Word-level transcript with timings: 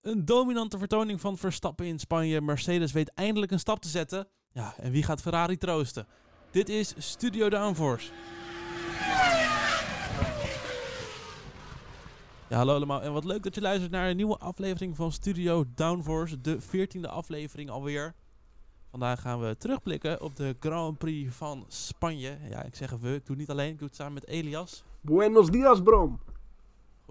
Een 0.00 0.24
dominante 0.24 0.78
vertoning 0.78 1.20
van 1.20 1.38
Verstappen 1.38 1.86
in 1.86 1.98
Spanje. 1.98 2.40
Mercedes 2.40 2.92
weet 2.92 3.12
eindelijk 3.14 3.52
een 3.52 3.58
stap 3.58 3.80
te 3.80 3.88
zetten. 3.88 4.28
Ja, 4.52 4.74
en 4.76 4.90
wie 4.90 5.02
gaat 5.02 5.20
Ferrari 5.20 5.56
troosten? 5.56 6.06
Dit 6.50 6.68
is 6.68 6.94
Studio 6.98 7.48
Downforce. 7.48 8.10
Ja, 12.48 12.56
hallo 12.56 12.74
allemaal. 12.74 13.02
En 13.02 13.12
wat 13.12 13.24
leuk 13.24 13.42
dat 13.42 13.54
je 13.54 13.60
luistert 13.60 13.90
naar 13.90 14.10
een 14.10 14.16
nieuwe 14.16 14.36
aflevering 14.38 14.96
van 14.96 15.12
Studio 15.12 15.64
Downforce. 15.74 16.40
De 16.40 16.58
14e 16.60 17.08
aflevering 17.08 17.70
alweer. 17.70 18.14
Vandaag 18.90 19.20
gaan 19.20 19.40
we 19.40 19.56
terugblikken 19.56 20.20
op 20.20 20.36
de 20.36 20.56
Grand 20.60 20.98
Prix 20.98 21.34
van 21.34 21.64
Spanje. 21.68 22.38
Ja, 22.48 22.62
ik 22.62 22.74
zeg 22.74 22.92
even, 22.92 23.14
ik 23.14 23.26
doe 23.26 23.36
het 23.36 23.38
niet 23.38 23.50
alleen. 23.50 23.70
Ik 23.70 23.78
doe 23.78 23.88
het 23.88 23.96
samen 23.96 24.12
met 24.12 24.26
Elias. 24.26 24.84
Buenos 25.00 25.50
dias, 25.50 25.82
Bram. 25.82 26.20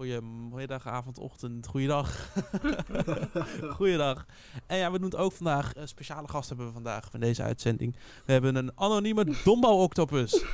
Goedemiddag, 0.00 0.86
avond, 0.86 1.18
ochtend, 1.18 1.66
goeiedag. 1.66 2.28
goeiedag. 3.76 4.26
En 4.66 4.76
ja, 4.76 4.90
we 4.90 4.98
doen 4.98 5.10
het 5.10 5.18
ook 5.18 5.32
vandaag. 5.32 5.76
Een 5.76 5.88
speciale 5.88 6.28
gast 6.28 6.48
hebben 6.48 6.66
we 6.66 6.72
vandaag 6.72 7.08
van 7.10 7.20
deze 7.20 7.42
uitzending. 7.42 7.96
We 8.24 8.32
hebben 8.32 8.54
een 8.54 8.72
anonieme 8.74 9.36
Dombo-octopus. 9.44 10.44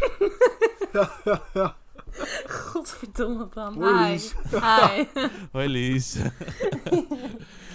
Godverdomme, 2.47 3.47
Bram. 3.47 3.83
Hoi, 3.83 4.05
Hi. 4.05 4.11
Lies. 4.11 4.35
Hi. 4.51 5.05
Hoi 5.53 5.69
Lies. 5.69 6.17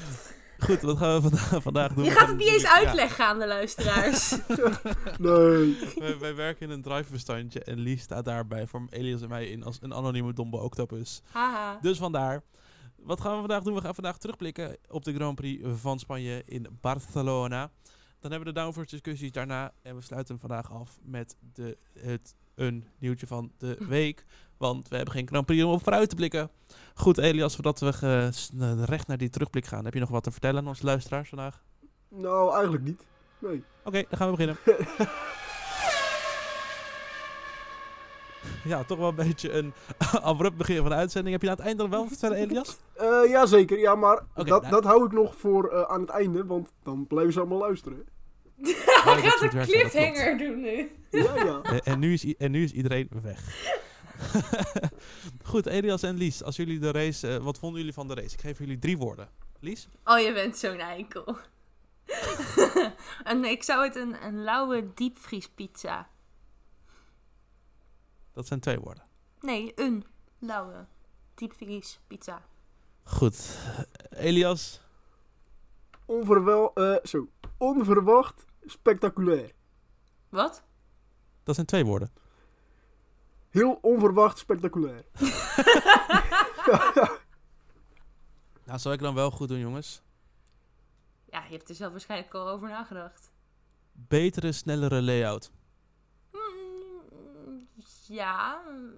Goed, 0.65 0.81
wat 0.81 0.97
gaan 0.97 1.21
we 1.21 1.29
vanda- 1.29 1.61
vandaag 1.69 1.93
doen? 1.93 2.03
Je 2.03 2.09
We 2.09 2.15
gaat 2.15 2.25
gaan 2.27 2.35
het 2.37 2.43
niet 2.45 2.53
eens 2.53 2.61
ja, 2.61 2.75
uitleggen 2.75 3.25
aan 3.25 3.39
de 3.39 3.47
luisteraars. 3.47 4.29
Nee. 5.19 5.77
wij, 5.95 6.19
wij 6.19 6.35
werken 6.35 6.65
in 6.67 6.73
een 6.73 6.81
drivebestandje 6.81 7.63
en 7.63 7.79
Lies 7.79 8.01
staat 8.01 8.25
daarbij 8.25 8.67
voor 8.67 8.87
Elias 8.89 9.21
en 9.21 9.29
mij 9.29 9.45
in 9.47 9.63
als 9.63 9.77
een 9.81 9.93
anonieme 9.93 10.33
Dombo-octopus. 10.33 11.21
Haha. 11.31 11.77
Dus 11.81 11.97
vandaar. 11.97 12.41
Wat 12.95 13.21
gaan 13.21 13.31
we 13.33 13.39
vandaag 13.39 13.63
doen? 13.63 13.73
We 13.73 13.81
gaan 13.81 13.93
vandaag 13.95 14.17
terugblikken 14.17 14.77
op 14.89 15.03
de 15.03 15.13
Grand 15.13 15.35
Prix 15.35 15.63
van 15.81 15.99
Spanje 15.99 16.41
in 16.45 16.67
Barcelona. 16.81 17.71
Dan 18.19 18.31
hebben 18.31 18.47
we 18.49 18.53
de 18.53 18.59
downforce 18.59 18.89
discussies 18.89 19.31
daarna. 19.31 19.73
En 19.81 19.95
we 19.95 20.01
sluiten 20.01 20.35
hem 20.37 20.47
vandaag 20.49 20.71
af 20.71 20.99
met 21.03 21.35
de, 21.53 21.77
het, 21.99 22.35
een 22.55 22.85
nieuwtje 22.99 23.27
van 23.27 23.51
de 23.57 23.77
week. 23.87 24.25
Want 24.61 24.87
we 24.87 24.95
hebben 24.95 25.13
geen 25.13 25.27
Grand 25.27 25.45
Prix 25.45 25.63
om 25.63 25.71
op 25.71 25.83
vooruit 25.83 26.09
te 26.09 26.15
blikken. 26.15 26.49
Goed, 26.93 27.17
Elias, 27.17 27.53
voordat 27.53 27.79
we 27.79 27.93
eh, 28.01 28.83
recht 28.83 29.07
naar 29.07 29.17
die 29.17 29.29
terugblik 29.29 29.65
gaan. 29.65 29.85
Heb 29.85 29.93
je 29.93 29.99
nog 29.99 30.09
wat 30.09 30.23
te 30.23 30.31
vertellen 30.31 30.61
aan 30.61 30.67
onze 30.67 30.85
luisteraars 30.85 31.29
vandaag? 31.29 31.63
Nou, 32.09 32.53
eigenlijk 32.53 32.83
niet. 32.83 33.05
Nee. 33.39 33.63
Oké, 33.83 34.03
dan 34.09 34.17
gaan 34.17 34.31
we 34.31 34.35
beginnen. 34.35 34.57
ja, 38.71 38.83
toch 38.83 38.97
wel 38.97 39.09
een 39.09 39.15
beetje 39.15 39.51
een 39.51 39.73
abrupt 40.21 40.57
begin 40.57 40.77
van 40.77 40.89
de 40.89 40.95
uitzending. 40.95 41.33
Heb 41.33 41.41
je 41.41 41.49
aan 41.49 41.55
het 41.55 41.65
einde 41.65 41.81
nog 41.81 41.91
wel 41.91 41.99
wat 41.99 42.09
te 42.09 42.17
vertellen, 42.17 42.43
Elias? 42.49 42.77
Eh 42.93 43.29
Jazeker, 43.29 43.79
ja, 43.79 43.95
maar 43.95 44.23
dat, 44.33 44.47
nou- 44.47 44.69
dat 44.69 44.83
hou 44.83 45.05
ik 45.05 45.11
nog 45.11 45.35
voor 45.37 45.69
eh, 45.69 45.81
aan 45.81 46.01
het 46.01 46.09
einde, 46.09 46.45
want 46.45 46.71
dan 46.83 47.07
blijven 47.07 47.33
ze 47.33 47.39
allemaal 47.39 47.59
luisteren. 47.59 48.05
Hij 48.61 49.21
gaat 49.21 49.41
een 49.41 49.49
cliffhanger 49.65 50.37
doen 50.37 50.61
nu. 50.61 50.91
Ja, 51.09 51.35
ja. 51.35 51.61
En, 51.61 51.79
en, 51.83 51.99
nu 51.99 52.13
is, 52.13 52.35
en 52.35 52.51
nu 52.51 52.63
is 52.63 52.71
iedereen 52.71 53.09
weg. 53.21 53.69
Goed, 55.51 55.65
Elias 55.65 56.03
en 56.03 56.15
Lies, 56.15 56.43
als 56.43 56.55
jullie 56.55 56.79
de 56.79 56.91
race, 56.91 57.35
eh, 57.35 57.43
wat 57.43 57.59
vonden 57.59 57.79
jullie 57.79 57.93
van 57.93 58.07
de 58.07 58.13
race? 58.13 58.33
Ik 58.33 58.41
geef 58.41 58.57
jullie 58.57 58.79
drie 58.79 58.97
woorden. 58.97 59.29
Lies? 59.59 59.87
Oh, 60.03 60.19
je 60.19 60.33
bent 60.33 60.57
zo'n 60.57 60.79
eikel. 60.79 61.37
en 63.23 63.43
ik 63.43 63.63
zou 63.63 63.83
het 63.83 63.95
een, 63.95 64.25
een 64.25 64.43
lauwe 64.43 64.93
diepvriespizza. 64.93 66.09
Dat 68.33 68.47
zijn 68.47 68.59
twee 68.59 68.79
woorden. 68.79 69.03
Nee, 69.39 69.71
een 69.75 70.05
lauwe 70.39 70.85
diepvriespizza. 71.35 72.41
Goed. 73.03 73.57
Elias? 74.09 74.81
Onverwel, 76.05 76.73
eh, 76.73 76.95
zo. 77.03 77.27
Onverwacht, 77.57 78.45
spectaculair. 78.65 79.51
Wat? 80.29 80.63
Dat 81.43 81.55
zijn 81.55 81.67
twee 81.67 81.85
woorden. 81.85 82.11
Heel 83.51 83.77
onverwacht, 83.81 84.37
spectaculair. 84.37 85.03
Nou, 88.65 88.79
zal 88.79 88.91
ik 88.93 88.99
dan 88.99 89.15
wel 89.15 89.31
goed 89.31 89.47
doen, 89.47 89.59
jongens. 89.59 90.01
Ja, 91.25 91.43
je 91.49 91.55
hebt 91.55 91.69
er 91.69 91.75
zelf 91.75 91.91
waarschijnlijk 91.91 92.33
al 92.33 92.49
over 92.49 92.69
nagedacht. 92.69 93.31
Betere, 93.91 94.51
snellere 94.51 95.01
layout. 95.01 95.51
Mm, 96.31 97.67
Ja. 98.07 98.61
mm, 98.69 98.93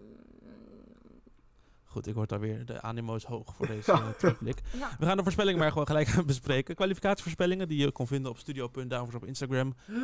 Goed, 1.83 2.07
ik 2.07 2.13
word 2.13 2.29
daar 2.29 2.39
weer, 2.39 2.65
de 2.65 2.81
animo 2.81 3.15
is 3.15 3.23
hoog 3.23 3.55
voor 3.55 3.67
deze 3.75 3.91
eh, 3.91 4.09
terugblik. 4.09 4.61
ja. 4.71 4.89
We 4.99 5.05
gaan 5.05 5.17
de 5.17 5.23
voorspellingen 5.23 5.59
maar 5.59 5.71
gewoon 5.71 5.87
gelijk 5.87 6.25
bespreken. 6.25 6.75
Kwalificatievoorspellingen 6.75 7.67
die 7.67 7.77
je 7.77 7.91
kon 7.91 8.07
vinden 8.07 8.31
op 8.31 8.37
studio.downforce 8.37 9.17
op 9.17 9.25
Instagram. 9.25 9.73
Eh, 9.87 9.95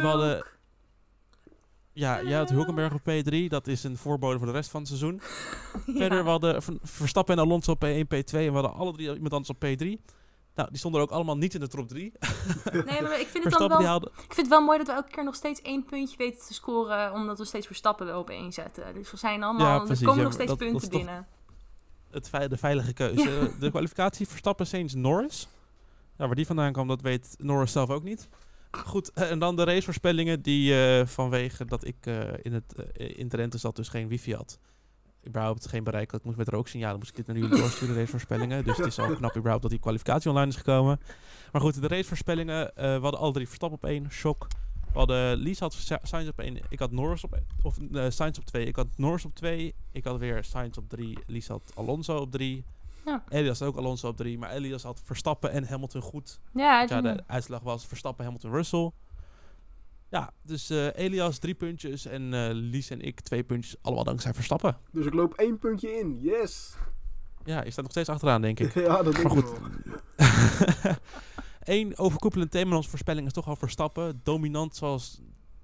hadden... 0.02 0.44
Ja, 1.94 2.22
jij 2.22 2.38
had 2.38 2.48
Hulkenberg 2.50 2.92
op 2.92 3.00
P3. 3.00 3.46
Dat 3.48 3.66
is 3.66 3.84
een 3.84 3.96
voorbode 3.96 4.38
voor 4.38 4.46
de 4.46 4.52
rest 4.52 4.70
van 4.70 4.80
het 4.80 4.88
seizoen. 4.88 5.20
Verder, 5.98 6.24
we 6.24 6.30
hadden 6.30 6.62
Ver- 6.62 6.78
Verstappen 6.82 7.34
en 7.36 7.40
Alonso 7.44 7.70
op 7.72 7.84
P1, 7.84 7.88
P2. 7.88 8.30
En 8.30 8.46
we 8.46 8.50
hadden 8.50 8.74
alle 8.74 8.92
drie 8.92 9.14
iemand 9.14 9.32
anders 9.32 9.50
op 9.50 9.64
P3. 9.64 10.12
Nou, 10.54 10.68
die 10.68 10.78
stonden 10.78 11.00
er 11.00 11.06
ook 11.06 11.12
allemaal 11.12 11.36
niet 11.36 11.54
in 11.54 11.60
de 11.60 11.68
top 11.68 11.88
3. 11.88 12.12
Nee, 12.72 13.02
maar 13.02 13.20
ik 13.20 13.26
vind 13.26 13.44
het 13.44 13.52
dan 13.58 13.68
wel. 13.82 14.02
Ik 14.02 14.12
vind 14.16 14.36
het 14.36 14.48
wel 14.48 14.60
mooi 14.62 14.78
dat 14.78 14.86
we 14.86 14.92
elke 14.92 15.10
keer 15.10 15.24
nog 15.24 15.34
steeds 15.34 15.62
één 15.62 15.84
puntje 15.84 16.16
weten 16.16 16.46
te 16.46 16.54
scoren, 16.54 17.12
omdat 17.12 17.38
we 17.38 17.44
steeds 17.44 17.66
Verstappen 17.66 18.06
wel 18.06 18.20
op 18.20 18.30
één 18.30 18.52
zetten. 18.52 18.94
Dus 18.94 19.10
we 19.10 19.16
zijn 19.16 19.42
allemaal, 19.42 19.66
Ja, 19.66 19.88
er 19.90 19.98
komen 19.98 20.16
ja, 20.16 20.22
nog 20.22 20.32
steeds 20.32 20.48
dat- 20.48 20.58
punten 20.58 20.88
binnen. 20.90 21.26
het 22.10 22.30
de 22.50 22.56
veilige 22.56 22.92
keuze. 22.92 23.50
De 23.60 23.70
kwalificatie 23.70 24.28
Verstappen, 24.28 24.66
Sainz, 24.66 24.94
Norris. 24.94 25.48
Ja, 26.18 26.26
waar 26.26 26.34
die 26.36 26.46
vandaan 26.46 26.72
kwam, 26.72 26.88
dat 26.88 27.00
weet 27.00 27.34
Norris 27.38 27.72
zelf 27.72 27.90
ook 27.90 28.02
niet. 28.02 28.28
Goed, 28.76 29.12
eh, 29.12 29.30
en 29.30 29.38
dan 29.38 29.56
de 29.56 29.64
racevoorspellingen 29.64 30.42
die 30.42 30.86
eh, 30.86 31.06
vanwege 31.06 31.64
dat 31.64 31.86
ik 31.86 31.96
eh, 32.00 32.20
in 32.42 32.52
het 32.52 32.74
in 32.96 33.28
Drenthe 33.28 33.58
zat 33.58 33.76
dus 33.76 33.88
geen 33.88 34.08
wifi 34.08 34.34
had. 34.34 34.58
Überhaupt 35.26 35.66
geen 35.68 35.84
bereik. 35.84 36.10
had. 36.10 36.20
Ik 36.20 36.26
moest 36.26 36.38
met 36.38 36.48
rooksignalen, 36.48 36.98
moest 36.98 37.10
ik 37.10 37.16
dit 37.16 37.26
naar 37.26 37.36
jullie 37.36 37.58
doorsturen, 37.58 37.94
racevoorspellingen. 37.94 38.64
Dus 38.64 38.76
het 38.76 38.86
is 38.86 38.98
al 38.98 39.14
knap 39.16 39.36
überhaupt 39.36 39.62
dat 39.62 39.70
die 39.70 39.80
kwalificatie 39.80 40.30
online 40.30 40.48
is 40.48 40.56
gekomen. 40.56 41.00
Maar 41.52 41.60
goed, 41.60 41.80
de 41.80 41.88
racevoorspellingen. 41.88 42.70
we 42.74 42.98
hadden 43.00 43.20
alle 43.20 43.32
drie 43.32 43.46
Verstappen 43.46 43.78
op 43.78 43.84
één, 43.90 44.10
shock. 44.10 44.46
We 44.92 44.98
hadden 44.98 45.36
Lies 45.36 45.58
had 45.58 45.72
Sa- 45.72 46.00
Sainz 46.02 46.28
op 46.28 46.38
één, 46.38 46.58
ik 46.68 46.78
had 46.78 46.90
Norris 46.90 47.24
op 47.24 47.38
of 47.62 47.78
eh 47.92 48.04
Sainz 48.08 48.38
op 48.38 48.44
twee. 48.44 48.66
Ik 48.66 48.76
had 48.76 48.86
Norris 48.96 49.24
op 49.24 49.34
twee, 49.34 49.74
ik 49.92 50.04
had 50.04 50.18
weer 50.18 50.44
Sainz 50.44 50.76
op 50.76 50.88
drie, 50.88 51.18
Lies 51.26 51.48
had 51.48 51.72
Alonso 51.74 52.16
op 52.16 52.30
drie. 52.30 52.64
Ja. 53.04 53.24
Elias 53.28 53.58
had 53.58 53.68
ook 53.68 53.76
Alonso 53.76 54.08
op 54.08 54.16
drie, 54.16 54.38
maar 54.38 54.50
Elias 54.50 54.82
had 54.82 55.00
Verstappen 55.04 55.50
en 55.50 55.66
Hamilton 55.66 56.02
goed. 56.02 56.40
Ja, 56.54 56.86
Ja, 56.88 57.00
de 57.00 57.22
uitslag 57.26 57.62
was 57.62 57.86
Verstappen, 57.86 58.24
Hamilton, 58.24 58.50
Russell. 58.50 58.90
Ja, 60.10 60.32
dus 60.42 60.70
eh, 60.70 60.86
Elias 60.94 61.38
drie 61.38 61.54
puntjes 61.54 62.06
en 62.06 62.34
eh, 62.34 62.48
Lies 62.52 62.90
en 62.90 63.00
ik 63.00 63.20
twee 63.20 63.44
puntjes, 63.44 63.76
allemaal 63.82 64.04
dankzij 64.04 64.34
Verstappen. 64.34 64.76
Dus 64.92 65.06
ik 65.06 65.14
loop 65.14 65.34
één 65.34 65.58
puntje 65.58 65.98
in. 65.98 66.18
Yes. 66.20 66.74
Ja, 67.44 67.64
je 67.64 67.70
staat 67.70 67.82
nog 67.82 67.92
steeds 67.92 68.08
achteraan, 68.08 68.42
denk 68.42 68.60
ik. 68.60 68.74
ja, 68.86 69.02
dat 69.02 69.14
denk 69.14 69.28
Maar 69.28 69.36
ik 69.36 69.44
goed. 69.44 69.58
wel. 69.58 70.94
Eén 71.76 71.98
overkoepelend 71.98 72.50
thema 72.50 72.70
in 72.70 72.76
onze 72.76 72.88
voorspelling 72.88 73.26
is 73.26 73.32
toch 73.32 73.46
al 73.48 73.56
Verstappen. 73.56 74.20
Dominant 74.22 74.76
zoals 74.76 75.20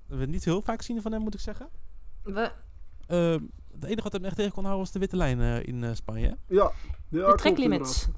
we 0.06 0.26
niet 0.26 0.44
heel 0.44 0.62
vaak 0.62 0.82
zien 0.82 1.02
van 1.02 1.12
hem, 1.12 1.22
moet 1.22 1.34
ik 1.34 1.40
zeggen. 1.40 1.68
we, 2.22 2.52
Uh, 3.08 3.36
het 3.80 3.91
enige 3.91 4.02
wat 4.02 4.12
hem 4.12 4.24
echt 4.24 4.36
tegen 4.36 4.52
kon 4.52 4.64
houden 4.64 4.84
was 4.84 4.92
de 4.92 4.98
witte 4.98 5.16
lijn 5.16 5.41
eh, 5.41 5.66
in 5.66 5.84
eh, 5.84 5.91
Spanje. 5.94 6.36
Ja. 6.46 6.70
ja 7.08 7.34
de 7.36 7.52
inderdaad. 7.54 8.08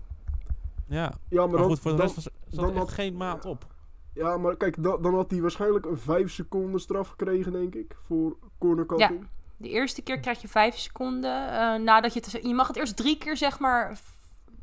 Ja, 0.89 0.99
Ja, 0.99 1.13
maar, 1.41 1.49
maar 1.49 1.59
dan, 1.59 1.69
goed, 1.69 1.79
voor 1.81 1.91
de 1.91 1.97
dan- 1.97 2.07
rest 2.07 2.15
was, 2.15 2.25
zat 2.25 2.35
dan 2.55 2.65
er 2.65 2.71
echt 2.71 2.79
had- 2.79 2.91
geen 2.93 3.17
maat 3.17 3.45
op. 3.45 3.67
ja, 4.15 4.37
maar 4.37 4.57
kijk, 4.57 4.83
dan, 4.83 5.03
dan 5.03 5.15
had 5.15 5.31
hij 5.31 5.41
waarschijnlijk 5.41 5.87
een 5.87 5.99
5 5.99 6.31
seconden 6.33 6.81
straf 6.81 7.09
gekregen, 7.09 7.53
denk 7.53 7.75
ik. 7.75 7.97
Voor 8.07 8.37
cornercutting. 8.59 9.27
De 9.57 9.69
eerste 9.69 10.03
keer 10.03 10.21
krijg 10.21 10.41
je 10.43 10.49
vijf 10.49 10.77
seconden. 10.79 11.49
eh, 11.53 11.81
nadat 11.81 12.13
je, 12.15 12.21
het, 12.21 12.39
je 12.47 12.55
mag 12.55 12.67
het 12.67 12.77
eerst 12.77 12.97
drie 12.97 13.19
keer, 13.19 13.37
zeg 13.37 13.59
maar, 13.59 14.01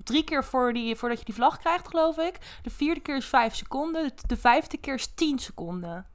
drie 0.03 0.23
keer 0.23 0.43
voor 0.43 0.73
die, 0.73 0.95
voordat 0.95 1.19
je 1.19 1.25
die 1.25 1.33
vlag 1.33 1.57
krijgt, 1.57 1.88
geloof 1.88 2.17
ik. 2.17 2.59
De 2.62 2.69
vierde 2.69 3.00
keer 3.01 3.15
is 3.18 3.25
vijf 3.25 3.56
seconden. 3.56 4.03
De, 4.07 4.13
de 4.27 4.38
vijfde 4.38 4.77
keer 4.77 4.94
is 4.94 5.07
tien 5.15 5.39
seconden. 5.39 6.06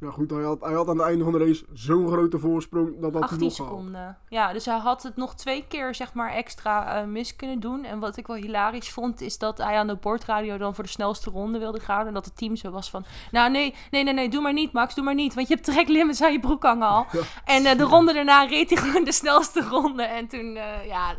Ja, 0.00 0.10
goed, 0.10 0.30
hij 0.30 0.42
had, 0.42 0.60
hij 0.60 0.72
had 0.72 0.88
aan 0.88 0.98
het 0.98 1.06
einde 1.06 1.24
van 1.24 1.32
de 1.32 1.38
race 1.38 1.64
zo'n 1.72 2.08
grote 2.08 2.38
voorsprong 2.38 2.92
dat 3.00 3.02
dat 3.02 3.12
hij 3.12 3.22
18 3.22 3.38
nog 3.40 3.52
seconden. 3.52 4.18
Ja, 4.28 4.52
dus 4.52 4.64
hij 4.64 4.78
had 4.78 5.02
het 5.02 5.16
nog 5.16 5.34
twee 5.34 5.64
keer 5.68 5.94
zeg 5.94 6.14
maar 6.14 6.30
extra 6.32 7.00
eh, 7.00 7.06
mis 7.06 7.36
kunnen 7.36 7.60
doen. 7.60 7.84
En 7.84 7.98
wat 7.98 8.16
ik 8.16 8.26
wel 8.26 8.36
hilarisch 8.36 8.90
vond, 8.90 9.20
is 9.20 9.38
dat 9.38 9.58
hij 9.58 9.76
aan 9.76 9.86
de 9.86 9.96
bordradio 9.96 10.58
dan 10.58 10.74
voor 10.74 10.84
de 10.84 10.90
snelste 10.90 11.30
ronde 11.30 11.58
wilde 11.58 11.80
gaan. 11.80 12.06
En 12.06 12.14
dat 12.14 12.24
het 12.24 12.36
team 12.36 12.56
zo 12.56 12.70
was 12.70 12.90
van, 12.90 13.04
nou 13.30 13.50
nee, 13.50 13.74
nee, 13.90 14.04
nee, 14.04 14.14
nee, 14.14 14.28
doe 14.28 14.42
maar 14.42 14.52
niet 14.52 14.72
Max, 14.72 14.94
doe 14.94 15.04
maar 15.04 15.14
niet. 15.14 15.34
Want 15.34 15.48
je 15.48 15.54
hebt 15.54 15.66
track 15.66 15.88
limits 15.88 16.22
aan 16.22 16.32
je 16.32 16.40
broek 16.40 16.62
hangen 16.62 16.88
al. 16.88 17.06
Ja. 17.12 17.20
En 17.44 17.64
eh, 17.64 17.76
de 17.78 17.84
ronde 17.84 18.12
daarna 18.12 18.44
reed 18.44 18.70
hij 18.70 18.78
gewoon 18.82 19.04
de 19.04 19.12
snelste 19.12 19.60
ronde. 19.60 20.02
En 20.02 20.26
toen, 20.26 20.56
eh, 20.56 20.86
ja, 20.86 21.14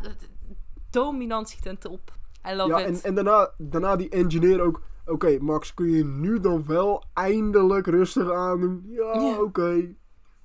dominantie 0.90 1.60
ten 1.60 1.78
top. 1.78 2.12
I 2.50 2.54
love 2.54 2.68
Ja, 2.68 2.78
it. 2.78 2.86
en, 2.86 3.02
en 3.02 3.14
daarna, 3.14 3.50
daarna 3.58 3.96
die 3.96 4.08
engineer 4.08 4.60
ook. 4.60 4.80
Oké, 5.06 5.38
Max, 5.40 5.74
kun 5.74 5.90
je 5.90 6.04
nu 6.04 6.40
dan 6.40 6.66
wel 6.66 7.04
eindelijk 7.12 7.86
rustig 7.86 8.30
aandoen? 8.30 8.82
Ja, 8.88 9.12
Ja. 9.20 9.40
oké. 9.40 9.94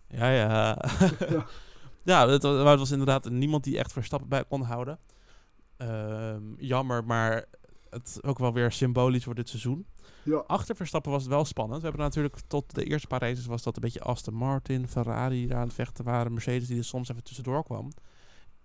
Ja, 0.07 0.29
ja. 0.29 0.77
Ja. 1.29 1.45
ja, 2.03 2.27
het, 2.27 2.43
maar 2.43 2.65
het 2.65 2.79
was 2.79 2.91
inderdaad 2.91 3.29
niemand 3.29 3.63
die 3.63 3.77
echt 3.77 3.91
Verstappen 3.91 4.29
bij 4.29 4.45
kon 4.45 4.61
houden. 4.61 4.99
Ehm, 5.77 6.41
jammer, 6.57 7.03
maar 7.05 7.45
het 7.89 8.19
ook 8.21 8.39
wel 8.39 8.53
weer 8.53 8.71
symbolisch 8.71 9.23
voor 9.23 9.35
dit 9.35 9.49
seizoen. 9.49 9.85
Ja, 10.23 10.43
Achter 10.47 10.75
Verstappen 10.75 11.11
was 11.11 11.21
het 11.21 11.31
wel 11.31 11.45
spannend. 11.45 11.81
We 11.81 11.87
hebben 11.87 12.05
natuurlijk 12.05 12.37
tot 12.47 12.75
de 12.75 12.83
eerste 12.83 13.07
paar 13.07 13.21
races 13.21 13.45
was 13.45 13.63
dat 13.63 13.75
een 13.75 13.81
beetje 13.81 14.01
Aston 14.01 14.33
Martin, 14.33 14.87
Ferrari 14.87 15.35
die 15.35 15.47
daar 15.47 15.57
aan 15.57 15.63
het 15.65 15.73
vechten 15.73 16.05
waren, 16.05 16.33
Mercedes 16.33 16.67
die 16.67 16.77
er 16.77 16.83
soms 16.83 17.09
even 17.09 17.23
tussendoor 17.23 17.63
kwam. 17.63 17.91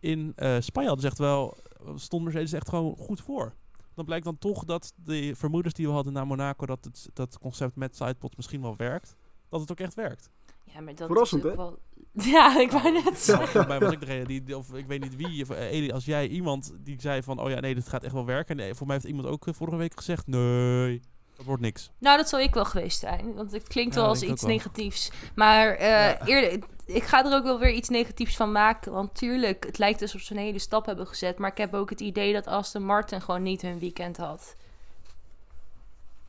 In 0.00 0.32
eh, 0.36 0.56
Spanje 0.60 0.88
hadden 0.88 1.04
ze 1.04 1.10
echt 1.10 1.18
wel, 1.18 1.56
stond 1.94 2.22
Mercedes 2.24 2.52
echt 2.52 2.68
gewoon 2.68 2.96
goed 2.96 3.20
voor. 3.20 3.54
Dan 3.94 4.04
blijkt 4.04 4.24
dan 4.24 4.38
toch 4.38 4.64
dat 4.64 4.92
de 4.96 5.32
vermoedens 5.36 5.74
die 5.74 5.86
we 5.86 5.92
hadden 5.92 6.12
naar 6.12 6.26
Monaco, 6.26 6.66
dat 6.66 6.84
het 6.84 7.08
dat 7.12 7.38
concept 7.38 7.76
met 7.76 7.96
sidepod 7.96 8.36
misschien 8.36 8.62
wel 8.62 8.76
werkt, 8.76 9.16
dat 9.48 9.60
het 9.60 9.70
ook 9.70 9.80
echt 9.80 9.94
werkt. 9.94 10.30
Ja, 10.64 10.80
maar 10.80 10.94
dat 10.94 11.06
Verrassend, 11.06 11.44
is 11.44 11.50
ook 11.50 11.56
hè? 11.56 11.62
wel... 11.62 11.78
Ja, 12.32 12.60
ik 12.60 12.70
wou 12.70 12.92
net 12.92 13.04
Nou, 13.04 13.16
zeggen. 13.16 13.80
was 13.80 13.92
ik 13.92 14.00
degene 14.00 14.24
die, 14.24 14.56
of 14.56 14.74
ik 14.74 14.86
weet 14.86 15.00
niet 15.00 15.16
wie, 15.16 15.42
of, 15.42 15.50
eh, 15.50 15.70
Eli, 15.72 15.90
als 15.92 16.04
jij 16.04 16.28
iemand 16.28 16.72
die 16.80 17.00
zei 17.00 17.22
van, 17.22 17.38
oh 17.40 17.50
ja, 17.50 17.60
nee, 17.60 17.74
dit 17.74 17.88
gaat 17.88 18.02
echt 18.02 18.12
wel 18.12 18.24
werken. 18.26 18.60
En 18.60 18.68
eh, 18.68 18.74
voor 18.74 18.86
mij 18.86 18.96
heeft 18.96 19.08
iemand 19.08 19.28
ook 19.28 19.46
eh, 19.46 19.54
vorige 19.54 19.76
week 19.76 19.96
gezegd, 19.96 20.26
nee, 20.26 21.00
dat 21.36 21.46
wordt 21.46 21.62
niks. 21.62 21.90
Nou, 21.98 22.16
dat 22.16 22.28
zal 22.28 22.40
ik 22.40 22.54
wel 22.54 22.64
geweest 22.64 22.98
zijn. 22.98 23.34
Want 23.34 23.52
het 23.52 23.68
klinkt 23.68 23.94
Ja, 23.94 24.00
wel 24.00 24.08
als 24.08 24.22
iets 24.22 24.42
negatiefs. 24.42 25.10
Maar 25.34 25.68
eh, 25.74 25.88
Ja. 25.88 26.26
eerder, 26.26 26.68
ik 26.94 27.02
ga 27.02 27.24
er 27.26 27.34
ook 27.36 27.44
wel 27.44 27.58
weer 27.58 27.70
iets 27.72 27.88
negatiefs 27.88 28.36
van 28.36 28.52
maken. 28.52 28.92
Want 28.92 29.14
tuurlijk, 29.14 29.66
het 29.66 29.78
lijkt 29.78 30.02
alsof 30.02 30.20
ze 30.20 30.32
een 30.34 30.40
hele 30.40 30.58
stap 30.58 30.86
hebben 30.86 31.06
gezet. 31.06 31.38
Maar 31.38 31.50
ik 31.50 31.56
heb 31.58 31.74
ook 31.74 31.90
het 31.90 32.00
idee 32.00 32.32
dat 32.32 32.46
Aston 32.46 32.82
Martin 32.84 33.20
gewoon 33.20 33.42
niet 33.42 33.62
hun 33.62 33.78
weekend 33.78 34.16
had. 34.16 34.56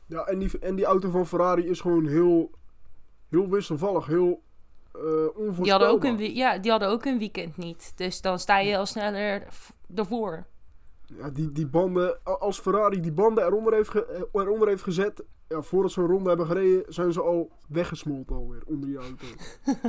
ja 0.06 0.24
en, 0.24 0.38
die, 0.38 0.58
en 0.58 0.74
die 0.74 0.84
auto 0.84 1.10
van 1.10 1.26
Ferrari 1.26 1.66
is 1.68 1.80
gewoon 1.80 2.06
heel, 2.06 2.50
heel 3.28 3.48
wisselvallig, 3.48 4.06
heel 4.06 4.42
eh 4.94 5.00
onvoorspelbaar. 5.00 5.62
Die 5.62 5.70
hadden, 5.70 5.88
ook 5.88 6.04
een, 6.04 6.34
ja, 6.34 6.58
die 6.58 6.70
hadden 6.70 6.88
ook 6.88 7.04
een 7.04 7.18
weekend 7.18 7.56
niet. 7.56 7.92
Dus 7.96 8.20
dan 8.20 8.38
sta 8.38 8.58
je 8.58 8.76
al 8.78 8.86
sneller 8.86 9.46
ervoor. 9.96 10.46
Ja, 11.06 11.30
die, 11.30 11.52
die 11.52 11.66
banden, 11.66 12.18
als 12.24 12.58
Ferrari 12.60 13.00
die 13.00 13.12
banden 13.12 13.44
eronder 13.46 13.72
heeft, 13.74 13.88
ge- 13.88 14.04
eh, 14.32 14.40
eronder 14.42 14.68
heeft 14.68 14.82
gezet, 14.82 15.22
ja, 15.48 15.62
voordat 15.62 15.92
ze 15.92 16.00
een 16.00 16.06
ronde 16.06 16.28
hebben 16.28 16.46
gereden, 16.46 16.84
zijn 16.92 17.12
ze 17.12 17.20
al 17.22 17.50
weggesmolten 17.68 18.36
alweer 18.36 18.62
onder 18.66 18.88
die 18.88 18.98
auto. 18.98 19.26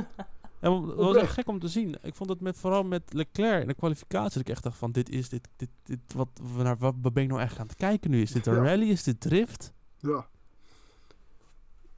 Ja, 0.60 0.70
maar 0.70 0.88
het 0.88 0.96
was 0.96 1.16
echt 1.16 1.32
gek 1.32 1.48
om 1.48 1.58
te 1.58 1.68
zien. 1.68 1.96
Ik 2.02 2.14
vond 2.14 2.30
het 2.30 2.40
met, 2.40 2.58
vooral 2.58 2.82
met 2.84 3.12
Leclerc 3.12 3.60
in 3.62 3.68
de 3.68 3.74
kwalificatie. 3.74 4.32
Dat 4.38 4.40
ik 4.48 4.48
echt 4.48 4.62
dacht 4.62 4.78
van, 4.78 4.92
dit 4.92 5.08
is, 5.10 5.28
dit, 5.28 5.48
dit, 5.56 5.68
dit 5.82 5.98
wat, 6.14 6.28
naar 6.56 6.76
wat, 6.78 6.94
wat 7.02 7.12
ben 7.12 7.22
ik 7.22 7.28
nou 7.28 7.40
echt 7.40 7.58
aan 7.58 7.66
het 7.66 7.76
kijken 7.76 8.10
nu? 8.10 8.22
Is 8.22 8.32
dit 8.32 8.46
een 8.46 8.54
Ja. 8.54 8.62
rally? 8.62 8.88
Is 8.88 9.02
dit 9.02 9.20
drift? 9.20 9.72
Ja, 9.98 10.26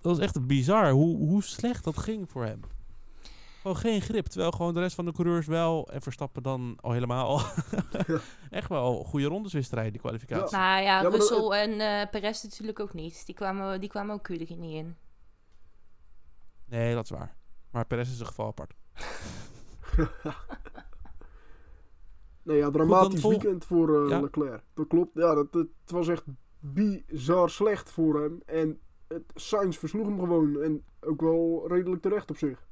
Dat 0.01 0.17
was 0.17 0.19
echt 0.19 0.47
bizar 0.47 0.91
hoe, 0.91 1.17
hoe 1.17 1.43
slecht 1.43 1.85
dat 1.85 1.99
ging 1.99 2.31
voor 2.31 2.45
hem. 2.45 2.61
Gewoon 3.63 3.77
geen 3.77 4.01
grip. 4.01 4.27
Terwijl 4.27 4.51
gewoon 4.51 4.75
de 4.75 4.81
rest 4.81 4.95
van 4.95 5.05
de 5.05 5.13
coureurs 5.13 5.47
wel. 5.47 5.89
En 5.93 6.03
Verstappen 6.03 6.43
dan 6.43 6.79
al 6.81 6.93
helemaal. 6.93 7.41
Ja. 8.07 8.21
echt 8.51 8.69
wel 8.69 9.05
goede 9.05 9.27
rondes 9.27 9.53
wist 9.53 9.69
te 9.69 9.75
rijden, 9.75 9.93
die 9.93 10.01
kwalificatie. 10.03 10.57
Nou 10.57 10.83
ja, 10.83 10.95
maar 11.03 11.11
dat- 11.11 11.15
Russell 11.15 11.49
en 11.63 11.81
eh 11.81 12.11
Perez 12.11 12.43
natuurlijk 12.43 12.81
ook 12.81 12.93
niet. 12.95 13.27
Die 13.27 13.35
kwamen, 13.35 13.81
die 13.81 13.89
kwamen 13.89 14.15
ook 14.15 14.29
Q3 14.33 14.39
niet 14.49 14.75
in. 14.75 14.97
Nee, 16.65 16.95
dat 16.95 17.05
is 17.05 17.11
waar. 17.11 17.37
Maar 17.71 17.87
Perez 17.87 18.11
is 18.11 18.21
een 18.21 18.27
geval 18.27 18.47
apart. 18.47 18.75
nee, 22.43 22.57
ja, 22.57 22.71
dramatisch 22.71 23.23
weekend 23.23 23.65
voor 23.65 24.05
eh, 24.05 24.11
Ja. 24.11 24.21
Leclerc. 24.21 24.63
Dat 24.75 24.87
klopt. 24.87 25.11
Ja, 25.15 25.35
dat, 25.35 25.53
het 25.53 25.69
was 25.87 26.09
echt 26.09 26.25
bizar 26.59 27.51
slecht 27.51 27.91
voor 27.91 28.23
hem. 28.23 28.43
En 28.47 28.81
het, 29.09 29.33
Sainz 29.35 29.77
versloeg 29.77 30.07
hem 30.07 30.19
gewoon. 30.19 30.63
En 30.63 30.85
ook 31.01 31.21
wel 31.21 31.65
redelijk 31.69 32.03
terecht 32.03 32.31
op 32.31 32.37
zich. 32.37 32.67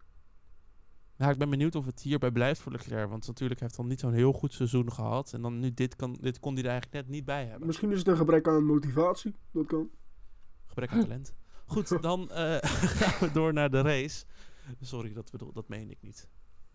Nou, 1.16 1.32
ik 1.32 1.38
ben 1.38 1.50
benieuwd 1.50 1.74
of 1.74 1.86
het 1.86 2.00
hierbij 2.00 2.30
blijft 2.30 2.60
voor 2.60 2.72
Leclerc. 2.72 3.08
Want 3.08 3.26
natuurlijk 3.26 3.60
heeft 3.60 3.76
hij 3.76 3.80
dan 3.80 3.90
niet 3.92 4.00
zo'n 4.00 4.12
heel 4.12 4.32
goed 4.32 4.52
seizoen 4.52 4.92
gehad. 4.92 5.32
En 5.32 5.42
dan 5.42 5.58
nu 5.58 5.74
dit, 5.74 5.96
kan, 5.96 6.16
dit 6.20 6.40
kon 6.40 6.54
hij 6.54 6.62
er 6.62 6.70
eigenlijk 6.70 7.02
net 7.02 7.14
niet 7.14 7.24
bij 7.24 7.44
hebben. 7.44 7.66
Misschien 7.66 7.90
is 7.90 7.98
het 7.98 8.08
een 8.08 8.16
gebrek 8.16 8.48
aan 8.48 8.64
motivatie. 8.64 9.34
Dat 9.50 9.66
kan. 9.66 9.90
Gebrek 10.66 10.90
aan 10.90 11.00
talent. 11.00 11.34
Goed, 11.66 12.02
dan 12.02 12.30
eh, 12.30 12.56
gaan 13.00 13.28
we 13.28 13.32
door 13.32 13.52
naar 13.52 13.70
de 13.70 13.80
race. 13.80 14.24
Sorry, 14.80 15.12
dat, 15.12 15.30
bedoel, 15.30 15.52
dat 15.52 15.68
meen 15.68 15.90
ik 15.90 15.98
niet. 16.00 16.28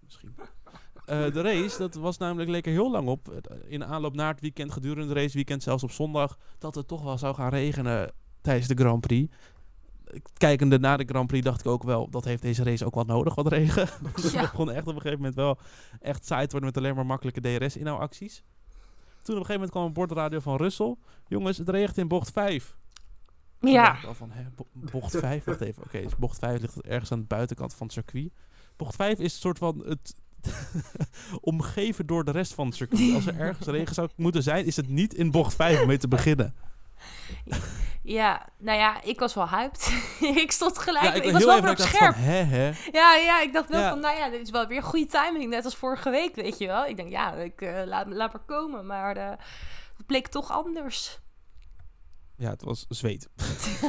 Misschien. 0.04 0.36
Eh, 1.06 1.32
de 1.34 1.42
race, 1.42 1.78
dat 1.78 1.94
was 1.96 2.18
namelijk 2.18 2.50
lekker 2.50 2.72
heel 2.72 2.92
lang 2.92 3.08
op. 3.08 3.30
eh, 3.30 3.58
In 3.68 3.86
aanloop 3.86 4.16
naar 4.16 4.32
het 4.32 4.42
weekend, 4.42 4.72
gedurende 4.72 5.08
het 5.14 5.18
raceweekend, 5.18 5.64
zelfs 5.64 5.84
op 5.84 5.92
zondag. 5.92 6.38
Dat 6.58 6.76
het 6.76 6.88
toch 6.88 7.04
wel 7.04 7.18
zou 7.18 7.36
gaan 7.36 7.50
regenen 7.50 8.12
tijdens 8.42 8.68
de 8.68 8.76
Grand 8.76 9.02
Prix. 9.02 9.36
Kijkende 10.38 10.80
naar 10.80 10.98
de 10.98 11.04
Grand 11.06 11.28
Prix 11.28 11.46
dacht 11.46 11.60
ik 11.60 11.66
ook 11.68 11.84
wel, 11.84 12.10
dat 12.10 12.24
heeft 12.26 12.42
deze 12.42 12.64
race 12.64 12.86
ook 12.86 12.96
wel 12.96 13.04
nodig, 13.04 13.36
wat 13.36 13.48
regen. 13.48 13.88
Dus 14.16 14.32
Ja. 14.32 14.40
het 14.42 14.52
begon 14.52 14.72
echt 14.72 14.88
op 14.88 14.96
een 14.96 15.02
gegeven 15.02 15.18
moment 15.18 15.36
wel 15.36 15.58
echt 16.00 16.26
saai 16.26 16.46
te 16.46 16.52
worden 16.52 16.70
met 16.74 16.78
alleen 16.84 16.96
maar 16.96 17.06
makkelijke 17.06 17.42
DRS-inhoudacties. 17.42 18.44
Toen 19.22 19.36
op 19.36 19.42
een 19.42 19.46
gegeven 19.46 19.54
moment 19.54 19.72
kwam 19.72 19.86
een 19.86 19.94
bordradio 19.94 20.40
van 20.40 20.58
Russell. 20.58 20.96
Jongens, 21.28 21.58
het 21.58 21.70
regent 21.70 21.98
in 21.98 22.08
bocht 22.08 22.32
5. 22.32 22.78
Ja, 23.62 23.98
ik 23.98 24.04
al 24.06 24.14
van, 24.14 24.32
hè, 24.32 24.44
bo- 24.56 24.68
bocht 24.74 25.18
5, 25.20 25.44
wacht 25.44 25.62
even. 25.62 25.84
Oké, 25.84 26.02
dus 26.02 26.16
bocht 26.16 26.40
5 26.40 26.62
ligt 26.62 26.82
ergens 26.82 27.12
aan 27.12 27.20
de 27.20 27.26
buitenkant 27.26 27.74
van 27.74 27.86
het 27.88 27.96
circuit. 27.96 28.32
Bocht 28.78 28.96
5 28.96 29.18
is 29.20 29.34
een 29.34 29.40
soort 29.40 29.58
van 29.58 29.84
het 29.86 30.14
omgeven 31.42 32.06
door 32.06 32.24
de 32.24 32.32
rest 32.32 32.54
van 32.54 32.66
het 32.66 32.76
circuit. 32.76 33.14
Als 33.16 33.26
er 33.26 33.40
ergens 33.40 33.68
regen 33.78 33.94
zou 33.96 34.10
moeten 34.16 34.44
zijn, 34.44 34.66
is 34.66 34.76
het 34.76 34.88
niet 34.88 35.14
in 35.14 35.32
bocht 35.32 35.56
5 35.56 35.82
om 35.82 35.88
mee 35.88 35.98
te 35.98 36.08
beginnen. 36.08 36.56
ja, 38.04 38.48
nou 38.58 38.78
ja, 38.78 39.02
ik 39.04 39.20
was 39.20 39.34
wel 39.34 39.50
hyped. 39.50 39.92
ik 40.44 40.52
stond 40.52 40.78
gelijk, 40.78 41.06
Ja, 41.06 41.14
ik, 41.14 41.24
ik 41.24 41.32
was 41.32 41.44
wel 41.44 41.62
weer 41.62 41.72
op 41.72 41.78
scherp. 41.78 42.14
van, 42.14 42.24
hè, 42.24 42.44
hè. 42.44 42.66
Ja, 42.92 43.16
ja, 43.16 43.42
ik 43.42 43.54
dacht 43.54 43.70
wel 43.70 43.80
Ja. 43.82 43.90
van, 43.90 44.00
nou 44.00 44.18
ja, 44.18 44.30
dit 44.30 44.42
is 44.42 44.50
wel 44.50 44.68
weer 44.68 44.84
goede 44.84 45.06
timing, 45.06 45.50
net 45.50 45.66
als 45.66 45.76
vorige 45.76 46.10
week, 46.10 46.36
weet 46.36 46.58
je 46.58 46.68
wel. 46.68 46.86
Ik 46.86 46.96
denk, 46.98 47.10
ja, 47.10 47.34
ik, 47.34 47.62
eh, 47.62 47.82
laat, 47.86 48.08
laat 48.08 48.34
maar 48.34 48.42
komen, 48.46 48.86
maar 48.86 49.18
eh, 49.18 49.30
het 49.98 50.06
bleek 50.06 50.28
toch 50.28 50.52
anders. 50.52 51.20
Ja, 52.42 52.50
het 52.50 52.64
was 52.64 52.86
zweet. 52.90 53.30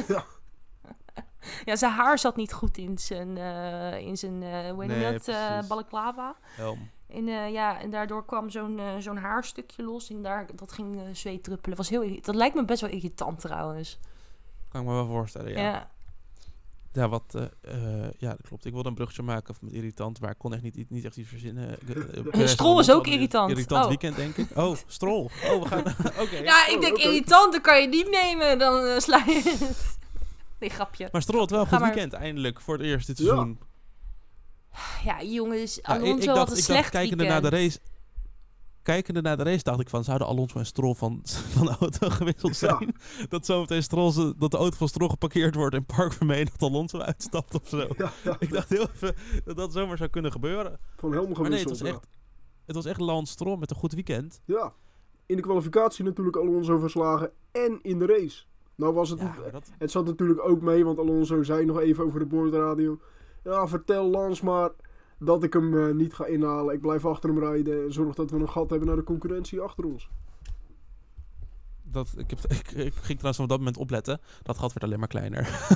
Ja, 1.65 1.75
zijn 1.75 1.91
haar 1.91 2.19
zat 2.19 2.35
niet 2.35 2.53
goed 2.53 2.77
in 2.77 2.97
zijn, 2.97 3.37
eh, 3.37 3.97
in 3.97 4.17
zijn 4.17 4.43
eh 4.43 4.69
hoe 4.71 4.83
heet 4.83 4.91
Nee, 4.91 5.11
dat, 5.11 5.27
eh 5.27 5.67
balaclava. 5.67 6.35
Helm. 6.55 6.89
En, 7.07 7.27
eh, 7.27 7.51
ja, 7.51 7.79
en 7.79 7.89
daardoor 7.89 8.25
kwam 8.25 8.49
zo'n 8.49 8.79
eh, 8.79 8.97
zo'n 8.97 9.17
haarstukje 9.17 9.83
los 9.83 10.09
en 10.09 10.21
daar, 10.21 10.45
dat 10.55 10.71
ging 10.71 10.95
eh, 10.95 11.01
zweet 11.13 11.43
druppelen. 11.43 11.77
Was 11.77 11.89
heel, 11.89 12.21
dat 12.21 12.35
lijkt 12.35 12.55
me 12.55 12.65
best 12.65 12.81
wel 12.81 12.89
irritant 12.89 13.39
trouwens. 13.39 13.99
Kan 14.69 14.81
ik 14.81 14.87
me 14.87 14.93
wel 14.93 15.05
voorstellen, 15.05 15.51
ja. 15.51 15.61
Ja. 15.61 15.91
Ja, 16.93 17.09
wat, 17.09 17.23
eh, 17.35 17.43
eh, 18.03 18.09
ja, 18.17 18.29
dat 18.29 18.41
klopt. 18.47 18.65
Ik 18.65 18.73
wilde 18.73 18.89
een 18.89 18.95
bruggetje 18.95 19.21
maken 19.23 19.55
met 19.61 19.73
irritant, 19.73 20.19
maar 20.21 20.29
ik 20.31 20.37
kon 20.37 20.53
echt 20.53 20.61
niet, 20.63 20.89
niet 20.89 21.05
echt 21.05 21.17
iets 21.17 21.29
verzinnen. 21.29 21.69
Eh, 21.69 22.23
Perez 22.31 22.51
Strol 22.51 22.79
is 22.79 22.91
ook 22.91 23.07
irritant. 23.07 23.49
Irritant 23.51 23.83
Oh. 23.83 23.87
weekend, 23.89 24.15
denk 24.15 24.37
ik. 24.37 24.57
Oh, 24.57 24.75
strol. 24.87 25.29
Oh, 25.45 25.61
we 25.63 25.67
gaan... 25.67 25.79
Oké. 26.23 26.37
Ja, 26.37 26.67
ik 26.67 26.75
Oh, 26.75 26.81
denk 26.81 26.93
oké. 26.93 27.01
irritant, 27.03 27.51
dan 27.51 27.61
kan 27.61 27.81
je 27.81 27.87
niet 27.87 28.09
nemen. 28.09 28.59
Dan 28.59 29.01
sla 29.01 29.23
je 29.25 29.41
het. 29.59 29.97
Nee, 30.59 30.69
grapje. 30.69 31.09
Maar 31.11 31.21
Strol 31.21 31.39
had 31.39 31.49
wel 31.49 31.59
een 31.59 31.67
goed 31.67 31.79
maar. 31.79 31.93
weekend, 31.93 32.13
eindelijk, 32.13 32.61
voor 32.61 32.77
het 32.77 32.85
eerst 32.85 33.07
dit 33.07 33.17
seizoen. 33.17 33.59
Ja, 35.05 35.21
jongens, 35.23 35.75
Ja, 35.75 35.95
ik- 35.95 36.01
Alonso 36.01 36.21
ik, 36.21 36.27
had 36.27 36.35
dacht, 36.35 36.51
een 36.51 36.57
ik 36.57 36.63
slecht 36.63 36.79
dacht, 36.81 36.91
kijkende 36.93 37.23
weekend. 37.23 37.41
naar 37.41 37.51
de 37.51 37.57
race... 37.57 37.79
Kijkende 38.83 39.21
naar 39.21 39.37
de 39.37 39.43
race 39.43 39.63
dacht 39.63 39.79
ik 39.79 39.89
van, 39.89 40.03
zouden 40.03 40.27
Alonso 40.27 40.57
en 40.59 40.65
Stroll 40.65 40.93
van, 40.93 41.19
van 41.55 41.65
de 41.65 41.75
auto 41.79 42.09
gewisseld 42.09 42.59
Ja. 42.59 42.67
zijn? 42.77 42.95
Dat 43.29 43.45
zometeen 43.45 43.83
Stroll, 43.83 44.33
dat 44.37 44.51
de 44.51 44.57
auto 44.57 44.77
van 44.77 44.87
Stroll 44.87 45.09
geparkeerd 45.09 45.55
wordt 45.55 45.75
in 45.75 45.85
Park 45.85 46.13
Vermeen, 46.13 46.45
dat 46.45 46.69
Alonso 46.69 46.97
uitstapt 46.99 47.53
of 47.61 47.67
zo. 47.67 47.87
Ja, 47.97 48.11
ja. 48.23 48.35
Ik 48.39 48.51
dacht 48.51 48.69
heel 48.69 48.87
even 48.95 49.15
dat 49.45 49.55
dat 49.57 49.73
zomaar 49.73 49.97
zou 49.97 50.09
kunnen 50.09 50.31
gebeuren. 50.31 50.79
Van 50.97 51.13
helemaal 51.13 51.31
Maar 51.41 51.49
nee, 51.49 51.59
gewisseld. 51.59 51.79
het 51.79 51.81
was 51.81 51.97
echt, 51.97 52.07
het 52.65 52.75
was 52.75 52.85
echt 52.85 52.99
Lance 52.99 53.31
Stroll 53.31 53.57
met 53.57 53.69
een 53.69 53.75
goed 53.77 53.93
weekend. 53.93 54.41
ja. 54.45 54.73
In 55.25 55.35
de 55.35 55.41
kwalificatie 55.41 56.05
natuurlijk 56.05 56.35
Alonso 56.37 56.77
verslagen. 56.77 57.31
En 57.51 57.79
in 57.81 57.99
de 57.99 58.05
race. 58.05 58.43
Nou 58.75 58.93
was 58.93 59.09
het... 59.09 59.19
Dat, 59.51 59.71
Het 59.77 59.91
zat 59.91 60.05
natuurlijk 60.05 60.47
ook 60.47 60.61
mee, 60.61 60.85
want 60.85 60.99
Alonso 60.99 61.43
zei 61.43 61.65
nog 61.65 61.79
even 61.79 62.03
over 62.05 62.19
de 62.19 62.25
boordradio. 62.25 62.99
Ja, 63.43 63.67
vertel 63.67 64.09
Lance 64.09 64.45
maar 64.45 64.69
dat 65.25 65.43
ik 65.43 65.53
hem 65.53 65.77
eh, 65.77 65.93
niet 65.93 66.13
ga 66.13 66.25
inhalen. 66.25 66.73
Ik 66.73 66.81
blijf 66.81 67.05
achter 67.05 67.29
hem 67.29 67.39
rijden 67.39 67.83
en 67.83 67.93
zorg 67.93 68.15
dat 68.15 68.31
we 68.31 68.37
een 68.37 68.49
gat 68.49 68.69
hebben 68.69 68.87
naar 68.87 68.97
de 68.97 69.03
concurrentie 69.03 69.59
achter 69.59 69.85
ons. 69.85 70.09
dat, 71.83 72.13
ik, 72.17 72.29
heb, 72.29 72.39
ik, 72.59 72.71
ik 72.71 72.93
ging 72.93 73.17
trouwens 73.17 73.39
op 73.39 73.49
dat 73.49 73.57
moment 73.57 73.77
opletten. 73.77 74.21
Dat 74.43 74.57
gat 74.57 74.73
werd 74.73 74.83
alleen 74.83 74.99
maar 74.99 75.07
kleiner. 75.07 75.67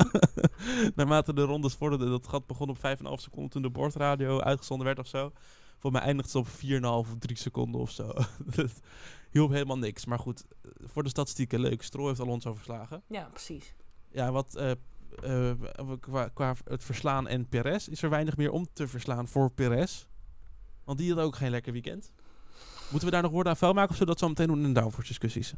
Naarmate 0.96 1.34
de 1.34 1.42
rondes 1.42 1.74
vorderden, 1.74 2.10
dat 2.10 2.28
gat 2.28 2.46
begon 2.46 2.68
op 2.68 2.76
5,5 2.76 2.82
seconden 3.14 3.50
toen 3.50 3.62
de 3.62 3.70
bordradio 3.70 4.40
uitgezonden 4.40 4.86
werd 4.86 4.98
of 4.98 5.06
zo. 5.06 5.32
Voor 5.78 5.92
mij 5.92 6.00
eindigt 6.00 6.30
ze 6.30 6.38
op 6.38 6.46
4,5 6.46 6.52
of 6.82 7.08
3 7.18 7.36
seconden 7.36 7.80
of 7.80 7.90
zo. 7.90 8.12
dat 8.56 8.80
hielp 9.30 9.50
helemaal 9.50 9.78
niks. 9.78 10.06
Maar 10.06 10.18
goed, 10.18 10.44
eh, 10.62 10.70
voor 10.84 11.02
de 11.02 11.08
statistieken 11.08 11.60
leuk. 11.60 11.82
Stroll 11.82 12.06
heeft 12.06 12.20
Alonso 12.20 12.54
verslagen. 12.54 13.02
Ja, 13.06 13.28
precies. 13.30 13.74
Ja, 14.10 14.32
wat 14.32 14.54
eh, 14.54 14.70
qua, 16.00 16.28
qua 16.34 16.54
het 16.64 16.84
verslaan 16.84 17.28
en 17.28 17.48
Perez 17.48 17.88
is 17.88 18.02
er 18.02 18.10
weinig 18.10 18.36
meer 18.36 18.50
om 18.50 18.66
te 18.72 18.88
verslaan 18.88 19.28
voor 19.28 19.50
Perez. 19.50 20.06
Want 20.84 20.98
die 20.98 21.14
had 21.14 21.24
ook 21.24 21.36
geen 21.36 21.50
lekker 21.50 21.72
weekend. 21.72 22.12
Moeten 22.90 23.08
we 23.08 23.14
daar 23.14 23.22
nog 23.22 23.30
woorden 23.32 23.52
aan 23.52 23.58
vuil 23.58 23.72
maken 23.72 23.90
of 23.90 23.96
zullen 23.96 24.14
we 24.14 24.20
dat 24.20 24.28
zo 24.28 24.34
meteen 24.34 24.54
doen 24.56 24.66
in 24.66 24.74
de 24.74 24.80
downforce 24.80 25.08
discussies? 25.08 25.54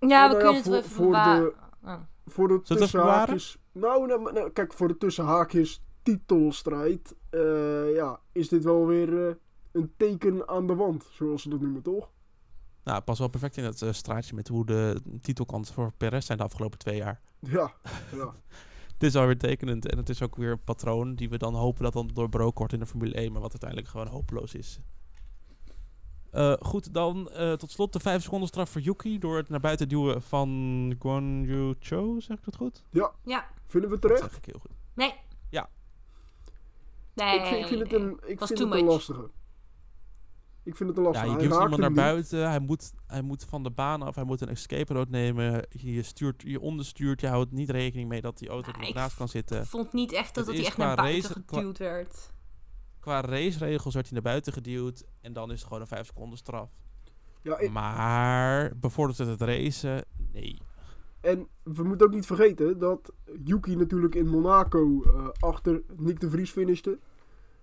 Ja, 0.00 0.06
nou 0.06 0.28
we 0.30 0.34
ja, 0.34 0.40
kunnen 0.40 0.54
het 0.54 0.62
voor- 0.64 0.72
wel 0.72 0.80
even 0.80 0.90
voor 0.90 1.12
de- 1.12 1.68
Oh. 1.84 2.00
Voor 2.26 2.48
de 2.48 2.54
het 2.54 2.64
tussenhaakjes... 2.66 3.56
Nou, 3.72 4.06
nou, 4.06 4.32
nou, 4.32 4.50
kijk, 4.50 4.72
voor 4.72 4.88
de 4.88 4.96
tussenhaakjes 4.96 5.82
titelstrijd... 6.02 7.14
eh, 7.30 7.94
ja, 7.94 8.20
is 8.32 8.48
dit 8.48 8.64
wel 8.64 8.86
weer 8.86 9.28
eh, 9.28 9.34
een 9.72 9.92
teken 9.96 10.48
aan 10.48 10.66
de 10.66 10.74
wand, 10.74 11.08
zoals 11.12 11.42
ze 11.42 11.48
dat 11.48 11.60
noemen, 11.60 11.82
toch? 11.82 12.10
Nou, 12.84 13.00
pas 13.00 13.18
wel 13.18 13.28
perfect 13.28 13.56
in 13.56 13.64
het 13.64 13.82
eh, 13.82 13.92
straatje 13.92 14.34
met 14.34 14.48
hoe 14.48 14.66
de 14.66 15.02
titelkansen 15.20 15.74
voor 15.74 15.92
Perez 15.96 16.26
zijn 16.26 16.38
de 16.38 16.44
afgelopen 16.44 16.78
twee 16.78 16.96
jaar. 16.96 17.20
Ja, 17.38 17.72
ja. 18.16 18.34
Het 19.00 19.08
is 19.08 19.16
alweer 19.16 19.38
tekenend 19.38 19.86
en 19.86 19.96
het 19.96 20.08
is 20.08 20.22
ook 20.22 20.36
weer 20.36 20.50
een 20.50 20.64
patroon 20.64 21.14
die 21.14 21.28
we 21.28 21.38
dan 21.38 21.54
hopen 21.54 21.82
dat 21.82 21.92
dan 21.92 22.10
doorbroken 22.14 22.58
wordt 22.58 22.72
in 22.72 22.78
de 22.78 22.86
Formule 22.86 23.14
1, 23.14 23.32
maar 23.32 23.40
wat 23.40 23.50
uiteindelijk 23.50 23.88
gewoon 23.90 24.06
hopeloos 24.06 24.54
is. 24.54 24.80
Eh, 26.30 26.52
goed, 26.60 26.94
dan 26.94 27.30
eh, 27.30 27.52
tot 27.52 27.70
slot 27.70 27.92
de 27.92 28.00
5 28.00 28.22
seconden 28.22 28.48
straf 28.48 28.70
voor 28.70 28.80
Yuki 28.80 29.18
door 29.18 29.36
het 29.36 29.48
naar 29.48 29.60
buiten 29.60 29.88
duwen 29.88 30.22
van 30.22 30.48
Guan 30.98 31.42
Yu 31.42 31.74
Cho, 31.78 32.20
zeg 32.20 32.36
ik 32.38 32.44
dat 32.44 32.56
goed? 32.56 32.84
Ja, 32.90 33.12
Vinden 33.66 33.90
we 33.90 33.98
Dat 33.98 34.00
terecht? 34.00 34.20
zeg 34.30 34.36
ik 34.36 34.44
heel 34.44 34.60
goed. 34.60 34.70
nee. 34.94 35.14
Ja. 35.50 35.68
Nee, 37.14 37.38
ik 37.38 37.46
vind, 37.46 37.60
ik 37.60 37.66
vind 37.66 37.80
het 37.80 37.92
een, 37.92 38.10
ik 38.26 38.38
vind 38.46 38.58
het 38.58 38.70
een 38.72 38.84
lastige. 38.84 39.30
Ik 40.62 40.76
vind 40.76 40.88
het 40.88 40.98
een 40.98 41.04
Ja, 41.04 41.10
lastige. 41.10 41.32
je 41.32 41.38
Hij 41.38 41.48
duwt 41.48 41.62
iemand 41.62 41.80
naar 41.80 41.92
buiten, 41.92 42.48
hij 42.48 42.58
moet, 42.60 42.92
hij 43.06 43.22
moet 43.22 43.44
van 43.44 43.62
de 43.62 43.70
baan 43.70 44.02
af, 44.02 44.14
hij 44.14 44.24
moet 44.24 44.40
een 44.40 44.48
escape 44.48 44.92
road 44.94 45.08
nemen, 45.08 45.66
je, 45.70 46.02
stuurt, 46.02 46.42
je 46.46 46.60
onderstuurt, 46.60 47.20
je 47.20 47.26
houdt 47.26 47.52
niet 47.52 47.70
rekening 47.70 48.08
mee 48.08 48.20
dat 48.20 48.38
die 48.38 48.48
auto 48.48 48.70
er 48.72 48.86
Ja, 48.86 48.92
naast 48.92 49.16
kan 49.16 49.28
zitten. 49.28 49.60
Ik 49.60 49.66
vond 49.66 49.92
niet 49.92 50.12
echt 50.12 50.34
dat 50.34 50.46
het 50.46 50.58
is 50.58 50.66
echt 50.66 50.76
naar 50.76 50.96
buiten 50.96 51.30
race- 51.30 51.42
qua- 51.44 51.58
geduwd 51.58 51.78
werd. 51.78 52.32
Qua 53.00 53.20
raceregels 53.20 53.94
werd 53.94 54.06
hij 54.06 54.14
naar 54.14 54.30
buiten 54.30 54.52
geduwd 54.52 55.04
en 55.20 55.32
dan 55.32 55.50
is 55.50 55.58
het 55.58 55.66
gewoon 55.66 55.80
een 55.80 55.86
5 55.88 56.06
seconden 56.06 56.38
straf. 56.38 56.70
Ja, 57.42 57.58
ik- 57.58 57.70
Maar 57.70 58.72
bevordert 58.76 59.18
het 59.18 59.28
het 59.28 59.40
racen? 59.40 60.04
Nee. 60.32 60.58
En 61.20 61.48
we 61.62 61.82
moeten 61.82 62.06
ook 62.06 62.12
niet 62.12 62.26
vergeten 62.26 62.78
dat 62.78 63.12
Yuki 63.44 63.76
natuurlijk 63.76 64.14
in 64.14 64.28
Monaco 64.28 65.02
eh, 65.02 65.28
achter 65.38 65.82
Nick 65.96 66.20
de 66.20 66.30
Vries 66.30 66.50
finishte. 66.50 66.98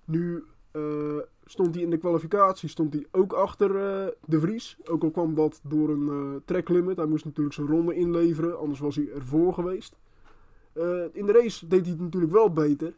Nu 0.06 0.44
eh, 0.72 1.18
stond 1.46 1.76
hij 1.76 1.84
in 1.84 1.90
de 1.90 1.98
kwalificatie 1.98 2.70
stond 2.70 2.94
hij 2.94 3.06
ook 3.12 3.34
achter 3.34 3.70
eh, 3.70 4.08
de 4.26 4.40
Vries. 4.40 4.78
Ook 4.86 5.04
al 5.04 5.12
kwam 5.12 5.36
dat 5.36 5.60
door 5.64 5.90
een 5.90 6.10
eh 6.10 6.42
track 6.46 6.70
limit. 6.70 6.98
Hij 6.98 7.06
moest 7.06 7.26
natuurlijk 7.26 7.56
zijn 7.56 7.68
ronde 7.68 7.96
inleveren, 7.96 8.60
anders 8.60 8.80
was 8.80 8.96
hij 8.96 9.10
ervoor 9.10 9.54
geweest. 9.54 9.96
Eh, 10.78 11.04
in 11.12 11.26
de 11.26 11.32
race 11.32 11.68
deed 11.68 11.82
hij 11.82 11.92
het 11.92 12.00
natuurlijk 12.00 12.32
wel 12.32 12.54
beter. 12.54 12.96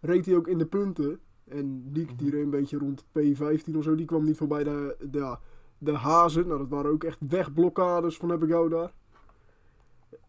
Reed 0.00 0.26
hij 0.26 0.36
ook 0.36 0.48
in 0.48 0.58
de 0.58 0.66
punten. 0.66 1.20
En 1.44 1.92
Nick 1.92 2.18
die 2.18 2.30
reed 2.30 2.42
een 2.42 2.50
beetje 2.50 2.78
rond 2.78 3.04
P15 3.04 3.76
of 3.76 3.82
zo. 3.82 3.94
Die 3.94 4.06
kwam 4.06 4.24
niet 4.24 4.36
voorbij 4.36 4.64
de, 4.64 4.96
de, 5.10 5.36
de 5.78 5.92
hazen. 5.92 6.46
Nou, 6.46 6.58
dat 6.58 6.68
waren 6.68 6.90
ook 6.90 7.04
echt 7.04 7.18
wegblokkades 7.28 8.16
van 8.16 8.28
heb 8.28 8.42
ik 8.42 8.48
jou 8.48 8.68
daar. 8.68 8.92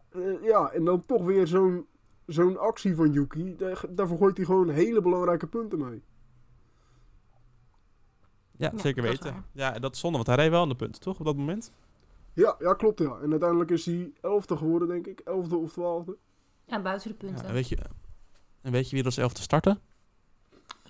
Eh, 0.08 0.42
ja, 0.42 0.70
en 0.70 0.84
dan 0.84 1.06
toch 1.06 1.24
weer 1.24 1.46
zo'n 1.46 1.86
zo'n 2.26 2.58
actie 2.58 2.94
van 2.94 3.12
Yuki. 3.12 3.56
Daar, 3.56 3.84
daarvoor 3.90 4.18
gooit 4.18 4.36
hij 4.36 4.46
gewoon 4.46 4.68
hele 4.68 5.00
belangrijke 5.00 5.46
punten 5.46 5.78
mee. 5.78 6.02
Ja, 8.62 8.70
Ja, 8.74 8.82
zeker 8.82 9.02
weten. 9.02 9.44
Ja, 9.52 9.74
en 9.74 9.80
dat 9.80 9.94
is 9.94 10.00
zonde, 10.00 10.16
want 10.16 10.28
hij 10.28 10.36
reed 10.36 10.50
wel 10.50 10.62
aan 10.62 10.68
de 10.68 10.74
punten, 10.74 11.00
toch? 11.00 11.18
Op 11.18 11.24
dat 11.24 11.36
moment? 11.36 11.72
Ja, 12.32 12.56
ja, 12.58 12.74
klopt 12.74 12.98
ja. 12.98 13.18
En 13.22 13.30
uiteindelijk 13.30 13.70
is 13.70 13.86
hij 13.86 14.12
elfde 14.20 14.56
geworden, 14.56 14.88
denk 14.88 15.06
ik. 15.06 15.20
Elfde 15.20 15.56
of 15.56 15.72
twaalfde. 15.72 16.16
Ja, 16.66 16.80
buiten 16.82 17.08
de 17.08 17.16
Ja, 17.26 17.26
punten. 17.26 17.46
en, 17.48 17.52
weet 17.52 17.68
je, 17.68 17.78
en 18.62 18.72
weet 18.72 18.84
je 18.84 18.90
wie 18.90 18.98
er 19.00 19.04
als 19.04 19.16
elfde 19.16 19.42
startte? 19.42 19.78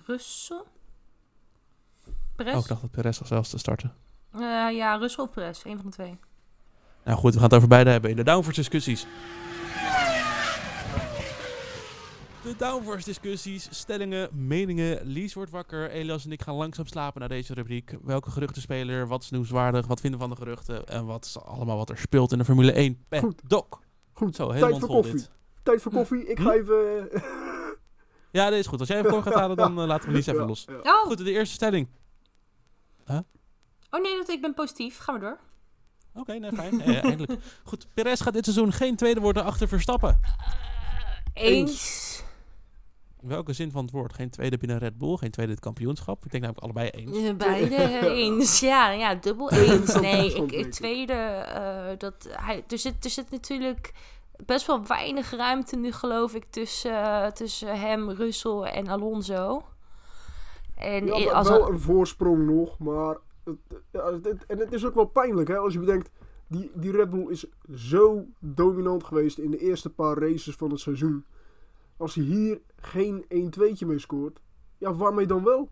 Russell? 0.05 0.57
Oh, 0.57 2.13
Perez? 2.35 2.61
ik 2.61 2.67
dacht 2.67 2.81
dat 2.81 2.91
Perez 2.91 3.19
als 3.19 3.31
elfde 3.31 3.57
startte. 3.57 3.89
Eh, 4.31 4.39
ja, 4.71 4.95
Russell 4.95 5.23
of 5.23 5.29
Perez. 5.31 5.65
Een 5.65 5.75
van 5.77 5.85
de 5.85 5.91
twee. 5.91 6.17
Nou 7.05 7.17
goed, 7.17 7.31
we 7.33 7.39
gaan 7.39 7.47
het 7.47 7.53
over 7.57 7.67
beide 7.67 7.89
hebben 7.89 8.09
in 8.09 8.15
de 8.15 8.23
downforce 8.23 8.59
discussies. 8.59 9.07
De 12.43 12.55
downforce 12.57 13.05
discussies, 13.05 13.67
stellingen, 13.71 14.29
meningen. 14.31 15.05
Lies 15.05 15.33
wordt 15.33 15.51
wakker. 15.51 15.89
Elias 15.89 16.25
en 16.25 16.31
ik 16.31 16.41
gaan 16.41 16.55
langzaam 16.55 16.85
slapen 16.87 17.19
naar 17.19 17.29
deze 17.29 17.53
rubriek. 17.53 17.97
Welke 18.01 18.31
geruchten 18.31 18.61
spelen 18.61 18.95
er? 18.95 19.07
Wat 19.07 19.23
is 19.23 19.29
nieuwswaardig? 19.29 19.87
Wat 19.87 19.99
vinden 19.99 20.19
we 20.19 20.25
van 20.27 20.35
de 20.35 20.41
geruchten? 20.41 20.87
En 20.87 21.05
wat 21.05 21.25
is 21.25 21.39
allemaal 21.39 21.77
wat 21.77 21.89
er 21.89 21.97
speelt 21.97 22.31
in 22.31 22.37
de 22.37 22.45
Formule 22.45 22.71
1 22.71 23.05
Goed. 23.09 23.41
Dok. 23.47 23.81
Goed, 24.13 24.35
Zo, 24.35 24.43
tijd 24.47 24.59
helemaal 24.59 24.79
voor 24.79 24.87
vol 24.89 24.95
koffie. 25.01 25.13
dit. 25.13 25.31
Tijd 25.63 25.81
voor 25.81 25.91
koffie. 25.91 26.25
Ik 26.27 26.37
Hm? 26.37 26.43
ga 26.43 26.53
even... 26.53 27.11
eh, 27.11 27.21
Ja, 28.31 28.49
dat 28.49 28.59
is 28.59 28.67
goed. 28.67 28.79
Als 28.79 28.87
jij 28.87 28.97
even 28.97 29.09
voor 29.09 29.21
gaat 29.23 29.33
halen, 29.33 29.57
dan 29.57 29.79
eh, 29.79 29.85
laten 29.85 30.09
we 30.09 30.15
Lies 30.15 30.25
even 30.27 30.41
ja, 30.41 30.47
los. 30.47 30.65
ja. 30.67 30.75
Oh, 30.93 31.01
Goed, 31.05 31.17
de 31.17 31.31
eerste 31.31 31.53
stelling. 31.55 31.87
oh 33.89 34.01
nee, 34.01 34.17
dat, 34.17 34.29
ik 34.29 34.41
ben 34.41 34.53
positief. 34.53 34.97
Gaan 34.97 35.13
we 35.15 35.19
door. 35.21 35.39
Oké, 36.13 36.33
nee, 36.33 36.51
fijn. 36.51 36.81
Eh, 36.81 37.03
eindelijk. 37.03 37.41
Goed, 37.63 37.87
Perez 37.93 38.21
gaat 38.23 38.33
dit 38.33 38.43
seizoen 38.45 38.71
geen 38.71 38.95
tweede 38.95 39.19
worden 39.19 39.43
achter 39.43 39.67
Verstappen. 39.67 40.19
Eens. 41.33 42.23
Welke 43.23 43.53
zin 43.53 43.71
van 43.71 43.81
het 43.83 43.91
woord? 43.93 44.13
Geen 44.13 44.29
tweede 44.29 44.57
binnen 44.57 44.77
Red 44.77 44.97
Bull, 44.97 45.15
geen 45.15 45.31
tweede 45.31 45.51
in 45.51 45.57
het 45.57 45.65
kampioenschap. 45.65 46.25
Ik 46.25 46.31
denk 46.31 46.43
namelijk 46.43 46.63
allebei 46.65 46.89
eens. 46.89 47.17
Eh, 47.17 47.35
Beide 47.35 47.99
eens. 48.23 48.59
Ja, 48.59 48.91
ja, 48.91 49.15
dubbel 49.15 49.51
eens. 49.63 49.99
Nee, 49.99 50.33
ik, 50.33 50.71
tweede, 50.71 51.13
eh, 51.13 51.97
dat 51.97 52.27
hij, 52.29 52.63
er, 52.67 52.77
zit, 52.77 53.03
er 53.03 53.09
zit 53.09 53.31
natuurlijk 53.31 53.93
best 54.45 54.67
wel 54.67 54.85
weinig 54.87 55.31
ruimte 55.31 55.75
nu, 55.75 55.91
geloof 55.91 56.33
ik, 56.35 56.45
tussen, 56.49 57.33
tussen 57.33 57.79
hem, 57.79 58.09
Russell 58.09 58.59
en 58.61 58.87
Alonso. 58.87 59.61
En 60.75 61.05
Ja, 61.05 61.17
i- 61.17 61.23
wel- 61.23 61.33
als 61.33 61.49
wel 61.49 61.69
een 61.69 61.79
voorsprong 61.79 62.45
nog, 62.45 62.79
maar... 62.79 63.17
Het, 63.43 63.55
ja, 63.91 64.13
het- 64.13 64.45
en 64.45 64.57
het 64.59 64.73
is 64.73 64.85
ook 64.85 64.95
wel 64.95 65.05
pijnlijk, 65.05 65.47
hè. 65.47 65.57
Als 65.57 65.73
je 65.73 65.79
bedenkt, 65.79 66.09
die, 66.47 66.71
die 66.73 66.91
Red 66.91 67.09
Bull 67.09 67.27
is 67.29 67.45
zo 67.75 68.25
dominant 68.39 69.03
geweest 69.03 69.37
in 69.37 69.51
de 69.51 69.57
eerste 69.57 69.89
paar 69.89 70.17
races 70.17 70.55
van 70.55 70.69
het 70.71 70.79
seizoen. 70.79 71.25
Als 71.97 72.15
hij 72.15 72.23
hier 72.23 72.61
geen 72.75 73.25
1-2'tje 73.29 73.85
mee 73.87 73.99
scoort, 73.99 74.39
ja, 74.77 74.93
waarmee 74.93 75.25
dan 75.25 75.43
wel? 75.43 75.69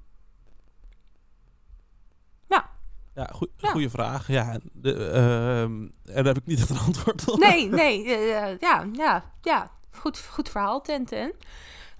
Ja, 3.16 3.30
goe- 3.34 3.50
Ja. 3.58 3.70
goede 3.72 3.90
vraag. 3.90 4.28
Ja, 4.28 4.60
de, 4.74 4.94
ehm, 4.96 5.82
en 6.06 6.24
daar 6.24 6.26
heb 6.26 6.38
ik 6.38 6.46
niet 6.46 6.60
echt 6.60 6.70
een 6.70 6.78
antwoord 6.78 7.30
op. 7.32 7.40
Nee, 7.40 7.68
nee, 7.84 8.04
eh, 8.16 8.58
ja, 8.60 8.88
ja, 8.94 9.34
ja. 9.42 9.72
Goed, 9.92 10.20
goed 10.20 10.50
verhaal, 10.50 10.82
Tenten. 10.82 11.34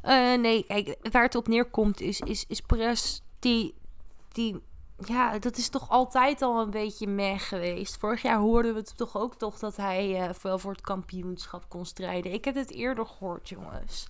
Eh 0.02 0.40
nee, 0.40 0.64
kijk, 0.64 0.98
waar 1.12 1.24
het 1.24 1.36
op 1.36 1.48
neerkomt 1.48 2.02
is, 2.02 2.20
is, 2.20 2.46
is 2.48 2.62
Perez 2.62 3.20
die, 3.40 3.74
die, 4.32 4.62
ja, 5.08 5.40
dat 5.40 5.58
is 5.58 5.70
toch 5.70 5.90
altijd 5.90 6.42
al 6.42 6.62
een 6.62 6.70
beetje 6.70 7.08
meh 7.08 7.40
geweest. 7.40 7.98
Vorig 7.98 8.22
jaar 8.22 8.38
hoorden 8.40 8.74
we 8.74 8.80
het 8.80 8.98
toch 8.98 9.18
ook 9.18 9.36
toch 9.36 9.60
dat 9.60 9.76
hij 9.76 10.20
eh 10.22 10.30
wel 10.42 10.60
voor 10.60 10.72
het 10.72 10.82
kampioenschap 10.82 11.66
kon 11.70 11.86
strijden. 11.86 12.34
Ik 12.34 12.46
heb 12.46 12.56
het 12.56 12.72
eerder 12.72 13.06
gehoord, 13.06 13.50
jongens. 13.50 14.08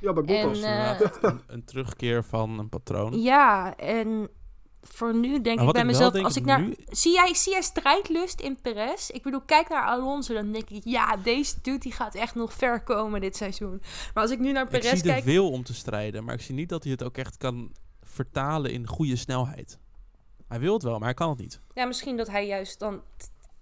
Ja, 0.00 0.12
bij 0.12 0.22
Bottas. 0.22 0.62
eh, 0.62 0.70
Inderdaad, 0.70 1.18
een, 1.24 1.40
een 1.46 1.64
terugkeer 1.64 2.24
van 2.24 2.58
een 2.58 2.68
patroon. 2.68 3.20
Ja, 3.20 3.76
en 3.76 4.28
voor 4.82 5.14
nu 5.14 5.40
denk 5.40 5.58
Maar 5.58 5.66
ik 5.66 5.72
bij 5.72 5.80
ik 5.82 5.86
mezelf, 5.88 6.12
denk 6.12 6.24
als 6.24 6.36
ik 6.36 6.44
naar... 6.44 6.60
nu- 6.60 6.74
Zie 6.88 7.12
jij, 7.12 7.34
zie 7.34 7.52
jij 7.52 7.62
strijdlust 7.62 8.40
in 8.40 8.60
Perez? 8.60 9.08
Ik 9.08 9.22
bedoel, 9.22 9.40
kijk 9.40 9.68
naar 9.68 9.84
Alonso, 9.84 10.34
dan 10.34 10.52
denk 10.52 10.70
ik, 10.70 10.84
ja, 10.84 11.16
deze 11.16 11.54
dude 11.62 11.78
die 11.78 11.92
gaat 11.92 12.14
echt 12.14 12.34
nog 12.34 12.52
ver 12.52 12.82
komen 12.82 13.20
dit 13.20 13.36
seizoen. 13.36 13.82
Maar 14.14 14.22
als 14.22 14.32
ik 14.32 14.38
nu 14.38 14.52
naar 14.52 14.64
Ik 14.64 14.70
Perez 14.70 14.90
zie 14.90 15.02
de 15.02 15.08
kijk... 15.08 15.24
wil 15.24 15.50
om 15.50 15.62
te 15.64 15.74
strijden, 15.74 16.24
maar 16.24 16.34
ik 16.34 16.40
zie 16.40 16.54
niet 16.54 16.68
dat 16.68 16.82
hij 16.82 16.92
het 16.92 17.02
ook 17.02 17.16
echt 17.16 17.36
kan 17.36 17.72
vertalen 18.02 18.72
in 18.72 18.86
goede 18.86 19.16
snelheid. 19.16 19.78
Hij 20.50 20.60
wil 20.60 20.72
het 20.74 20.82
wel, 20.82 20.92
maar 20.98 21.04
hij 21.08 21.14
kan 21.14 21.28
het 21.28 21.38
niet. 21.38 21.60
Ja, 21.74 21.84
misschien 21.86 22.16
dat 22.16 22.26
hij 22.28 22.46
juist 22.46 22.78
dan 22.78 23.02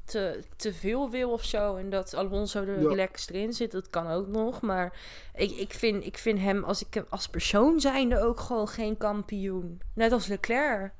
te, 0.05 0.45
te 0.57 0.75
veel 0.75 1.11
wil 1.11 1.31
of 1.31 1.45
zo. 1.45 1.77
En 1.77 1.91
dat 1.91 2.15
Alonso 2.15 2.63
er 2.63 2.81
Ja. 2.81 2.89
relaxed 2.89 3.31
erin 3.31 3.53
zit. 3.53 3.71
Dat 3.71 3.91
kan 3.91 4.07
ook 4.07 4.27
nog. 4.27 4.61
Maar 4.61 4.99
ik, 5.35 5.51
ik, 5.51 5.73
vind, 5.73 6.05
ik 6.05 6.19
vind 6.19 6.39
hem 6.39 6.65
als, 6.65 6.83
ik, 6.87 6.95
hem 6.95 7.05
als 7.09 7.29
persoon 7.29 7.81
zijnde 7.81 8.21
ook 8.21 8.41
gewoon 8.41 8.69
geen 8.69 8.97
kampioen. 8.97 9.81
Net 9.95 10.13
als 10.13 10.27
Leclerc. 10.27 10.93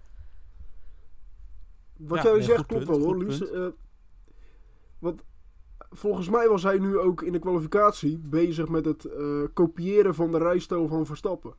Wat 1.97 2.17
Ja, 2.17 2.23
jij 2.25 2.33
nee, 2.33 2.43
zegt 2.43 2.67
klopt 2.67 2.85
punt, 2.85 2.99
wel 2.99 3.07
hoor. 3.15 3.43
Eh, 3.53 3.67
want 4.99 5.23
volgens 5.91 6.29
mij 6.29 6.49
was 6.49 6.63
hij 6.63 6.79
nu 6.79 6.99
ook 6.99 7.23
in 7.23 7.33
de 7.33 7.39
kwalificatie 7.39 8.19
bezig 8.19 8.69
met 8.69 8.85
het 8.85 9.05
eh, 9.05 9.43
kopiëren 9.53 10.15
van 10.15 10.31
de 10.31 10.39
rijstijl 10.39 10.89
van 10.89 11.07
Verstappen. 11.07 11.55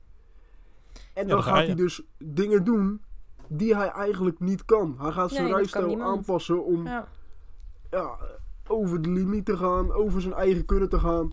En 1.13 1.27
dan 1.27 1.43
gaat 1.43 1.65
hij 1.65 1.75
dus 1.75 2.01
dingen 2.17 2.63
doen 2.63 3.01
die 3.49 3.75
hij 3.75 3.87
eigenlijk 3.87 4.39
niet 4.39 4.65
kan. 4.65 4.95
Hij 4.99 5.11
gaat 5.11 5.31
zijn 5.31 5.43
Nee, 5.43 5.53
rijstijl 5.53 6.01
aanpassen 6.01 6.65
om 6.65 6.83
Ja. 6.85 7.07
ja, 7.91 8.17
over 8.67 9.01
de 9.01 9.09
limiet 9.09 9.45
te 9.45 9.57
gaan, 9.57 9.91
over 9.91 10.21
zijn 10.21 10.33
eigen 10.33 10.65
kunnen 10.65 10.89
te 10.89 10.99
gaan. 10.99 11.31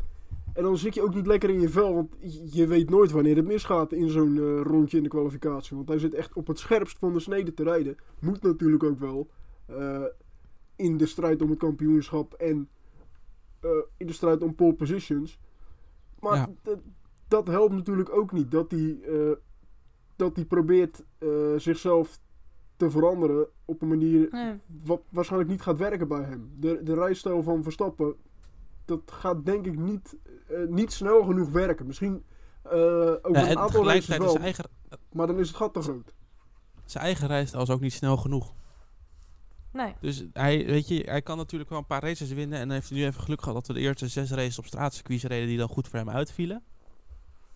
En 0.53 0.63
dan 0.63 0.77
zit 0.79 0.95
je 0.95 1.03
ook 1.03 1.15
niet 1.15 1.27
lekker 1.27 1.51
in 1.51 1.61
je 1.61 1.69
vel, 1.69 1.95
want 1.95 2.09
je- 2.53 2.67
weet 2.67 2.91
nooit 2.91 3.11
wanneer 3.11 3.37
het 3.37 3.47
misgaat 3.47 3.93
in 3.93 4.09
zo'n 4.09 4.37
eh, 4.37 4.61
rondje 4.63 4.97
in 4.97 5.03
de 5.03 5.09
kwalificatie. 5.09 5.77
Want 5.77 5.89
hij 5.89 5.99
zit 5.99 6.15
echt 6.15 6.33
op 6.35 6.47
het 6.47 6.59
scherpst 6.59 6.99
van 6.99 7.13
de 7.13 7.21
snede 7.21 7.55
te 7.55 7.63
rijden. 7.63 7.97
Moet 8.21 8.43
natuurlijk 8.43 8.83
ook 8.83 8.99
wel 8.99 9.29
eh, 9.67 10.03
in 10.77 10.97
de 10.97 11.07
strijd 11.07 11.43
om 11.43 11.51
het 11.51 11.59
kampioenschap 11.59 12.33
en 12.35 12.69
eh, 13.61 13.71
in 13.97 14.07
de 14.07 14.13
strijd 14.13 14.43
om 14.43 14.55
pole 14.55 14.75
positions. 14.75 15.39
Maar 16.21 16.37
Ja. 16.37 16.49
dat- 16.63 16.79
dat 17.29 17.47
helpt 17.47 17.75
natuurlijk 17.75 18.13
ook 18.17 18.33
niet. 18.33 18.51
Dat 18.51 18.71
hij, 18.71 18.99
eh, 19.03 19.31
dat 20.17 20.37
hij 20.37 20.45
probeert 20.45 21.05
eh, 21.19 21.29
zichzelf 21.57 22.19
te 22.77 22.91
veranderen 22.91 23.47
op 23.65 23.83
een 23.83 23.89
manier 23.89 24.29
Nee. 24.31 24.55
wat 24.85 25.01
waarschijnlijk 25.09 25.51
niet 25.51 25.63
gaat 25.63 25.79
werken 25.79 26.09
bij 26.09 26.23
hem. 26.23 26.51
De, 26.59 26.81
de 26.83 26.95
rijstijl 26.95 27.43
van 27.43 27.63
Verstappen, 27.63 28.15
dat 28.85 29.01
gaat 29.07 29.45
denk 29.47 29.67
ik 29.67 29.79
niet, 29.79 30.17
eh, 30.49 30.59
niet 30.69 30.93
snel 30.93 31.25
genoeg 31.25 31.51
werken. 31.51 31.87
Misschien 31.87 32.25
eh, 32.63 32.73
over 32.73 33.31
Ja, 33.33 33.43
een 33.43 33.47
en 33.47 33.59
aantal 33.59 33.85
races 33.87 34.17
wel, 34.17 34.31
zijn 34.31 34.43
eigen, 34.43 34.65
maar 35.13 35.27
dan 35.27 35.39
is 35.39 35.49
het 35.49 35.57
gat 35.57 35.75
te 35.75 35.81
groot. 35.83 36.15
zijn 36.85 37.05
eigen 37.05 37.27
rijstijl 37.29 37.63
is 37.63 37.71
ook 37.71 37.81
niet 37.81 37.93
snel 37.93 38.17
genoeg. 38.17 38.55
Nee. 39.73 39.95
Dus 40.01 40.25
hij, 40.33 40.67
weet 40.67 40.89
je, 40.89 41.03
hij 41.07 41.23
kan 41.23 41.37
natuurlijk 41.37 41.71
wel 41.71 41.79
een 41.79 41.87
paar 41.87 42.03
races 42.03 42.33
winnen. 42.33 42.59
En 42.59 42.67
dan 42.67 42.77
heeft 42.77 42.89
hij 42.89 42.99
nu 42.99 43.05
even 43.05 43.23
geluk 43.23 43.41
gehad 43.41 43.55
dat 43.55 43.67
we 43.67 43.73
de 43.73 43.81
eerste 43.81 44.09
zes 44.09 44.31
races 44.31 44.59
op 44.59 44.67
straatcircuits 44.67 45.25
reden 45.25 45.49
die 45.49 45.59
dan 45.59 45.69
goed 45.69 45.89
voor 45.89 45.99
hem 45.99 46.11
uitvielen. 46.11 46.63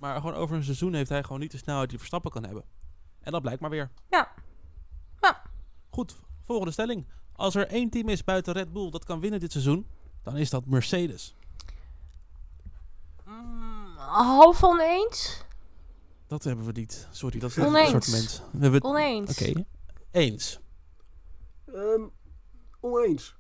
Maar 0.00 0.16
gewoon 0.20 0.34
over 0.34 0.56
een 0.56 0.64
seizoen 0.64 0.94
heeft 0.94 1.08
hij 1.10 1.22
gewoon 1.22 1.40
niet 1.40 1.50
de 1.50 1.58
snelheid 1.58 1.88
die 1.88 1.98
Verstappen 1.98 2.30
kan 2.30 2.44
hebben. 2.44 2.64
En 3.20 3.32
dat 3.32 3.42
blijkt 3.42 3.60
maar 3.60 3.70
weer. 3.70 3.90
Ja. 4.10 4.32
Ja. 5.20 5.42
Goed, 5.90 6.16
volgende 6.42 6.72
stelling. 6.72 7.06
Als 7.32 7.54
er 7.54 7.66
één 7.66 7.90
team 7.90 8.08
is 8.08 8.24
buiten 8.24 8.52
Red 8.52 8.72
Bull 8.72 8.90
dat 8.90 9.04
kan 9.04 9.20
winnen 9.20 9.40
dit 9.40 9.52
seizoen, 9.52 9.86
dan 10.22 10.36
is 10.36 10.50
dat 10.50 10.66
Mercedes. 10.66 11.34
Mm, 13.26 13.96
half 13.96 14.64
oneens? 14.64 15.44
Dat 16.26 16.44
hebben 16.44 16.64
we 16.64 16.72
niet. 16.72 17.08
Sorry, 17.10 17.38
dat 17.38 17.50
is 17.50 17.56
het 17.56 17.64
assortiment. 17.74 18.42
We 18.52 18.58
hebben 18.58 18.72
het- 18.72 18.84
Oneens. 18.84 19.30
Oké, 19.30 19.64
eens. 20.10 20.60
Ehm, 21.66 22.02
oneens. 22.80 23.34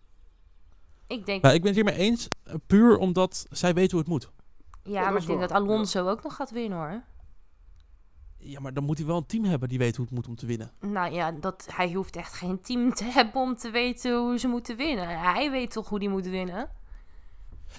Ik 1.06 1.26
denk, 1.26 1.42
Nou, 1.42 1.54
ik 1.54 1.62
ben 1.62 1.74
het 1.74 1.84
hiermee 1.84 2.04
eens, 2.06 2.28
eh, 2.44 2.54
puur 2.66 2.96
omdat 2.98 3.46
zij 3.50 3.74
weten 3.74 3.90
hoe 3.90 4.00
het 4.00 4.08
moet. 4.08 4.30
Ja, 4.82 5.10
maar 5.10 5.20
ik 5.20 5.26
denk 5.26 5.40
dat 5.40 5.52
Alonso 5.52 6.08
ook 6.08 6.22
nog 6.22 6.34
gaat 6.34 6.50
winnen 6.50 6.78
hoor. 6.78 7.02
Ja, 8.42 8.60
maar 8.60 8.74
dan 8.74 8.84
moet 8.84 8.98
hij 8.98 9.06
wel 9.06 9.16
een 9.16 9.26
team 9.26 9.44
hebben 9.44 9.68
die 9.68 9.78
weet 9.78 9.96
hoe 9.96 10.04
het 10.04 10.14
moet 10.14 10.28
om 10.28 10.36
te 10.36 10.46
winnen. 10.46 10.70
Nou 10.80 11.12
ja, 11.12 11.32
dat, 11.32 11.68
hij 11.72 11.92
hoeft 11.92 12.16
echt 12.16 12.34
geen 12.34 12.60
team 12.60 12.94
te 12.94 13.04
hebben 13.16 13.42
om 13.42 13.56
te 13.56 13.70
weten 13.70 14.18
hoe 14.18 14.38
ze 14.38 14.48
moeten 14.48 14.76
winnen. 14.76 15.20
Hij 15.20 15.50
weet 15.50 15.70
toch 15.70 15.88
hoe 15.88 15.98
die 15.98 16.08
moet 16.08 16.26
winnen? 16.26 16.70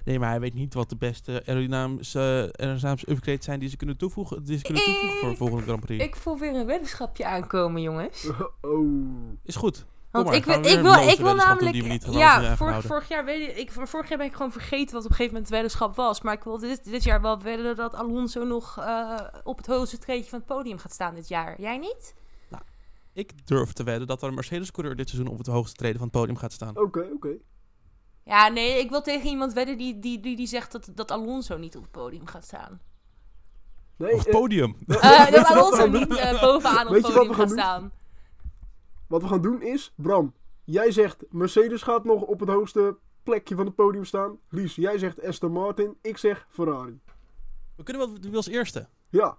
Nee, 0.06 0.20
maar 0.20 0.30
hij 0.30 0.40
weet 0.40 0.54
niet 0.54 0.74
wat 0.74 0.90
de 0.90 0.96
beste 0.96 1.44
aerodynamische, 1.46 2.54
aerodynamische 2.60 3.12
upgrades 3.12 3.46
zijn 3.46 3.60
die 3.60 3.70
ze 3.70 3.78
kunnen 3.78 3.98
toevoegen, 3.98 4.44
die 4.44 4.58
ze 4.58 4.64
kunnen 4.64 4.84
toevoegen 4.84 5.20
voor 5.20 5.30
de 5.30 5.36
volgende 5.36 5.64
Grand 5.64 5.80
Prix. 5.80 6.04
Ik 6.04 6.16
voel 6.16 6.38
weer 6.38 6.56
een 6.56 6.66
weddenschapje 6.66 7.26
aankomen, 7.26 7.82
jongens. 7.82 8.28
Oh. 8.62 9.38
Is 9.44 9.56
goed. 9.56 9.86
Want 10.12 10.26
maar, 10.26 10.36
ik, 10.36 10.46
wil, 10.46 10.56
ik 10.56 10.80
wil, 10.82 10.94
ik 11.10 11.18
wil 11.18 11.36
namelijk. 11.36 12.04
ja, 12.12 12.56
vorig, 12.56 12.86
vorig 12.86 13.08
jaar 13.08 13.26
weet 13.26 13.50
ik, 13.50 13.58
ik. 13.58 13.72
Vorig 13.72 14.10
jaar 14.10 14.18
ben 14.18 14.28
ik 14.28 14.34
gewoon 14.34 14.52
vergeten 14.52 14.94
wat 14.94 15.04
op 15.04 15.10
een 15.10 15.16
gegeven 15.16 15.34
moment 15.34 15.44
het 15.44 15.50
weddenschap 15.50 15.96
was. 15.96 16.22
Maar 16.22 16.34
ik 16.34 16.44
wil 16.44 16.58
dit, 16.60 16.84
dit 16.84 17.04
jaar 17.04 17.22
wel 17.22 17.42
wedden 17.42 17.76
dat 17.76 17.96
Alonso 17.96 18.44
nog 18.44 18.78
eh, 18.80 19.20
op 19.44 19.58
het 19.58 19.66
hoogste 19.68 19.98
treedje 19.98 20.30
van 20.30 20.40
het 20.40 20.48
podium 20.48 20.78
gaat 20.78 20.92
staan 20.92 21.16
dit 21.16 21.28
jaar. 21.28 21.62
Jij 21.62 21.78
niet? 21.78 22.14
Ik 23.14 23.48
durf 23.48 23.74
te 23.74 23.84
wedden 23.84 24.08
dat 24.08 24.22
er 24.22 24.28
een 24.28 24.34
Mercedes-coureur 24.34 24.96
dit 24.96 25.10
seizoen 25.10 25.32
op 25.32 25.38
het 25.38 25.48
hoogste 25.48 25.76
treden 25.76 25.98
van 25.98 26.08
het 26.08 26.18
podium 26.18 26.38
gaat 26.38 26.52
staan. 26.52 26.78
Oké, 26.78 27.08
oké. 27.14 27.30
Ja, 28.24 28.48
nee, 28.48 28.80
ik 28.80 28.90
wil 28.90 29.02
tegen 29.02 29.30
iemand 29.30 29.54
wedden 29.54 29.78
die, 29.78 30.00
die, 30.00 30.20
die, 30.20 30.36
die 30.36 30.48
zegt 30.48 30.72
dat, 30.72 30.90
dat 30.96 31.12
Alonso 31.12 31.58
niet 31.58 31.76
op 31.76 31.82
het 31.82 31.92
podium 31.92 32.26
gaat 32.28 32.44
staan. 32.44 32.82
Nee, 33.96 34.14
Of 34.14 34.26
eh, 34.26 34.32
podium. 34.32 34.78
Eh, 34.88 35.32
dat 35.32 35.46
Alonso 35.56 35.88
niet 35.88 36.08
bovenaan 36.42 36.88
op 36.88 36.94
het 36.94 37.02
podium 37.02 37.34
gaat 37.34 37.48
doen? 37.48 37.58
staan. 37.58 37.92
Wat 39.12 39.22
we 39.22 39.28
gaan 39.28 39.42
doen 39.42 39.62
is, 39.62 39.94
Bram, 39.96 40.34
jij 40.64 40.92
zegt 40.92 41.24
Mercedes 41.30 41.82
gaat 41.82 42.04
nog 42.04 42.22
op 42.22 42.40
het 42.40 42.50
hoogste 42.50 42.98
plekje 43.24 43.56
van 43.56 43.66
het 43.66 43.76
podium 43.76 44.06
staan. 44.06 44.40
Lies, 44.50 44.76
jij 44.76 44.98
zegt 44.98 45.24
Aston 45.24 45.52
Martin. 45.52 45.98
Ik 46.02 46.18
zeg 46.18 46.48
Ferrari. 46.50 47.00
We 47.76 47.84
kunnen 47.84 48.08
wel 48.08 48.18
wie 48.22 48.36
als 48.36 48.48
eerste. 48.48 48.88
Ja, 49.10 49.38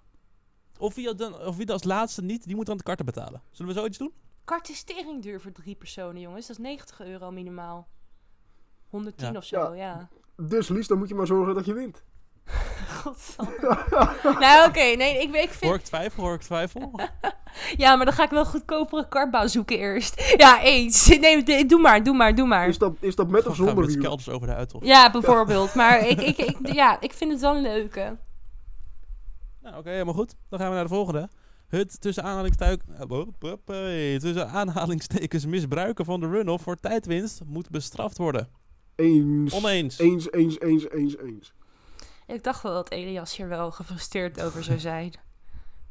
Of 0.78 0.94
wie, 0.94 1.14
dan, 1.14 1.34
of 1.38 1.56
wie 1.56 1.66
dan 1.66 1.74
als 1.74 1.84
laatste 1.84 2.22
niet, 2.22 2.44
die 2.44 2.56
moet 2.56 2.66
dan 2.66 2.76
de 2.76 2.82
karten 2.82 3.04
betalen. 3.04 3.42
Zullen 3.50 3.72
we 3.74 3.78
zoiets 3.78 3.98
doen? 3.98 4.12
Kart 4.44 4.68
is 4.68 4.84
duur 5.20 5.40
voor 5.40 5.52
drie 5.52 5.74
personen, 5.74 6.20
jongens. 6.20 6.46
Dat 6.46 6.56
is 6.58 6.62
90 6.62 7.00
euro 7.00 7.30
minimaal. 7.30 7.88
110 8.88 9.32
Ja. 9.32 9.38
of 9.38 9.44
zo, 9.44 9.56
Ja. 9.56 9.74
ja. 9.74 10.08
dus 10.46 10.68
Lies, 10.68 10.86
dan 10.86 10.98
moet 10.98 11.08
je 11.08 11.14
maar 11.14 11.26
zorgen 11.26 11.54
dat 11.54 11.64
je 11.64 11.72
wint. 11.72 12.04
Godsamme. 13.02 13.56
nou, 14.38 14.68
oké. 14.68 14.80
nee, 14.96 15.22
ik, 15.22 15.34
ik 15.34 15.50
vind... 15.50 15.70
Hoor 15.70 15.74
ik 15.74 15.84
twijfel, 15.84 16.22
hoor 16.22 16.34
ik 16.34 16.40
twijfel. 16.40 16.90
Ja, 17.76 17.96
maar 17.96 18.04
dan 18.04 18.14
ga 18.14 18.24
ik 18.24 18.30
wel 18.30 18.44
goedkopere 18.44 19.08
kartbouw 19.08 19.46
zoeken 19.46 19.78
eerst. 19.78 20.34
Ja, 20.36 20.62
eens. 20.62 21.08
Nee, 21.20 21.66
doe 21.66 21.80
maar, 21.80 22.02
doe 22.02 22.14
maar, 22.14 22.34
doe 22.34 22.46
maar. 22.46 22.68
Is 22.68 22.78
dat, 22.78 22.94
is 23.00 23.14
dat 23.16 23.28
met 23.28 23.46
of 23.46 23.56
zonder 23.56 23.84
met 23.84 23.98
kelders 23.98 24.28
over 24.28 24.46
de 24.46 24.54
uithof? 24.54 24.84
Ja, 24.84 25.10
bijvoorbeeld. 25.10 25.74
Maar 25.74 26.06
ik, 26.08 26.20
ik, 26.20 26.36
ik, 26.38 26.56
ja, 26.72 27.00
ik 27.00 27.12
vind 27.12 27.30
het 27.32 27.40
wel 27.40 27.56
een 27.56 27.62
leuke. 27.62 28.16
Nou, 29.62 29.76
oké, 29.78 29.90
helemaal 29.90 30.14
goed. 30.14 30.34
Dan 30.48 30.58
gaan 30.58 30.68
we 30.68 30.74
naar 30.74 30.84
de 30.84 30.90
volgende. 30.94 31.28
Het 31.68 32.00
tussen, 32.00 32.22
aanhalingstuik- 32.24 32.82
eh, 33.66 34.16
tussen 34.18 34.48
aanhalingstekens 34.48 35.46
misbruiken 35.46 36.04
van 36.04 36.20
de 36.20 36.28
run-off 36.28 36.62
voor 36.62 36.76
tijdwinst 36.76 37.40
moet 37.46 37.70
bestraft 37.70 38.18
worden. 38.18 38.48
Eens. 38.96 39.54
Oneens. 39.54 39.98
Eens, 39.98 40.32
eens, 40.32 40.60
eens, 40.60 40.90
eens, 40.90 41.16
eens. 41.18 41.52
Ik 42.26 42.42
dacht 42.44 42.62
wel 42.62 42.72
dat 42.72 42.90
Elias 42.90 43.36
hier 43.36 43.48
wel 43.48 43.70
gefrustreerd 43.70 44.42
over 44.42 44.64
zou 44.64 44.78
zijn. 44.78 45.12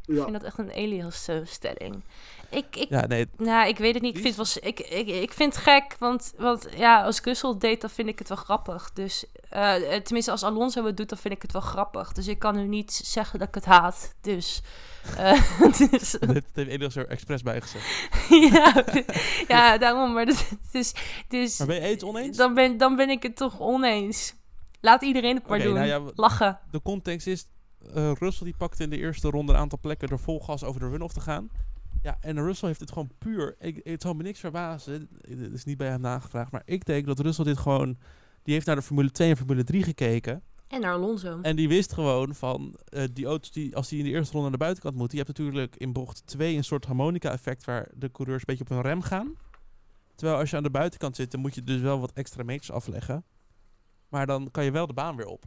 Ik 0.06 0.16
Ja. 0.16 0.22
vind 0.22 0.34
dat 0.34 0.44
echt 0.44 0.58
een 0.58 0.70
Elias-stelling. 0.70 2.04
Ik, 2.50 2.76
ik, 2.76 2.90
Ja, 2.90 3.06
nee, 3.08 3.28
Nou, 3.38 3.68
ik 3.68 3.78
weet 3.78 3.94
het 3.94 4.04
niet. 4.04 4.16
Ik 4.16 4.22
vind 4.22 4.38
het, 4.38 4.54
wel, 4.54 4.70
ik, 4.70 4.80
ik, 4.80 5.08
ik 5.08 5.34
vind 5.34 5.56
het 5.56 5.64
gek, 5.64 5.96
want, 6.00 6.34
want 6.38 6.68
ja, 6.76 7.04
als 7.04 7.22
Russell 7.22 7.50
het 7.50 7.62
deed, 7.62 7.82
dan 7.82 7.90
vind 7.90 8.08
ik 8.08 8.20
het 8.20 8.28
wel 8.28 8.38
grappig. 8.38 8.92
Dus, 8.94 9.26
eh, 9.50 9.74
tenminste, 10.04 10.32
als 10.32 10.44
Alonso 10.44 10.86
het 10.86 10.98
doet, 10.98 11.10
dan 11.10 11.18
vind 11.18 11.34
ik 11.34 11.42
het 11.42 11.52
wel 11.52 11.62
grappig. 11.62 12.12
Dus 12.12 12.28
ik 12.28 12.40
kan 12.40 12.56
nu 12.56 12.68
niet 12.68 12.94
zeggen 13.04 13.40
dat 13.40 13.48
ik 13.48 13.56
het 13.56 13.66
haat. 13.66 14.16
Dus, 14.22 14.62
eh, 15.18 15.60
dus 15.92 16.12
dit 16.12 16.46
heeft 16.54 16.58
Elias 16.70 16.96
er 16.96 17.08
expres 17.08 17.42
bij 17.44 17.62
gezegd. 17.62 18.08
ja, 18.54 18.84
ja, 19.48 19.78
daarom. 19.78 20.14
Maar 20.14 20.26
dus, 20.26 20.44
dus, 20.72 20.94
dus 21.28 21.58
Maar 21.58 21.68
ben 21.68 21.76
je 21.76 21.82
eens 21.82 22.04
oneens? 22.04 22.38
dan, 22.38 22.54
ben, 22.54 22.78
dan 22.78 22.96
ben 22.96 23.10
ik 23.10 23.24
het 23.24 23.36
toch 23.36 23.60
oneens. 23.60 24.34
Laat 24.82 25.02
iedereen 25.02 25.36
het 25.36 25.48
maar 25.48 25.60
doen. 25.60 25.74
nou 25.74 25.88
ja, 25.88 26.02
Lachen. 26.16 26.60
de 26.72 26.82
context 26.82 27.28
is, 27.28 27.46
eh 27.94 28.12
Russell 28.14 28.46
die 28.46 28.58
pakte 28.58 28.84
in 28.84 28.90
de 28.90 28.98
eerste 28.98 29.30
ronde 29.30 29.54
een 29.54 29.60
aantal 29.60 29.80
plekken 29.80 30.08
door 30.08 30.20
vol 30.20 30.40
gas 30.40 30.64
over 30.64 30.80
de 30.80 30.90
run-off 30.90 31.14
te 31.14 31.22
gaan. 31.22 31.50
Ja, 32.02 32.18
en 32.22 32.44
Russell 32.44 32.68
heeft 32.68 32.80
het 32.80 32.92
gewoon 32.92 33.12
puur, 33.18 33.56
ik, 33.60 33.80
het 33.84 34.02
zal 34.02 34.14
me 34.14 34.24
niks 34.24 34.40
verbazen, 34.40 35.10
het 35.22 35.54
is 35.54 35.64
niet 35.64 35.78
bij 35.78 35.88
hem 35.88 36.02
nagevraagd, 36.02 36.52
maar 36.52 36.62
ik 36.66 36.86
denk 36.86 37.06
dat 37.06 37.20
Russell 37.20 37.46
dit 37.46 37.58
gewoon, 37.58 37.98
die 38.44 38.54
heeft 38.54 38.66
naar 38.66 38.76
de 38.76 38.82
Formule 38.82 39.12
2 39.12 39.30
en 39.30 39.38
Formule 39.38 39.64
3 39.64 39.84
gekeken. 39.84 40.44
En 40.68 40.82
naar 40.82 40.94
Alonso. 40.94 41.40
En 41.42 41.56
die 41.56 41.68
wist 41.68 41.94
gewoon 41.94 42.36
van, 42.36 42.76
eh, 42.86 43.04
die 43.14 43.26
auto's 43.26 43.52
die, 43.52 43.76
als 43.76 43.88
die 43.88 44.00
in 44.00 44.06
de 44.06 44.12
eerste 44.12 44.32
ronde 44.32 44.50
naar 44.50 44.58
de 44.58 44.64
buitenkant 44.64 44.96
moeten, 44.96 45.18
je 45.18 45.24
hebt 45.24 45.38
natuurlijk 45.38 45.76
in 45.76 45.94
bocht 45.94 46.22
2 46.26 46.56
een 46.56 46.64
soort 46.64 46.86
harmonica-effect 46.86 47.66
waar 47.66 47.90
de 47.94 48.12
coureurs 48.12 48.40
een 48.40 48.46
beetje 48.46 48.64
op 48.64 48.70
hun 48.70 48.82
rem 48.82 49.02
gaan. 49.02 49.36
Terwijl 50.16 50.40
als 50.40 50.50
je 50.50 50.58
aan 50.58 50.64
de 50.64 50.70
buitenkant 50.70 51.16
zit, 51.16 51.32
dan 51.32 51.42
moet 51.42 51.56
je 51.56 51.64
dus 51.64 51.82
wel 51.82 52.00
wat 52.00 52.12
extra 52.14 52.44
meters 52.44 52.72
afleggen. 52.72 53.24
Maar 54.10 54.26
dan 54.26 54.52
kan 54.52 54.64
je 54.64 54.72
wel 54.72 54.88
de 54.88 54.94
baan 54.94 55.16
weer 55.16 55.26
op. 55.26 55.46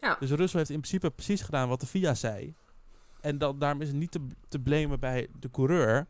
Ja. 0.00 0.16
Dus 0.20 0.30
Russell 0.30 0.58
heeft 0.58 0.70
in 0.70 0.80
principe 0.80 1.10
precies 1.10 1.40
gedaan 1.42 1.68
wat 1.68 1.80
de 1.80 1.86
FIA 1.86 2.14
zei. 2.14 2.54
En 3.20 3.38
dan, 3.38 3.58
daarom 3.58 3.80
is 3.80 3.88
het 3.88 3.96
niet 3.96 4.10
te, 4.10 4.26
te 4.48 4.58
blamen 4.58 5.00
bij 5.00 5.28
de 5.38 5.50
coureur, 5.50 6.06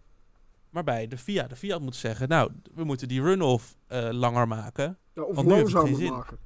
maar 0.70 0.84
bij 0.84 1.06
de 1.08 1.18
FIA. 1.18 1.46
De 1.46 1.56
FIA 1.56 1.78
moet 1.78 1.96
zeggen, 1.96 2.28
nou, 2.28 2.50
we 2.74 2.84
moeten 2.84 3.08
die 3.08 3.22
run-off 3.22 3.76
eh, 3.86 4.08
langer 4.12 4.48
maken. 4.48 4.98
Ja, 5.14 5.22
of 5.22 5.34
Want 5.34 5.48
nu 5.48 5.54
heeft 5.54 5.72
het 5.72 5.76
geen 5.76 5.82
langzamer 5.82 6.06
zin. 6.06 6.12
maken. 6.18 6.38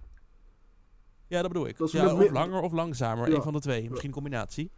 Ja, 1.27 1.43
dat 1.43 1.53
bedoel 1.53 1.67
ik. 1.69 1.77
Dat 1.77 1.91
ja, 1.91 2.13
of 2.13 2.19
meer- 2.19 2.33
langer 2.33 2.61
of 2.61 2.73
langzamer. 2.73 3.29
Ja. 3.29 3.35
Een 3.37 3.43
van 3.43 3.53
de 3.53 3.61
twee. 3.61 3.83
Misschien 3.89 4.09
een 4.09 4.15
combinatie. 4.15 4.71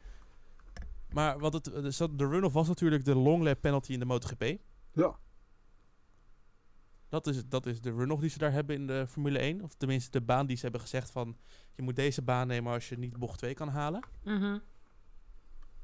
Maar 1.10 1.38
wat 1.38 1.52
het, 1.52 1.64
dus 1.64 1.96
dat- 1.96 2.18
de 2.18 2.26
run-off 2.28 2.54
was 2.54 2.68
natuurlijk 2.68 3.04
de 3.04 3.14
long 3.14 3.42
lap 3.42 3.60
penalty 3.60 3.92
in 3.92 3.98
de 3.98 4.04
MotoGP. 4.04 4.44
Ja. 4.92 5.14
Dat 7.24 7.34
is, 7.34 7.42
dat 7.48 7.66
is 7.66 7.80
de 7.80 7.92
run-off 7.92 8.20
die 8.20 8.30
ze 8.30 8.38
daar 8.38 8.52
hebben 8.52 8.76
in 8.76 8.86
de 8.86 9.06
Formule 9.08 9.38
1. 9.38 9.62
Of 9.62 9.74
tenminste 9.74 10.10
de 10.10 10.20
baan 10.20 10.46
die 10.46 10.56
ze 10.56 10.62
hebben 10.62 10.80
gezegd 10.80 11.10
van... 11.10 11.36
Je 11.74 11.82
moet 11.82 11.96
deze 11.96 12.22
baan 12.22 12.46
nemen 12.46 12.72
als 12.72 12.88
je 12.88 12.98
niet 12.98 13.16
bocht 13.16 13.38
2 13.38 13.54
kan 13.54 13.68
halen. 13.68 14.00
Mhm. 14.24 14.58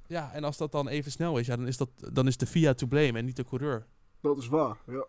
Ja, 0.06 0.32
en 0.32 0.44
als 0.44 0.56
dat 0.56 0.72
dan 0.72 0.88
even 0.88 1.10
snel 1.10 1.38
is, 1.38 1.46
ja, 1.46 1.56
dan, 1.56 1.66
is 1.66 1.76
dat, 1.76 1.88
dan 2.12 2.26
is 2.26 2.36
de 2.36 2.46
FIA 2.46 2.74
to 2.74 2.86
blame 2.86 3.18
en 3.18 3.24
niet 3.24 3.36
de 3.36 3.44
coureur. 3.44 3.86
Dat 4.20 4.38
is 4.38 4.48
waar, 4.48 4.76
ja. 4.86 5.06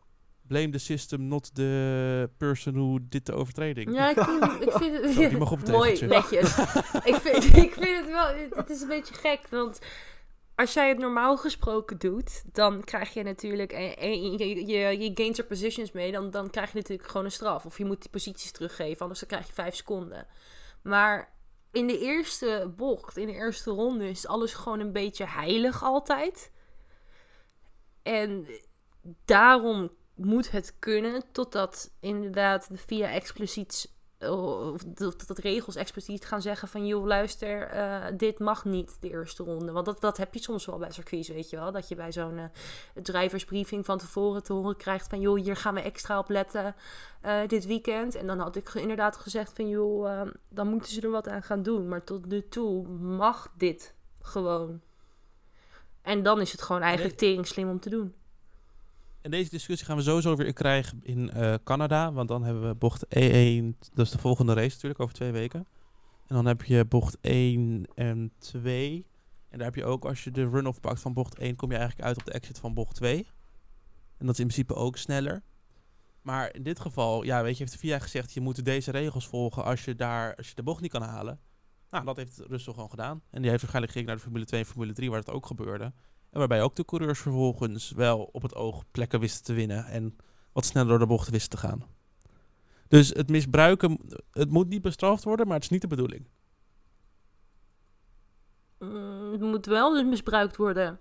Blame 0.47 0.69
the 0.69 0.77
system, 0.77 1.27
not 1.27 1.55
the 1.55 2.29
person 2.37 2.73
who 2.73 2.99
did 3.09 3.25
the 3.25 3.33
overtreding. 3.33 3.93
Ja, 3.93 4.09
ik 4.09 4.17
vind, 4.23 4.43
ik 4.43 4.71
vind 4.81 5.01
het... 5.01 5.13
Zo, 5.13 5.29
die 5.29 5.37
mag 5.37 5.51
op 5.51 5.59
het 5.59 5.71
Mooi, 5.71 6.05
netjes. 6.05 6.57
ik, 7.11 7.15
vind, 7.15 7.55
ik 7.55 7.73
vind 7.73 7.97
het 7.97 8.05
wel... 8.05 8.27
Het 8.49 8.69
is 8.69 8.81
een 8.81 8.87
beetje 8.87 9.13
gek, 9.13 9.47
want... 9.49 9.79
Als 10.55 10.73
jij 10.73 10.89
het 10.89 10.97
normaal 10.97 11.37
gesproken 11.37 11.97
doet, 11.97 12.43
dan 12.53 12.83
krijg 12.83 13.13
je 13.13 13.23
natuurlijk... 13.23 13.71
Je, 13.71 14.65
je, 14.67 14.99
je, 14.99 15.11
gains 15.13 15.37
er 15.37 15.45
positions 15.45 15.91
mee, 15.91 16.11
dan, 16.11 16.29
dan 16.29 16.49
krijg 16.49 16.71
je 16.71 16.77
natuurlijk 16.77 17.09
gewoon 17.09 17.25
een 17.25 17.31
straf. 17.31 17.65
Of 17.65 17.77
je 17.77 17.85
moet 17.85 18.01
die 18.01 18.11
posities 18.11 18.51
teruggeven, 18.51 19.01
anders 19.01 19.19
dan 19.19 19.29
krijg 19.29 19.47
je 19.47 19.53
vijf 19.53 19.75
seconden. 19.75 20.27
Maar 20.81 21.33
in 21.71 21.87
de 21.87 21.99
eerste 21.99 22.73
bocht, 22.77 23.17
in 23.17 23.27
de 23.27 23.33
eerste 23.33 23.71
ronde, 23.71 24.09
is 24.09 24.27
alles 24.27 24.53
gewoon 24.53 24.79
een 24.79 24.91
beetje 24.91 25.25
heilig 25.25 25.83
altijd. 25.83 26.51
En 28.03 28.47
daarom 29.25 29.91
moet 30.15 30.51
het 30.51 30.75
kunnen, 30.79 31.23
totdat 31.31 31.91
inderdaad 31.99 32.69
de 32.69 32.77
VIA 32.77 33.09
expliciet, 33.09 33.93
of 34.29 34.83
dat, 34.83 35.23
dat 35.27 35.37
regels 35.37 35.75
expliciet 35.75 36.25
gaan 36.25 36.41
zeggen 36.41 36.67
van, 36.67 36.87
joh, 36.87 37.05
luister, 37.05 37.61
eh, 37.61 38.03
dit 38.17 38.39
mag 38.39 38.65
niet 38.65 38.97
de 38.99 39.09
eerste 39.09 39.43
ronde. 39.43 39.71
Want 39.71 39.85
dat, 39.85 40.01
dat 40.01 40.17
heb 40.17 40.33
je 40.33 40.41
soms 40.41 40.65
wel 40.65 40.77
bij 40.77 40.91
circuits, 40.91 41.27
weet 41.27 41.49
je 41.49 41.55
wel. 41.55 41.71
Dat 41.71 41.87
je 41.87 41.95
bij 41.95 42.11
zo'n 42.11 42.37
eh, 42.37 42.45
driversbriefing 43.03 43.85
van 43.85 43.97
tevoren 43.97 44.43
te 44.43 44.53
horen 44.53 44.77
krijgt 44.77 45.07
van, 45.07 45.19
joh, 45.19 45.39
hier 45.39 45.55
gaan 45.55 45.73
we 45.73 45.81
extra 45.81 46.19
op 46.19 46.29
letten 46.29 46.75
eh, 47.21 47.47
dit 47.47 47.65
weekend. 47.65 48.15
En 48.15 48.27
dan 48.27 48.39
had 48.39 48.55
ik 48.55 48.73
inderdaad 48.73 49.17
gezegd 49.17 49.51
van, 49.55 49.69
joh, 49.69 50.11
eh, 50.11 50.27
dan 50.49 50.67
moeten 50.67 50.91
ze 50.91 51.01
er 51.01 51.09
wat 51.09 51.27
aan 51.27 51.43
gaan 51.43 51.63
doen. 51.63 51.87
Maar 51.87 52.03
tot 52.03 52.25
nu 52.25 52.47
toe 52.47 52.87
mag 52.87 53.51
dit 53.57 53.93
gewoon. 54.21 54.81
En 56.01 56.23
dan 56.23 56.41
is 56.41 56.51
het 56.51 56.61
gewoon 56.61 56.81
eigenlijk 56.81 57.17
tering 57.17 57.47
slim 57.47 57.69
om 57.69 57.79
te 57.79 57.89
doen. 57.89 58.13
En 59.23 59.31
deze 59.31 59.49
discussie 59.49 59.87
gaan 59.87 59.97
we 59.97 60.03
sowieso 60.03 60.35
weer 60.35 60.53
krijgen 60.53 60.99
in 61.03 61.31
eh, 61.31 61.53
Canada. 61.63 62.13
Want 62.13 62.27
dan 62.27 62.43
hebben 62.43 62.67
we 62.67 62.75
bocht 62.75 63.05
E1. 63.05 63.89
Dat 63.93 64.05
is 64.05 64.11
de 64.11 64.17
volgende 64.17 64.53
race 64.53 64.73
natuurlijk, 64.73 64.99
over 64.99 65.15
twee 65.15 65.31
weken. 65.31 65.67
En 66.27 66.35
dan 66.35 66.45
heb 66.45 66.63
je 66.63 66.85
bocht 66.85 67.17
1 67.21 67.85
en 67.95 68.31
2. 68.37 69.05
En 69.49 69.57
daar 69.57 69.67
heb 69.67 69.75
je 69.75 69.85
ook, 69.85 70.05
als 70.05 70.23
je 70.23 70.31
de 70.31 70.49
run-off 70.49 70.79
pakt 70.79 70.99
van 70.99 71.13
bocht 71.13 71.37
1, 71.37 71.55
kom 71.55 71.71
je 71.71 71.77
eigenlijk 71.77 72.07
uit 72.07 72.17
op 72.17 72.25
de 72.25 72.31
exit 72.31 72.59
van 72.59 72.73
bocht 72.73 72.95
2. 72.95 73.27
En 74.17 74.25
dat 74.25 74.33
is 74.33 74.39
in 74.39 74.47
principe 74.47 74.75
ook 74.75 74.97
sneller. 74.97 75.43
Maar 76.21 76.55
in 76.55 76.63
dit 76.63 76.79
geval, 76.79 77.23
ja, 77.23 77.43
weet 77.43 77.57
je, 77.57 77.63
heeft 77.63 77.79
VIA 77.79 77.99
gezegd, 77.99 78.33
je 78.33 78.41
moet 78.41 78.65
deze 78.65 78.91
regels 78.91 79.27
volgen 79.27 79.63
als 79.63 79.85
je, 79.85 79.95
daar, 79.95 80.35
als 80.35 80.49
je 80.49 80.55
de 80.55 80.63
bocht 80.63 80.81
niet 80.81 80.91
kan 80.91 81.01
halen. 81.01 81.39
Nou, 81.89 82.05
dat 82.05 82.17
heeft 82.17 82.37
Russell 82.47 82.73
gewoon 82.73 82.89
gedaan. 82.89 83.21
En 83.29 83.41
die 83.41 83.49
heeft 83.49 83.61
waarschijnlijk 83.61 83.91
gekeken 83.91 84.05
naar 84.05 84.15
de 84.15 84.23
Formule 84.23 84.45
2 84.45 84.59
en 84.59 84.65
Formule 84.65 84.93
3, 84.93 85.09
waar 85.09 85.23
dat 85.23 85.35
ook 85.35 85.45
gebeurde. 85.45 85.93
En 86.33 86.39
waarbij 86.39 86.61
ook 86.61 86.75
de 86.75 86.85
coureurs 86.85 87.19
vervolgens 87.19 87.91
wel 87.91 88.29
op 88.31 88.41
het 88.41 88.55
oog 88.55 88.83
plekken 88.91 89.19
wisten 89.19 89.43
te 89.43 89.53
winnen. 89.53 89.85
En 89.85 90.15
wat 90.51 90.65
sneller 90.65 90.87
door 90.89 90.99
de 90.99 91.05
bochten 91.05 91.31
wisten 91.31 91.49
te 91.49 91.57
gaan. 91.67 91.83
Dus 92.87 93.09
het 93.09 93.29
misbruiken, 93.29 93.99
het 94.31 94.49
moet 94.49 94.67
niet 94.67 94.81
bestraft 94.81 95.23
worden, 95.23 95.45
maar 95.45 95.55
het 95.55 95.63
is 95.63 95.69
niet 95.69 95.81
de 95.81 95.87
bedoeling. 95.87 96.27
Mm, 98.79 99.31
het 99.31 99.41
moet 99.41 99.65
wel 99.65 99.91
dus 99.93 100.03
misbruikt 100.03 100.55
worden. 100.57 100.99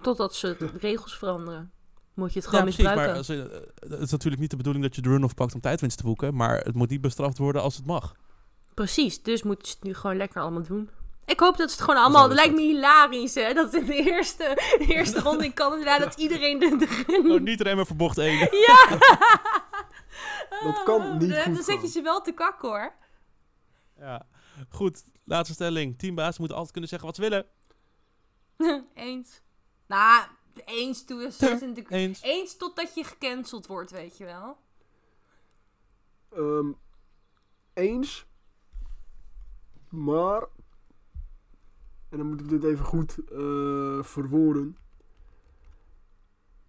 Totdat 0.00 0.34
ze 0.34 0.56
de 0.58 0.66
regels 0.88 1.18
veranderen. 1.18 1.70
Moet 2.14 2.32
je 2.32 2.38
het 2.38 2.48
gewoon 2.48 2.66
ja, 2.66 2.72
precies, 2.74 2.84
misbruiken. 2.84 3.36
maar 3.36 3.40
als, 3.50 3.60
je- 3.80 3.88
het 3.88 4.00
is 4.00 4.10
natuurlijk 4.10 4.40
niet 4.42 4.50
de 4.50 4.56
bedoeling 4.56 4.84
dat 4.84 4.94
je 4.94 5.02
de 5.02 5.08
run-off 5.08 5.34
pakt 5.34 5.54
om 5.54 5.60
tijdwinst 5.60 5.96
te 5.98 6.04
boeken. 6.04 6.34
Maar 6.34 6.58
het 6.58 6.74
moet 6.74 6.90
niet 6.90 7.00
bestraft 7.00 7.38
worden 7.38 7.62
als 7.62 7.76
het 7.76 7.86
mag. 7.86 8.14
Precies, 8.74 9.22
dus 9.22 9.42
moeten 9.42 9.68
ze 9.68 9.74
het 9.74 9.82
nu 9.84 9.94
gewoon 9.94 10.16
lekker 10.16 10.40
allemaal 10.42 10.62
doen. 10.62 10.88
Ik 11.26 11.40
hoop 11.40 11.56
dat 11.56 11.70
ze 11.70 11.76
het 11.76 11.84
gewoon 11.84 12.02
allemaal... 12.02 12.22
Het 12.22 12.32
lijkt 12.32 12.54
me 12.54 12.60
hilarisch, 12.60 13.34
hè. 13.34 13.52
Dat 13.52 13.74
in 13.74 13.84
de 13.84 13.94
eerste, 13.94 14.44
de 14.78 14.86
eerste 14.86 15.20
ronde 15.20 15.44
in 15.44 15.54
Canada... 15.54 15.98
dat 15.98 16.14
iedereen 16.18 16.58
de... 16.58 16.76
de 16.76 17.32
Oh, 17.34 17.40
niet 17.40 17.60
remmen 17.60 17.86
voor 17.86 17.96
bocht 17.96 18.18
1. 18.18 18.38
ja! 18.38 18.86
Dat 20.64 20.82
kan 20.82 21.18
niet 21.18 21.30
Dan- 21.30 21.42
goed 21.42 21.54
Dan 21.54 21.62
zet 21.62 21.80
je 21.82 21.88
ze 21.88 22.02
wel 22.02 22.20
te 22.20 22.32
kak, 22.32 22.60
hoor. 22.60 22.92
Ja, 23.98 24.26
goed. 24.68 25.04
Laatste 25.24 25.54
stelling. 25.54 25.98
Teambaas 25.98 26.38
moeten 26.38 26.56
altijd 26.56 26.72
kunnen 26.72 26.90
zeggen 26.90 27.08
wat 27.08 27.16
ze 27.16 27.22
willen. 27.22 27.46
eens. 28.94 29.40
Nou, 29.86 30.26
eens 30.64 31.04
certain. 31.28 31.86
Eens. 31.88 32.22
Eens 32.22 32.56
totdat 32.56 32.94
je 32.94 33.04
gecanceld 33.04 33.66
wordt, 33.66 33.90
weet 33.90 34.16
je 34.16 34.24
wel. 34.24 34.56
Ehm, 36.32 36.72
eens. 37.74 38.26
Maar. 39.88 40.46
En 42.08 42.18
dan 42.18 42.26
moet 42.26 42.40
ik 42.40 42.48
dit 42.48 42.64
even 42.64 42.84
goed 42.84 43.18
eh, 43.32 44.02
verwoorden. 44.02 44.76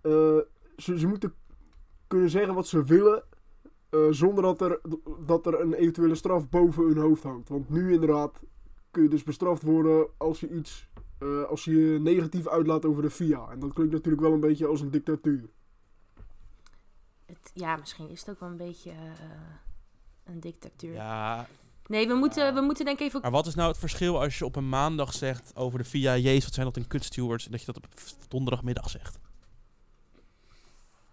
Eh, 0.02 0.38
ze, 0.78 1.00
ze 1.00 1.08
moeten 1.08 1.34
kunnen 2.08 2.30
zeggen 2.30 2.54
wat 2.54 2.68
ze 2.68 2.84
willen. 2.84 3.24
eh, 3.90 4.08
zonder 4.10 4.44
dat 4.44 4.62
er, 4.62 4.82
dat 5.26 5.46
er 5.46 5.62
een 5.62 5.74
eventuele 5.74 6.16
straf 6.16 6.50
boven 6.50 6.84
hun 6.88 6.98
hoofd 6.98 7.24
hangt. 7.24 7.50
Want 7.50 7.70
nu 7.70 7.94
inderdaad 7.94 8.42
kun 8.92 9.04
je 9.04 9.10
dus 9.10 9.24
bestraft 9.24 9.62
worden 9.62 10.08
als 10.18 10.40
je 10.40 10.50
iets. 10.50 10.90
eh, 11.20 11.44
als 11.44 11.64
je 11.64 11.72
je 11.76 12.00
negatief 12.00 12.48
uitlaat 12.48 12.86
over 12.86 13.02
de 13.02 13.10
FIA. 13.10 13.50
En 13.50 13.60
dat 13.60 13.74
klinkt 13.74 13.94
natuurlijk 13.94 14.24
wel 14.24 14.34
een 14.34 14.40
beetje 14.40 14.68
als 14.68 14.82
een 14.82 14.92
dictatuur. 14.92 15.50
Het, 17.26 17.52
ja, 17.54 17.76
misschien 17.76 18.10
is 18.10 18.20
het 18.20 18.30
ook 18.30 18.40
wel 18.40 18.50
een 18.50 18.58
beetje 18.58 18.94
een 20.24 20.40
dictatuur. 20.40 20.94
Ja, 20.94 21.48
Nee, 21.88 22.08
we 22.08 22.14
moeten, 22.14 22.46
Ja. 22.46 22.54
we 22.54 22.62
moeten 22.62 22.86
denk 22.86 23.00
ik 23.00 23.06
even... 23.06 23.22
maar 23.22 23.32
wat 23.32 23.48
is 23.48 23.56
nou 23.56 23.68
het 23.70 23.78
verschil 23.78 24.22
als 24.22 24.38
je 24.38 24.46
op 24.46 24.56
een 24.56 24.70
maandag 24.70 25.14
zegt 25.14 25.56
over 25.56 25.78
de 25.80 25.86
VIA, 25.86 26.18
jezus, 26.18 26.44
wat 26.44 26.54
zijn 26.54 26.66
dat 26.66 26.76
een 26.78 26.88
kutstewards, 26.88 27.46
en 27.46 27.52
dat 27.52 27.60
je 27.60 27.66
dat 27.66 27.78
op 27.78 27.88
donderdagmiddag 28.28 28.90
zegt? 28.90 29.20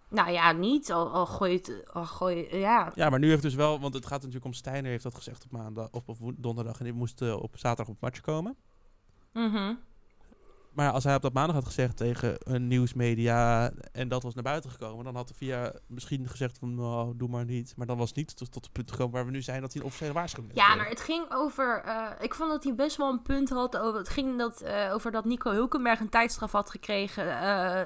Nou 0.09 0.31
ja, 0.31 0.51
niet. 0.51 0.91
Al, 0.91 1.09
al 1.11 1.25
gooi 1.25 1.51
je 1.51 1.57
het... 1.57 1.93
Al 1.93 2.05
gooi 2.05 2.57
ja, 2.57 2.91
Ja, 2.95 3.09
maar 3.09 3.19
nu 3.19 3.29
heeft 3.29 3.41
dus 3.41 3.55
wel, 3.55 3.79
want 3.79 3.93
het 3.93 4.03
gaat 4.05 4.17
natuurlijk 4.19 4.45
om 4.45 4.53
Steiner 4.53 4.91
heeft 4.91 5.03
dat 5.03 5.15
gezegd 5.15 5.43
op 5.43 5.51
maandag 5.51 5.89
of 5.91 6.07
op 6.07 6.17
woen- 6.17 6.35
donderdag 6.37 6.77
en 6.79 6.83
die 6.83 6.93
moest 6.93 7.21
eh, 7.21 7.41
op 7.41 7.57
zaterdag 7.57 7.87
op 7.87 7.93
het 7.93 8.01
match 8.01 8.21
komen. 8.21 8.55
mhm. 9.33 9.73
Maar 10.75 10.91
als 10.91 11.03
hij 11.03 11.15
op 11.15 11.21
dat 11.21 11.33
maandag 11.33 11.55
had 11.55 11.65
gezegd 11.65 11.97
tegen 11.97 12.35
een 12.39 12.67
nieuwsmedia 12.67 13.71
en 13.91 14.07
dat 14.07 14.23
was 14.23 14.33
naar 14.33 14.43
buiten 14.43 14.69
gekomen, 14.71 15.05
dan 15.05 15.15
had 15.15 15.27
de 15.27 15.33
VIA 15.33 15.73
misschien 15.87 16.27
gezegd 16.27 16.57
van, 16.57 16.75
nou, 16.75 17.13
doe 17.17 17.29
maar 17.29 17.45
niet. 17.45 17.73
Maar 17.77 17.87
dan 17.87 17.97
was 17.97 18.07
het 18.07 18.17
niet 18.17 18.37
tot, 18.37 18.51
tot 18.51 18.63
het 18.63 18.73
punt 18.73 18.91
gekomen 18.91 19.13
waar 19.13 19.25
we 19.25 19.31
nu 19.31 19.41
zijn 19.41 19.61
dat 19.61 19.73
hij 19.73 19.81
een 19.81 19.87
officiële 19.87 20.13
waarschuwing 20.13 20.53
heeft 20.53 20.67
Ja, 20.67 20.75
maar 20.75 20.89
het 20.89 21.01
ging 21.01 21.25
over. 21.33 21.81
eh, 21.85 22.11
ik 22.19 22.33
vond 22.35 22.49
dat 22.51 22.63
hij 22.63 22.75
best 22.75 22.97
wel 22.97 23.09
een 23.09 23.21
punt 23.21 23.49
had 23.49 23.77
over. 23.77 23.97
Het 23.99 24.09
ging 24.09 24.37
dat, 24.37 24.61
eh, 24.61 24.93
over 24.93 25.11
dat 25.11 25.25
Nico 25.25 25.51
Hulkenberg 25.51 25.99
een 25.99 26.09
tijdstraf 26.09 26.51
had 26.51 26.69
gekregen. 26.69 27.39
eh, 27.39 27.81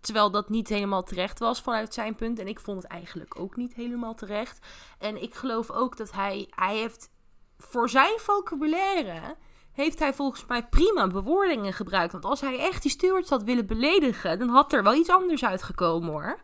terwijl 0.00 0.30
dat 0.30 0.48
niet 0.48 0.68
helemaal 0.68 1.02
terecht 1.02 1.38
was 1.38 1.60
vanuit 1.62 1.94
zijn 1.94 2.14
punt. 2.14 2.38
En 2.38 2.48
ik 2.48 2.60
vond 2.60 2.82
het 2.82 2.90
eigenlijk 2.92 3.40
ook 3.40 3.56
niet 3.56 3.74
helemaal 3.74 4.14
terecht. 4.14 4.66
En 4.98 5.22
ik 5.22 5.34
geloof 5.34 5.70
ook 5.70 5.96
dat 5.96 6.12
hij. 6.12 6.46
Hij 6.50 6.76
heeft. 6.76 7.10
Voor 7.58 7.88
zijn 7.88 8.18
vocabulaire. 8.18 9.36
Heeft 9.74 9.98
hij 9.98 10.14
volgens 10.14 10.46
mij 10.46 10.66
prima 10.66 11.06
bewoordingen 11.06 11.72
gebruikt. 11.72 12.12
Want 12.12 12.24
als 12.24 12.40
hij 12.40 12.58
echt 12.58 12.82
die 12.82 12.90
stewards 12.90 13.30
had 13.30 13.42
willen 13.42 13.66
beledigen. 13.66 14.38
dan 14.38 14.48
had 14.48 14.72
er 14.72 14.82
wel 14.82 14.94
iets 14.94 15.10
anders 15.10 15.44
uitgekomen 15.44 16.10
hoor. 16.10 16.38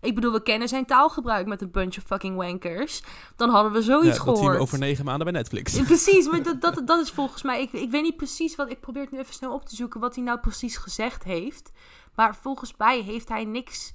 Ik 0.00 0.14
bedoel, 0.14 0.32
we 0.32 0.42
kennen 0.42 0.68
zijn 0.68 0.86
taalgebruik 0.86 1.46
met 1.46 1.62
een 1.62 1.70
bunch 1.70 1.96
of 1.96 2.04
fucking 2.04 2.36
wankers. 2.36 3.02
Dan 3.36 3.50
hadden 3.50 3.72
we 3.72 3.82
zoiets 3.82 4.16
ja, 4.16 4.22
gehoord. 4.22 4.56
we 4.56 4.62
over 4.62 4.78
negen 4.78 5.04
maanden 5.04 5.24
bij 5.24 5.32
Netflix. 5.32 5.74
Ja, 5.76 5.84
Precies, 5.84 6.28
maar 6.28 6.42
dat, 6.58 6.60
dat, 6.60 6.82
dat 6.86 7.00
is 7.00 7.10
volgens 7.10 7.42
mij. 7.42 7.62
Ik, 7.62 7.72
ik 7.72 7.90
weet 7.90 8.02
niet 8.02 8.16
precies 8.16 8.56
wat. 8.56 8.70
Ik 8.70 8.80
probeer 8.80 9.02
het 9.02 9.10
nu 9.10 9.18
even 9.18 9.34
snel 9.34 9.52
op 9.52 9.64
te 9.64 9.76
zoeken 9.76 10.00
wat 10.00 10.14
hij 10.14 10.24
nou 10.24 10.38
precies 10.38 10.76
gezegd 10.76 11.24
heeft. 11.24 11.70
Maar 12.14 12.36
volgens 12.36 12.74
mij 12.76 13.00
heeft 13.00 13.28
hij 13.28 13.44
niks. 13.44 13.94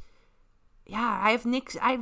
Ja, 0.88 1.22
hij 1.22 1.32
heeft 1.32 1.46
niks. 1.46 1.74
Hij, 1.80 2.00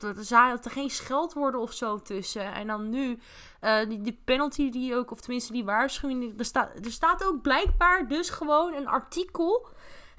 er 0.00 0.24
zaten 0.24 0.70
geen 0.70 0.90
scheldwoorden 0.90 1.60
of 1.60 1.72
zo 1.72 2.02
tussen. 2.02 2.54
En 2.54 2.66
dan 2.66 2.90
nu, 2.90 3.18
eh, 3.60 3.88
die, 3.88 4.20
penalty 4.24 4.70
die 4.70 4.96
ook, 4.96 5.10
of 5.10 5.20
tenminste 5.20 5.52
die 5.52 5.64
waarschuwing. 5.64 6.38
Er 6.38 6.44
staat, 6.44 6.84
er 6.84 6.92
staat 6.92 7.24
ook 7.24 7.42
blijkbaar 7.42 8.08
dus 8.08 8.30
gewoon 8.30 8.74
een 8.74 8.88
artikel. 8.88 9.68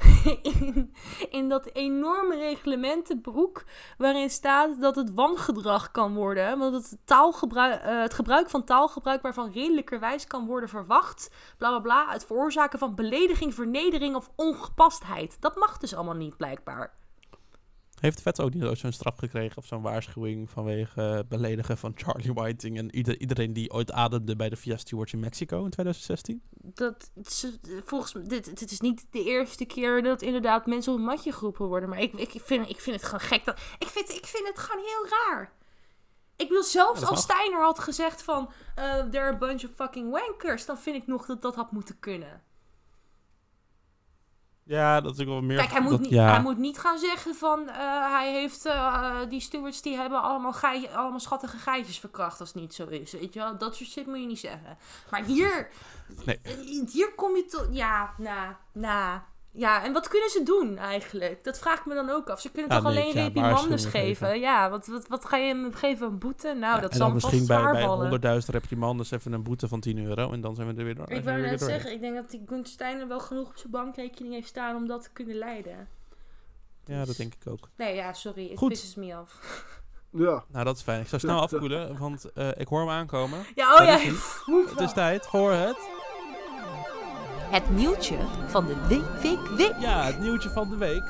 In, 1.29 1.49
dat 1.49 1.69
enorme 1.73 2.35
reglementenboek 2.35 3.63
waarin 3.97 4.29
staat 4.29 4.81
dat 4.81 4.95
het 4.95 5.13
wangedrag 5.13 5.91
kan 5.91 6.13
worden. 6.13 6.59
Want 6.59 6.73
het, 6.73 6.97
taalgebruik, 7.05 7.81
eh, 7.81 8.01
het 8.01 8.13
gebruik 8.13 8.49
van 8.49 8.63
taalgebruik 8.63 9.21
waarvan 9.21 9.51
redelijkerwijs 9.51 10.27
kan 10.27 10.45
worden 10.45 10.69
verwacht. 10.69 11.31
Bla 11.57 11.69
bla 11.69 11.79
bla. 11.79 12.11
Het 12.11 12.25
veroorzaken 12.25 12.79
van 12.79 12.95
belediging, 12.95 13.53
vernedering 13.53 14.15
of 14.15 14.29
ongepastheid. 14.35 15.37
Dat 15.41 15.55
mag 15.55 15.77
dus 15.77 15.95
allemaal 15.95 16.15
niet, 16.15 16.37
blijkbaar. 16.37 16.99
Heeft 18.01 18.21
Vet 18.21 18.41
ook 18.41 18.53
niet 18.53 18.63
ooit 18.63 18.77
zo'n 18.77 18.91
straf 18.91 19.17
gekregen 19.17 19.57
of 19.57 19.65
zo'n 19.65 19.81
waarschuwing 19.81 20.49
vanwege 20.49 21.25
beledigen 21.29 21.77
van 21.77 21.91
Charlie 21.95 22.33
Whiting 22.33 22.77
en 22.77 22.95
ieder, 22.95 23.19
iedereen 23.19 23.53
die 23.53 23.71
ooit 23.71 23.91
ademde 23.91 24.35
bij 24.35 24.49
de 24.49 24.55
VIA 24.55 24.77
Stewards 24.77 25.13
in 25.13 25.19
Mexico 25.19 25.63
in 25.63 25.69
2016? 25.69 26.41
Dat, 26.53 27.11
volgens 27.85 28.13
mij, 28.13 28.23
dit, 28.23 28.59
dit 28.59 28.71
is 28.71 28.79
niet 28.79 29.05
de 29.11 29.23
eerste 29.23 29.65
keer 29.65 30.03
dat 30.03 30.21
inderdaad 30.21 30.65
mensen 30.65 30.93
op 30.93 30.97
een 30.99 31.05
matje 31.05 31.31
geroepen 31.31 31.65
worden. 31.65 31.89
Maar 31.89 31.99
ik, 31.99 32.13
ik, 32.13 32.41
vind, 32.43 32.69
ik 32.69 32.79
vind 32.79 32.95
het 32.95 33.05
gewoon 33.05 33.19
gek. 33.19 33.45
Dat, 33.45 33.59
ik, 33.79 33.87
vind, 33.87 34.09
ik 34.09 34.25
vind 34.25 34.47
het 34.47 34.57
gewoon 34.59 34.85
heel 34.85 35.07
raar. 35.07 35.53
Ik 36.35 36.47
bedoel, 36.47 36.63
zelfs 36.63 37.01
Ja, 37.01 37.07
als. 37.07 37.21
Steiner 37.21 37.61
had 37.61 37.79
gezegd 37.79 38.23
van... 38.23 38.51
eh 38.75 38.99
there 38.99 39.23
are 39.23 39.33
a 39.33 39.37
bunch 39.37 39.63
of 39.63 39.71
fucking 39.75 40.11
wankers... 40.11 40.65
dan 40.65 40.77
vind 40.77 40.95
ik 40.95 41.07
nog 41.07 41.25
dat 41.25 41.41
dat 41.41 41.55
had 41.55 41.71
moeten 41.71 41.99
kunnen. 41.99 42.41
Ja, 44.63 45.01
dat 45.01 45.13
is 45.13 45.19
ook 45.21 45.27
wel 45.27 45.41
meer... 45.41 45.57
Kijk, 45.57 45.71
hij 45.71 45.81
moet, 45.81 45.91
dat- 45.91 45.99
niet, 45.99 46.09
ja. 46.09 46.31
hij 46.31 46.41
moet 46.41 46.57
niet 46.57 46.79
gaan 46.79 46.97
zeggen 46.97 47.35
van... 47.35 47.69
eh, 47.69 47.75
hij 48.11 48.31
heeft... 48.33 48.65
eh, 48.65 49.15
die 49.29 49.39
stewards 49.41 49.81
die 49.81 49.95
hebben 49.97 50.21
allemaal, 50.21 50.53
gei, 50.53 50.87
allemaal 50.95 51.19
schattige 51.19 51.57
geitjes 51.57 51.99
verkracht 51.99 52.39
als 52.39 52.53
het 52.53 52.61
niet 52.61 52.73
zo 52.73 52.87
is. 52.87 53.11
Weet 53.11 53.33
je 53.33 53.39
wel? 53.39 53.57
Dat 53.57 53.75
soort 53.75 53.89
shit 53.89 54.07
moet 54.07 54.19
je 54.19 54.25
niet 54.25 54.39
zeggen. 54.39 54.77
Maar 55.09 55.23
hier... 55.23 55.69
Nee. 56.25 56.39
Hier 56.91 57.13
kom 57.15 57.35
je 57.35 57.45
tot... 57.45 57.67
Ja, 57.71 58.13
na, 58.17 58.57
na... 58.71 59.25
Ja, 59.53 59.83
en 59.83 59.93
wat 59.93 60.07
kunnen 60.07 60.29
ze 60.29 60.43
doen 60.43 60.77
eigenlijk? 60.77 61.43
Dat 61.43 61.59
vraag 61.59 61.79
ik 61.79 61.85
me 61.85 61.93
dan 61.93 62.09
ook 62.09 62.29
af. 62.29 62.41
Ze 62.41 62.51
kunnen 62.51 62.71
Ja, 62.71 62.77
toch 62.77 62.85
alleen 62.85 63.13
ja, 63.13 63.23
reprimandes 63.23 63.85
geven? 63.85 63.99
geven. 64.27 64.39
Ja, 64.39 64.69
wat, 64.69 64.87
wat, 64.87 65.07
wat 65.07 65.25
ga 65.25 65.37
je 65.37 65.47
hem 65.47 65.73
geven? 65.73 66.07
Een 66.07 66.17
boete? 66.19 66.47
Nou, 66.47 66.75
Ja, 66.75 66.81
dat 66.81 66.95
zal 66.95 67.11
vast 67.11 67.13
misschien 67.13 67.47
bij, 67.47 67.71
bij 67.71 67.81
vallen. 67.83 68.41
100.000 68.41 68.47
reprimandes 68.47 69.11
even 69.11 69.33
een 69.33 69.43
boete 69.43 69.67
van 69.67 69.79
10 69.79 70.05
euro 70.05 70.31
en 70.31 70.41
dan 70.41 70.55
zijn 70.55 70.67
we 70.67 70.73
er 70.79 70.83
weer 70.83 70.95
door. 70.95 71.09
Ik 71.09 71.23
wou 71.23 71.41
weer 71.41 71.49
net 71.49 71.61
zeggen, 71.61 71.91
ik 71.91 71.99
denk 72.01 72.15
dat 72.15 72.29
die 72.29 72.43
Gunther 72.47 72.73
Steiner 72.73 73.07
wel 73.07 73.19
genoeg 73.19 73.47
op 73.47 73.57
zijn 73.57 73.71
bankrekening 73.71 74.33
heeft 74.33 74.47
staan 74.47 74.75
om 74.75 74.87
dat 74.87 75.03
te 75.03 75.09
kunnen 75.13 75.35
leiden. 75.35 75.87
Ja, 76.85 77.05
dat 77.05 77.17
denk 77.17 77.33
ik 77.33 77.51
ook. 77.51 77.69
Nee, 77.75 77.95
ja, 77.95 78.13
sorry. 78.13 78.49
Het 78.49 78.57
Goed. 78.57 78.69
pisses 78.69 78.95
me 78.95 79.15
af. 79.15 79.39
Ja. 80.11 80.43
Nou, 80.47 80.65
dat 80.65 80.75
is 80.75 80.81
fijn. 80.81 81.01
Ik 81.01 81.07
zou 81.07 81.21
snel 81.21 81.41
afkoelen, 81.41 81.97
want 81.97 82.31
eh, 82.33 82.49
ik 82.57 82.67
hoor 82.67 82.79
hem 82.79 82.89
aankomen. 82.89 83.45
Ja, 83.55 83.73
oh 83.75 83.85
ja. 83.85 83.97
Het 84.71 84.79
is 84.79 84.93
tijd 84.93 85.27
voor 85.27 85.51
het... 85.51 85.77
Het 87.51 87.69
nieuwtje 87.69 88.17
van 88.47 88.65
de 88.65 88.75
week, 88.87 89.21
week, 89.21 89.47
week. 89.57 89.75
Ja, 89.79 90.03
het 90.03 90.19
nieuwtje 90.19 90.49
van 90.49 90.69
de 90.69 90.77
week. 90.77 91.03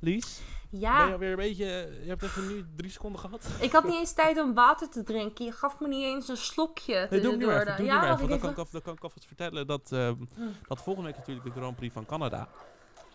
Lies, 0.00 0.40
ben 0.70 0.80
je 0.80 0.86
Ja, 0.86 1.12
alweer 1.12 1.30
een 1.30 1.36
beetje... 1.36 1.64
Je 2.02 2.08
hebt 2.08 2.22
even 2.22 2.46
nu 2.46 2.64
drie 2.76 2.90
seconden 2.90 3.20
gehad. 3.20 3.46
ik 3.60 3.72
had 3.72 3.84
niet 3.84 3.94
eens 3.94 4.12
tijd 4.12 4.38
om 4.38 4.54
water 4.54 4.88
te 4.90 5.02
drinken. 5.02 5.44
Je 5.44 5.52
gaf 5.52 5.80
me 5.80 5.88
niet 5.88 6.04
eens 6.04 6.28
een 6.28 6.36
slokje. 6.36 7.06
Nee, 7.10 7.20
doe 7.20 7.30
hem 7.30 7.38
nu 7.38 7.50
even. 7.50 7.64
Doe 7.66 7.74
hem 7.74 7.84
ja, 7.84 8.12
even. 8.12 8.28
Dan 8.28 8.38
kan 8.38 8.50
ik, 8.50 8.56
dan 8.70 8.82
kan 8.82 8.94
ik 8.94 9.02
alvast 9.02 9.26
vertellen 9.26 9.66
dat, 9.66 9.92
ehm, 9.92 10.14
Hm. 10.34 10.42
dat 10.68 10.82
volgende 10.82 11.08
week 11.08 11.18
natuurlijk 11.18 11.46
de 11.46 11.52
Grand 11.52 11.76
Prix 11.76 11.92
van 11.94 12.06
Canada. 12.06 12.48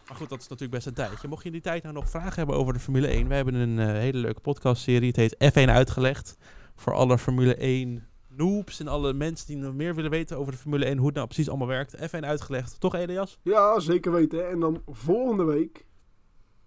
Maar 0.07 0.17
goed, 0.17 0.29
dat 0.29 0.39
is 0.39 0.47
natuurlijk 0.47 0.73
best 0.73 0.87
een 0.87 0.93
tijdje. 0.93 1.27
Mocht 1.27 1.41
je 1.41 1.47
in 1.47 1.53
die 1.53 1.61
tijd 1.61 1.83
nou 1.83 1.95
nog 1.95 2.09
vragen 2.09 2.35
hebben 2.35 2.55
over 2.55 2.73
de 2.73 2.79
Formule 2.79 3.07
1, 3.07 3.27
we 3.27 3.35
hebben 3.35 3.53
een 3.53 3.79
eh, 3.79 3.85
hele 3.85 4.17
leuke 4.17 4.39
podcastserie. 4.39 5.13
Het 5.15 5.15
heet 5.15 5.53
F1 5.53 5.69
Uitgelegd. 5.69 6.37
Voor 6.75 6.93
alle 6.93 7.17
Formule 7.17 7.55
1 7.55 8.08
noobs 8.29 8.79
en 8.79 8.87
alle 8.87 9.13
mensen 9.13 9.47
die 9.47 9.57
nog 9.57 9.73
meer 9.73 9.95
willen 9.95 10.11
weten 10.11 10.37
over 10.37 10.51
de 10.51 10.57
Formule 10.57 10.85
1, 10.85 10.97
hoe 10.97 11.05
het 11.05 11.15
nou 11.15 11.27
precies 11.27 11.49
allemaal 11.49 11.67
werkt. 11.67 11.95
F1 11.95 12.19
Uitgelegd. 12.19 12.79
Toch, 12.79 12.95
Elias? 12.95 13.39
Ja, 13.41 13.79
zeker 13.79 14.11
weten. 14.11 14.49
En 14.49 14.59
dan 14.59 14.81
volgende 14.85 15.43
week 15.43 15.85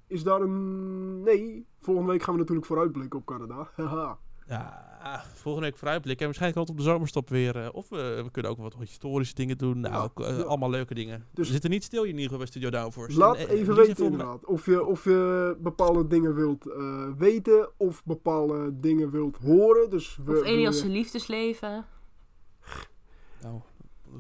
is 0.07 0.23
daar 0.23 0.41
een... 0.41 1.23
Nee, 1.23 1.67
volgende 1.81 2.11
week 2.11 2.23
gaan 2.23 2.35
we 2.35 2.41
natuurlijk 2.41 2.67
vooruitblikken 2.67 3.19
op 3.19 3.27
Canada. 3.27 3.69
Haha. 3.77 4.19
Ja, 4.47 4.92
volgende 5.35 5.67
week 5.69 5.79
vooruitblikken. 5.79 6.27
En 6.27 6.27
waarschijnlijk 6.27 6.59
altijd 6.61 6.79
op 6.79 6.85
de 6.85 6.91
zomerstop 6.91 7.29
weer. 7.29 7.57
eh, 7.65 7.69
of 7.73 7.89
we, 7.89 8.21
we 8.25 8.31
kunnen 8.31 8.51
ook 8.51 8.59
wat 8.59 8.75
historische 8.79 9.35
dingen 9.35 9.59
doen. 9.59 9.81
Nou, 9.81 9.95
Ja, 9.95 10.01
ook, 10.03 10.21
eh, 10.21 10.37
ja. 10.39 10.43
allemaal 10.43 10.71
leuke 10.71 10.95
dingen. 10.95 11.27
Dus- 11.35 11.47
we 11.47 11.53
zitten 11.53 11.71
niet 11.71 11.85
stil 11.85 12.03
hier 12.03 12.13
in 12.13 12.19
ieder 12.19 12.31
geval 12.31 12.39
bij 12.39 12.47
Studio 12.49 12.71
Downforce. 12.71 13.19
Laat 13.19 13.37
En, 13.37 13.49
eh, 13.49 13.61
even 13.61 13.75
weten 13.75 14.05
inderdaad. 14.05 14.45
Of 14.47 14.67
je, 14.67 14.85
of 14.85 15.05
je 15.05 15.57
bepaalde 15.61 16.07
dingen 16.07 16.35
wilt 16.35 16.67
eh, 16.71 17.07
weten 17.19 17.69
of 17.77 18.05
bepaalde 18.05 18.81
dingen 18.81 19.11
wilt 19.11 19.37
horen. 19.37 19.91
Dus 19.91 20.19
we, 20.25 20.39
Of 20.39 20.45
Elias' 20.45 20.79
zijn 20.79 20.91
liefdesleven. 20.93 21.85
Nou, 23.43 23.61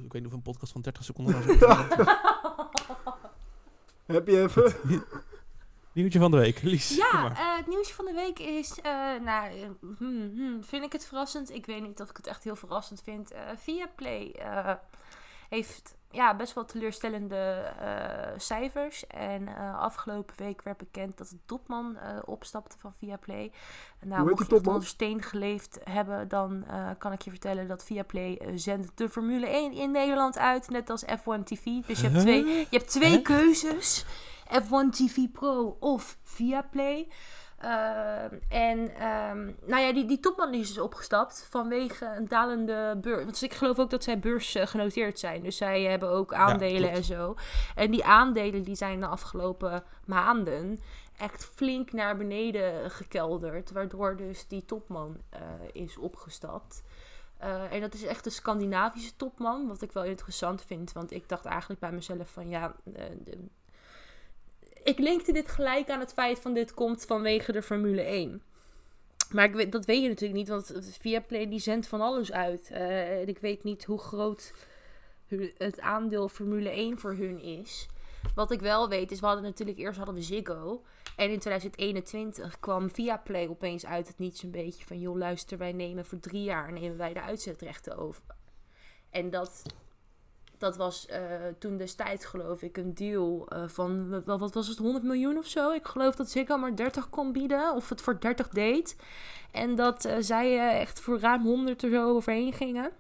ik 0.05 0.13
weet 0.13 0.23
niet 0.23 0.27
of 0.27 0.33
een 0.33 0.43
podcast 0.43 0.73
van 0.73 0.81
30 0.81 1.05
seconden 1.05 1.35
was. 1.61 1.77
Heb 4.07 4.27
je 4.29 4.41
even? 4.43 4.73
Nieuwtje 5.93 6.19
van 6.19 6.31
de 6.31 6.37
week. 6.37 6.63
Lies, 6.63 6.97
Ja, 6.97 7.31
eh, 7.31 7.57
het 7.57 7.67
nieuwsje 7.67 7.95
van 7.95 8.05
de 8.05 8.13
week 8.13 8.39
is, 8.39 8.81
eh, 8.83 8.93
nou, 9.25 9.61
eh, 9.61 9.69
hmm, 9.99 10.31
hmm, 10.35 10.65
vind 10.65 10.85
ik 10.85 10.93
het 10.93 11.07
verrassend? 11.07 11.51
Ik 11.51 11.67
weet 11.67 11.83
niet 11.83 12.01
of 12.01 12.11
ik 12.11 12.17
het 12.17 12.27
echt 12.27 12.45
heel 12.45 12.57
verrassend 12.57 13.03
vind. 13.03 13.31
Eh 13.31 13.41
Viaplay 13.57 14.31
eh, 14.39 14.73
heeft 15.49 15.95
ja, 16.11 16.37
best 16.37 16.55
wel 16.55 16.65
teleurstellende 16.65 17.37
eh, 17.81 18.39
cijfers. 18.39 19.07
En 19.07 19.49
eh, 19.49 19.79
afgelopen 19.79 20.35
week 20.39 20.63
werd 20.63 20.77
bekend 20.79 21.19
dat 21.19 21.29
de 21.29 21.39
topman 21.47 21.97
eh, 21.97 22.19
opstapte 22.25 22.77
van 22.79 22.93
Viaplay. 22.99 23.53
Nou, 24.05 24.29
mocht 24.29 24.51
je 24.51 24.57
onder 24.57 24.87
steen 24.87 25.23
geleefd 25.23 25.79
hebben, 25.85 26.29
dan 26.29 26.65
eh, 26.69 26.89
kan 26.99 27.13
ik 27.13 27.23
je 27.23 27.31
vertellen 27.31 27.69
dat 27.69 27.85
Viaplay 27.85 28.41
zendt 28.55 28.91
de 28.95 29.09
Formule 29.09 29.47
1 29.47 29.73
in 29.73 29.91
Nederland 29.91 30.39
uit, 30.39 30.69
net 30.71 30.91
als 30.91 31.05
F1 31.05 31.43
TV. 31.45 31.65
Dus 31.87 32.01
je 32.01 32.09
hebt 32.09 32.21
twee, 32.21 32.45
je 32.47 32.67
hebt 32.71 32.91
twee 32.91 33.11
Huh? 33.11 33.23
keuzes. 33.23 34.05
F1 34.61 34.91
TV 34.91 35.17
Pro 35.33 35.77
of 35.81 36.19
Viaplay. 36.23 37.09
Ehm 37.59 38.35
en 38.49 38.95
ehm, 38.95 39.45
nou 39.67 39.83
ja, 39.83 39.93
die, 39.93 40.05
die 40.05 40.21
topman 40.21 40.55
is 40.55 40.69
dus 40.69 40.79
opgestapt 40.79 41.47
vanwege 41.51 42.07
een 42.17 42.29
dalende 42.29 42.99
beurs. 43.01 43.25
Want 43.25 43.43
ik 43.43 43.53
geloof 43.55 43.79
ook 43.79 43.91
dat 43.91 44.05
zij 44.05 44.19
beursgenoteerd 44.19 45.19
zijn. 45.19 45.43
Dus 45.43 45.57
zij 45.57 45.83
hebben 45.83 46.09
ook 46.11 46.35
aandelen 46.35 46.91
en 46.91 47.05
zo. 47.05 47.35
En 47.75 47.91
die 47.91 48.05
aandelen 48.05 48.63
die 48.63 48.75
zijn 48.75 49.01
de 49.01 49.07
afgelopen 49.07 49.83
maanden 50.07 50.81
echt 51.17 51.45
flink 51.45 51.93
naar 51.93 52.17
beneden 52.17 52.91
gekelderd. 52.91 53.71
Waardoor 53.71 54.17
dus 54.17 54.47
die 54.49 54.65
topman 54.65 55.17
eh, 55.31 55.41
is 55.73 55.97
opgestapt. 55.99 56.83
Eh, 57.39 57.73
en 57.73 57.81
dat 57.81 57.95
is 57.95 58.03
echt 58.05 58.27
een 58.27 58.33
Scandinavische 58.33 59.17
topman. 59.17 59.67
Wat 59.69 59.83
ik 59.83 59.93
wel 59.93 60.05
interessant 60.05 60.63
vind. 60.63 60.93
Want 60.93 61.11
ik 61.13 61.29
dacht 61.29 61.45
eigenlijk 61.45 61.81
bij 61.81 61.93
mezelf 61.93 62.31
van 62.31 62.49
ja. 62.49 62.75
eh, 62.95 63.05
de- 63.25 63.49
ik 64.93 64.99
linkte 64.99 65.33
dit 65.33 65.49
gelijk 65.49 65.91
aan 65.91 66.01
het 66.01 66.13
feit 66.13 66.39
van 66.39 66.55
dit 66.55 66.75
komt 66.75 67.05
vanwege 67.05 67.53
de 67.53 67.63
Formule 67.63 68.03
1. 68.03 68.43
Maar 69.31 69.45
ik 69.45 69.55
weet, 69.55 69.73
dat 69.73 69.85
weet 69.85 70.03
je 70.03 70.09
natuurlijk 70.09 70.39
niet, 70.39 70.49
want 70.49 70.73
Viaplay 71.01 71.49
die 71.49 71.59
zendt 71.59 71.87
van 71.87 72.01
alles 72.01 72.33
uit. 72.33 72.71
Eh, 72.71 73.21
en 73.21 73.29
ik 73.29 73.39
weet 73.39 73.65
niet 73.65 73.85
hoe 73.85 73.99
groot 73.99 74.53
het 75.59 75.81
aandeel 75.81 76.29
Formule 76.29 76.71
1 76.71 76.99
voor 76.99 77.15
hun 77.15 77.41
is. 77.41 77.87
Wat 78.35 78.51
ik 78.51 78.61
wel 78.61 78.89
weet 78.89 79.11
is, 79.11 79.21
we 79.21 79.27
hadden 79.27 79.45
natuurlijk 79.45 79.79
eerst 79.79 79.97
hadden 79.97 80.15
we 80.15 80.23
Ziggo. 80.23 80.83
En 81.17 81.31
in 81.31 81.39
2021 81.39 82.61
kwam 82.61 82.91
Viaplay 82.91 83.49
opeens 83.49 83.87
uit 83.87 84.09
het 84.09 84.19
niets 84.19 84.43
een 84.43 84.51
beetje 84.51 84.85
van... 84.85 85.01
joh, 85.01 85.17
luister, 85.17 85.59
wij 85.59 85.73
nemen 85.73 86.05
voor 86.05 86.21
drie 86.21 86.43
jaar 86.43 86.73
nemen 86.73 86.97
wij 86.97 87.13
de 87.13 87.23
uitzetrechten 87.23 87.97
over. 87.97 88.23
En 89.11 89.31
dat, 89.31 89.63
dat 90.63 90.77
was 90.77 91.07
eh, 91.07 91.21
toen 91.59 91.77
destijds 91.77 92.25
geloof 92.25 92.63
ik 92.63 92.77
een 92.77 92.95
deal 92.95 93.47
eh, 93.49 93.63
van... 93.67 94.11
Wat, 94.25 94.39
wat 94.39 94.55
was 94.55 94.69
het, 94.69 94.79
100 94.79 95.05
miljoen 95.05 95.39
of 95.39 95.47
zo? 95.47 95.71
Ik 95.71 95.87
geloof 95.87 96.15
dat 96.15 96.31
Ziggo 96.31 96.57
maar 96.57 96.77
30 96.77 97.11
kon 97.11 97.33
bieden. 97.33 97.75
Of 97.75 97.89
het 97.89 98.01
voor 98.01 98.21
30 98.21 98.49
deed. 98.49 98.97
En 99.51 99.75
dat 99.75 100.05
eh, 100.05 100.17
zij 100.21 100.79
echt 100.81 101.01
voor 101.01 101.19
ruim 101.19 101.43
100 101.43 101.83
er 101.83 101.91
zo 101.91 102.09
overheen 102.09 102.53
gingen. 102.53 102.91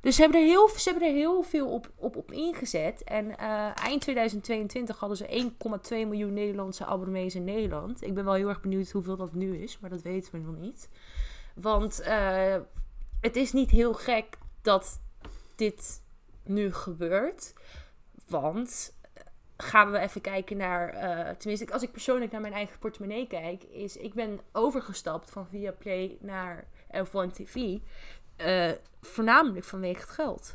Dus 0.00 0.14
ze 0.14 0.22
hebben 0.22 0.40
er 0.40 0.46
heel, 0.46 0.68
ze 0.68 0.90
hebben 0.90 1.08
er 1.08 1.14
heel 1.14 1.42
veel 1.42 1.68
op, 1.68 1.90
op, 1.96 2.16
op 2.16 2.32
ingezet. 2.32 3.04
En 3.04 3.36
eind 3.74 4.00
2022 4.00 4.98
hadden 4.98 5.16
ze 5.16 5.50
1,2 5.90 5.90
miljoen 5.90 6.32
Nederlandse 6.32 6.84
abonnees 6.84 7.34
in 7.34 7.44
Nederland. 7.44 8.02
Ik 8.02 8.14
ben 8.14 8.24
wel 8.24 8.34
heel 8.34 8.48
erg 8.48 8.60
benieuwd 8.60 8.90
hoeveel 8.90 9.16
dat 9.16 9.34
nu 9.34 9.56
is, 9.56 9.78
maar 9.78 9.90
dat 9.90 10.02
weten 10.02 10.32
we 10.32 10.38
nog 10.38 10.56
niet. 10.56 10.88
Want 11.54 12.02
het 13.20 13.36
is 13.36 13.52
niet 13.52 13.70
heel 13.70 13.94
gek 13.94 14.38
dat 14.62 15.00
dit 15.56 16.00
nu 16.48 16.72
gebeurt. 16.72 17.52
Want 18.28 18.94
eh, 19.12 19.22
gaan 19.56 19.90
we 19.90 19.98
even 19.98 20.20
kijken 20.20 20.56
naar, 20.56 20.88
eh, 20.88 21.34
tenminste 21.36 21.72
als 21.72 21.82
ik 21.82 21.92
persoonlijk 21.92 22.32
naar 22.32 22.40
mijn 22.40 22.52
eigen 22.52 22.78
portemonnee 22.78 23.26
kijk, 23.26 23.62
is 23.62 23.96
ik 23.96 24.14
ben 24.14 24.40
overgestapt 24.52 25.30
van 25.30 25.46
Viaplay 25.46 26.16
naar 26.20 26.64
F1 26.90 27.30
TV. 27.32 27.78
eh, 28.36 28.70
voornamelijk 29.00 29.64
vanwege 29.64 30.00
het 30.00 30.10
geld. 30.10 30.54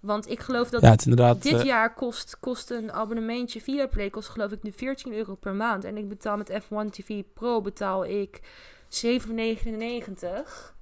Want 0.00 0.30
ik 0.30 0.40
geloof 0.40 0.70
dat 0.70 0.82
Ja, 0.82 0.94
dit 1.34 1.62
jaar 1.62 1.94
kost, 1.94 2.36
kost 2.40 2.70
een 2.70 2.92
abonnementje 2.92 3.60
Viaplay 3.60 4.10
kost 4.10 4.28
geloof 4.28 4.52
ik 4.52 4.62
nu 4.62 4.72
14 4.72 5.12
euro 5.12 5.34
per 5.34 5.54
maand. 5.54 5.84
En 5.84 5.96
ik 5.96 6.08
betaal 6.08 6.36
met 6.36 6.50
F1 6.50 6.90
TV 6.90 7.22
Pro 7.34 7.60
betaal 7.60 8.04
ik 8.04 8.40
7,99. 8.88 10.73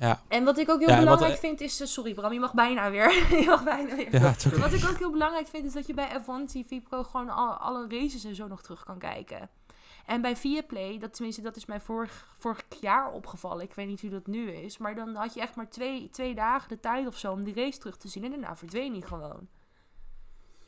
Ja, 0.00 0.22
En 0.28 0.44
wat 0.44 0.58
ik 0.58 0.68
ook 0.70 0.78
heel 0.78 0.88
Ja, 0.88 0.94
en 0.98 1.04
wat, 1.04 1.14
belangrijk 1.14 1.42
eh, 1.42 1.48
vind 1.48 1.60
is... 1.60 1.80
eh, 1.80 1.86
sorry 1.86 2.14
Bram, 2.14 2.32
je 2.32 2.40
mag 2.40 2.54
bijna 2.54 2.90
weer. 2.90 3.12
je 3.40 3.46
mag 3.46 3.64
bijna 3.64 3.94
weer. 3.96 4.12
ja. 4.20 4.34
Wat 4.58 4.72
ik 4.72 4.88
ook 4.90 4.98
heel 4.98 5.10
belangrijk 5.10 5.46
vind 5.48 5.64
is 5.64 5.72
dat 5.72 5.86
je 5.86 5.94
bij 5.94 6.08
F1 6.20 6.44
TV 6.46 6.82
Pro 6.82 7.02
gewoon 7.02 7.28
al, 7.30 7.52
alle 7.52 7.86
races 7.88 8.24
en 8.24 8.34
zo 8.34 8.46
nog 8.46 8.62
terug 8.62 8.84
kan 8.84 8.98
kijken. 8.98 9.50
En 10.06 10.20
bij 10.20 10.36
Viaplay, 10.36 10.98
dat, 10.98 11.14
tenminste 11.14 11.42
dat 11.42 11.56
is 11.56 11.66
mij 11.66 11.80
vorig, 11.80 12.34
vorig 12.38 12.62
jaar 12.80 13.12
opgevallen. 13.12 13.64
Ik 13.64 13.74
weet 13.74 13.86
niet 13.86 14.00
hoe 14.00 14.10
dat 14.10 14.26
nu 14.26 14.50
is. 14.50 14.78
Maar 14.78 14.94
dan 14.94 15.14
had 15.14 15.34
je 15.34 15.40
echt 15.40 15.54
maar 15.56 15.68
twee, 15.70 16.10
twee 16.10 16.34
dagen 16.34 16.68
de 16.68 16.80
tijd 16.80 17.06
of 17.06 17.16
zo 17.18 17.32
om 17.32 17.44
die 17.44 17.54
race 17.54 17.78
terug 17.78 17.96
te 17.96 18.08
zien. 18.08 18.24
En 18.24 18.30
daarna 18.30 18.56
verdween 18.56 18.92
die 18.92 19.06
gewoon. 19.06 19.48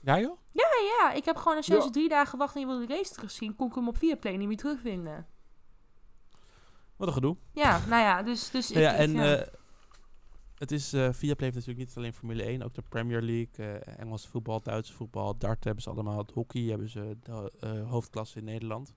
Ja, 0.00 0.18
joh? 0.20 0.38
Ja, 0.52 0.66
ja, 1.00 1.12
ik 1.12 1.24
heb 1.24 1.36
gewoon 1.36 1.56
als 1.56 1.66
je 1.66 1.74
Ja. 1.74 1.90
drie 1.90 2.08
dagen 2.08 2.38
wacht 2.38 2.54
en 2.54 2.60
je 2.60 2.66
wil 2.66 2.86
de 2.86 2.94
race 2.94 3.12
terugzien, 3.12 3.56
kon 3.56 3.68
ik 3.68 3.74
hem 3.74 3.88
op 3.88 3.96
Viaplay 3.98 4.36
niet 4.36 4.48
meer 4.48 4.56
terugvinden. 4.56 5.26
Wat 7.02 7.10
een 7.10 7.22
gedoe. 7.22 7.36
Ja, 7.52 7.80
nou 7.88 8.02
ja, 8.02 8.22
dus... 8.22 8.50
dus 8.50 8.70
ik, 8.70 8.76
ja, 8.76 8.94
en 8.94 9.12
ja. 9.12 9.36
eh, 9.36 9.46
het 10.54 10.72
is, 10.72 10.92
eh 10.92 11.00
Viaplay 11.12 11.50
heeft 11.50 11.54
natuurlijk 11.54 11.78
niet 11.78 11.96
alleen 11.96 12.14
Formule 12.14 12.42
1, 12.42 12.62
ook 12.62 12.74
de 12.74 12.82
Premier 12.88 13.22
League, 13.22 13.66
eh 13.66 13.98
Engelse 13.98 14.28
voetbal, 14.28 14.62
Duitse 14.62 14.92
voetbal, 14.92 15.38
dart 15.38 15.64
hebben 15.64 15.82
ze 15.82 15.90
allemaal, 15.90 16.18
het 16.18 16.30
hockey 16.30 16.62
hebben 16.62 16.88
ze 16.88 17.16
de 17.22 17.84
hoofdklasse 17.88 18.38
in 18.38 18.44
Nederland. 18.44 18.94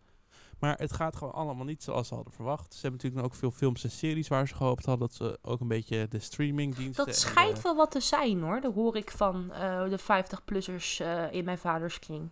Maar 0.59 0.77
het 0.77 0.93
gaat 0.93 1.15
gewoon 1.15 1.33
allemaal 1.33 1.65
niet 1.65 1.83
zoals 1.83 2.07
ze 2.07 2.15
hadden 2.15 2.33
verwacht. 2.33 2.73
Ze 2.73 2.81
hebben 2.81 2.99
natuurlijk 3.01 3.25
ook 3.25 3.39
veel 3.39 3.51
films 3.51 3.83
en 3.83 3.91
series 3.91 4.27
waar 4.27 4.47
ze 4.47 4.55
gehoopt 4.55 4.85
hadden 4.85 5.07
dat 5.07 5.17
ze 5.17 5.39
ook 5.41 5.59
een 5.61 5.67
beetje 5.67 6.07
de 6.07 6.19
streamingdiensten... 6.19 7.05
dat 7.05 7.15
schijnt 7.15 7.55
de- 7.55 7.61
wel 7.61 7.75
wat 7.75 7.91
te 7.91 7.99
zijn 7.99 8.41
hoor. 8.41 8.61
Dat 8.61 8.73
hoor 8.73 8.95
ik 8.95 9.11
van 9.11 9.47
de 9.89 9.99
50-plussers 9.99 10.99
eh, 10.99 11.31
in 11.31 11.45
mijn 11.45 11.57
vaders 11.57 11.99
kring. 11.99 12.29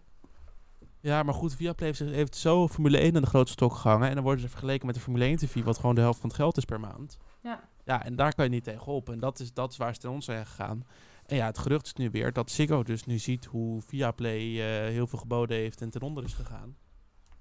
Ja, 1.04 1.24
maar 1.24 1.34
goed, 1.34 1.56
Viaplay 1.56 1.88
heeft, 1.88 2.00
heeft 2.00 2.36
zo 2.36 2.68
Formule 2.68 2.98
1 2.98 3.16
aan 3.16 3.22
de 3.22 3.28
grote 3.28 3.52
stok 3.52 3.74
gehangen. 3.74 4.08
En 4.08 4.14
dan 4.14 4.24
worden 4.24 4.42
ze 4.42 4.50
vergeleken 4.50 4.86
met 4.86 4.96
de 4.96 5.02
Formule 5.02 5.26
1 5.26 5.38
TV, 5.38 5.64
wat 5.64 5.78
gewoon 5.78 5.96
de 5.96 6.02
helft 6.02 6.20
van 6.20 6.30
het 6.30 6.38
geld 6.38 6.58
is 6.58 6.66
per 6.66 6.80
maand. 6.80 7.18
Ja. 7.42 7.70
Ja, 7.86 8.04
en 8.06 8.16
daar 8.16 8.36
kan 8.36 8.46
je 8.46 8.52
niet 8.52 8.64
tegen 8.64 8.86
op. 8.86 9.10
En 9.10 9.20
dat 9.20 9.40
is, 9.40 9.54
dat 9.54 9.72
is 9.72 9.78
waar 9.78 9.94
ze 9.94 10.00
ten 10.00 10.10
ons 10.10 10.26
zijn 10.26 10.46
gegaan. 10.46 10.86
En 11.26 11.36
ja, 11.36 11.46
het 11.46 11.58
gerucht 11.58 11.86
is 11.86 11.94
nu 11.94 12.10
weer 12.12 12.34
dat 12.34 12.52
Ziggo 12.52 12.84
dus 12.84 13.06
nu 13.06 13.18
ziet 13.18 13.46
hoe 13.46 13.82
Viaplay 13.82 14.40
eh 14.40 14.92
heel 14.92 15.08
veel 15.08 15.20
geboden 15.20 15.58
heeft 15.58 15.82
en 15.82 15.90
ten 15.90 16.02
onder 16.02 16.24
is 16.24 16.34
gegaan. 16.34 16.76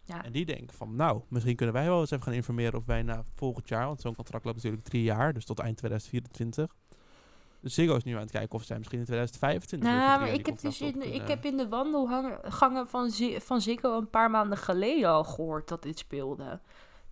Ja. 0.04 0.24
En 0.24 0.32
die 0.32 0.46
denken 0.46 0.76
van, 0.76 0.96
nou, 0.96 1.22
misschien 1.28 1.56
kunnen 1.56 1.74
wij 1.74 1.84
wel 1.84 2.00
eens 2.00 2.10
even 2.10 2.24
gaan 2.24 2.34
informeren 2.34 2.78
of 2.78 2.86
wij 2.86 3.02
na 3.02 3.24
volgend 3.34 3.68
jaar, 3.68 3.86
want 3.86 4.00
zo'n 4.00 4.14
contract 4.14 4.44
loopt 4.44 4.56
natuurlijk 4.56 4.84
drie 4.84 5.02
jaar, 5.02 5.32
dus 5.32 5.44
tot 5.44 5.58
eind 5.58 5.76
2024. 5.76 6.76
Ziggo 7.62 7.96
is 7.96 8.04
nu 8.04 8.14
aan 8.14 8.20
het 8.20 8.30
kijken 8.30 8.58
of 8.58 8.64
zij 8.64 8.76
misschien 8.76 8.98
in 8.98 9.04
2025 9.04 9.90
weer 9.90 9.98
voor 9.98 10.08
Nou, 10.08 10.20
maar 10.20 10.34
ik 10.38 10.46
heb, 10.46 10.60
dus 10.60 10.80
in, 10.80 11.14
ik 11.14 11.28
heb 11.28 11.44
in 11.44 11.56
de 11.56 11.68
wandelgangen 11.68 12.88
van, 12.88 13.12
van 13.40 13.60
Ziggo 13.60 13.98
een 13.98 14.10
paar 14.10 14.30
maanden 14.30 14.58
geleden 14.58 15.08
al 15.08 15.24
gehoord 15.24 15.68
dat 15.68 15.82
dit 15.82 15.98
speelde. 15.98 16.60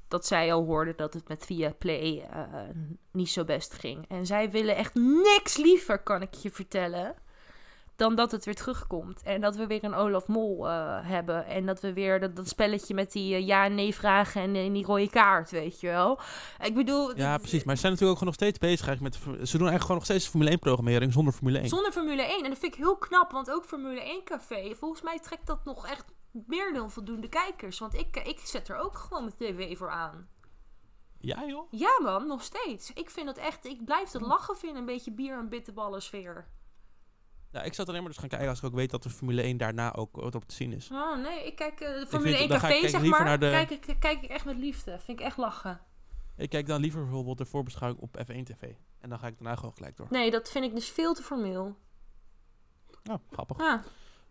Dat 0.08 0.26
zij 0.26 0.52
al 0.52 0.64
hoorden 0.64 0.96
dat 0.96 1.14
het 1.14 1.28
met 1.28 1.44
Viaplay 1.44 2.28
eh 2.30 2.42
niet 3.12 3.30
zo 3.30 3.44
best 3.44 3.72
ging. 3.72 4.04
En 4.08 4.26
zij 4.26 4.50
willen 4.50 4.76
echt 4.76 4.94
niks 4.94 5.56
liever, 5.56 6.02
kan 6.02 6.22
ik 6.22 6.34
je 6.34 6.50
vertellen, 6.50 7.14
dan 8.00 8.14
dat 8.14 8.30
het 8.30 8.44
weer 8.44 8.54
terugkomt. 8.54 9.22
En 9.22 9.40
dat 9.40 9.56
we 9.56 9.66
weer 9.66 9.84
een 9.84 9.94
Olaf 9.94 10.26
Mol 10.26 10.68
eh, 10.68 10.98
hebben. 11.02 11.46
En 11.46 11.66
dat 11.66 11.80
we 11.80 11.92
weer 11.92 12.20
dat, 12.20 12.36
dat 12.36 12.48
spelletje 12.48 12.94
met 12.94 13.12
die 13.12 13.34
eh, 13.34 13.46
ja- 13.46 13.64
en 13.64 13.74
nee-vragen 13.74 14.42
en, 14.42 14.54
en 14.56 14.72
die 14.72 14.84
rode 14.84 15.10
kaart, 15.10 15.50
weet 15.50 15.80
je 15.80 15.86
wel. 15.86 16.18
Ik 16.62 16.74
bedoel... 16.74 17.16
Ja, 17.16 17.38
precies. 17.38 17.64
Maar 17.64 17.74
ze 17.74 17.80
zijn 17.80 17.92
natuurlijk 17.92 18.20
ook 18.20 18.28
gewoon 18.28 18.34
nog 18.34 18.34
steeds 18.34 18.58
bezig 18.58 18.86
eigenlijk 18.86 19.16
met... 19.16 19.48
Ze 19.48 19.58
doen 19.58 19.68
eigenlijk 19.68 19.80
gewoon 19.80 19.96
nog 19.96 20.04
steeds 20.04 20.26
Formule 20.28 20.58
1-programmering 20.58 21.12
zonder 21.12 21.32
Formule 21.32 21.58
1. 21.58 21.68
Zonder 21.68 21.92
Formule 21.92 22.22
1. 22.22 22.44
En 22.44 22.50
dat 22.50 22.58
vind 22.58 22.74
ik 22.74 22.78
heel 22.78 22.96
knap, 22.96 23.32
want 23.32 23.50
ook 23.50 23.64
Formule 23.64 24.00
1 24.00 24.24
Café, 24.24 24.74
volgens 24.74 25.02
mij 25.02 25.18
trekt 25.18 25.46
dat 25.46 25.64
nog 25.64 25.86
echt 25.86 26.04
meer 26.32 26.72
dan 26.72 26.90
voldoende 26.90 27.28
kijkers. 27.28 27.78
Want 27.78 27.94
ik, 27.94 28.16
ik 28.16 28.38
zet 28.44 28.68
er 28.68 28.76
ook 28.76 28.98
gewoon 28.98 29.24
mijn 29.24 29.36
tv 29.36 29.78
voor 29.78 29.90
aan. 29.90 30.28
Ja, 31.18 31.46
joh. 31.46 31.66
Ja 31.70 31.98
man, 32.02 32.26
nog 32.26 32.42
steeds. 32.42 32.92
Ik 32.92 33.10
vind 33.10 33.28
het 33.28 33.38
echt, 33.38 33.66
ik 33.66 33.84
blijf 33.84 34.12
het 34.12 34.22
lachen 34.22 34.56
vinden, 34.56 34.78
een 34.78 34.86
beetje 34.86 35.12
bier 35.12 35.38
en 35.38 35.48
bitterballen 35.48 36.02
sfeer. 36.02 36.46
Ja, 37.52 37.62
ik 37.62 37.74
zat 37.74 37.88
alleen 37.88 38.00
maar 38.00 38.10
dus 38.10 38.18
gaan 38.20 38.28
kijken 38.28 38.48
als 38.48 38.58
ik 38.58 38.64
ook 38.64 38.74
weet 38.74 38.90
dat 38.90 39.02
de 39.02 39.10
Formule 39.10 39.42
1 39.42 39.56
daarna 39.56 39.94
ook 39.94 40.16
wat 40.16 40.34
op 40.34 40.44
te 40.48 40.54
zien 40.54 40.72
is. 40.72 40.90
Oh 40.92 41.16
nee, 41.22 41.46
ik 41.46 41.56
kijk 41.56 41.80
eh, 41.80 41.94
de 42.00 42.06
Formule 42.08 42.28
vind- 42.30 42.40
1 42.40 42.48
dan 42.48 42.60
ga 42.60 42.68
ik 42.68 42.74
Café, 42.74 42.88
zeg 42.88 43.02
maar. 43.10 43.38
de- 43.38 43.48
Kijk, 43.50 43.70
ik, 43.70 43.96
kijk 43.98 44.22
ik 44.22 44.30
echt 44.30 44.44
met 44.44 44.56
liefde. 44.56 44.98
Vind 44.98 45.18
ik 45.20 45.24
echt 45.26 45.36
lachen. 45.36 45.80
Ik 46.36 46.50
kijk 46.50 46.66
dan 46.66 46.80
liever 46.80 47.02
bijvoorbeeld 47.02 47.38
de 47.38 47.44
voorbeschouwing 47.46 48.02
op 48.02 48.16
F1 48.18 48.42
TV. 48.42 48.62
En 49.00 49.08
dan 49.08 49.18
ga 49.18 49.26
ik 49.26 49.38
daarna 49.38 49.56
gewoon 49.56 49.74
gelijk 49.74 49.96
door. 49.96 50.06
Nee, 50.10 50.30
dat 50.30 50.50
vind 50.50 50.64
ik 50.64 50.74
dus 50.74 50.88
veel 50.88 51.14
te 51.14 51.22
formeel. 51.22 51.76
Nou, 53.02 53.20
grappig. 53.30 53.58
Ja. 53.58 53.82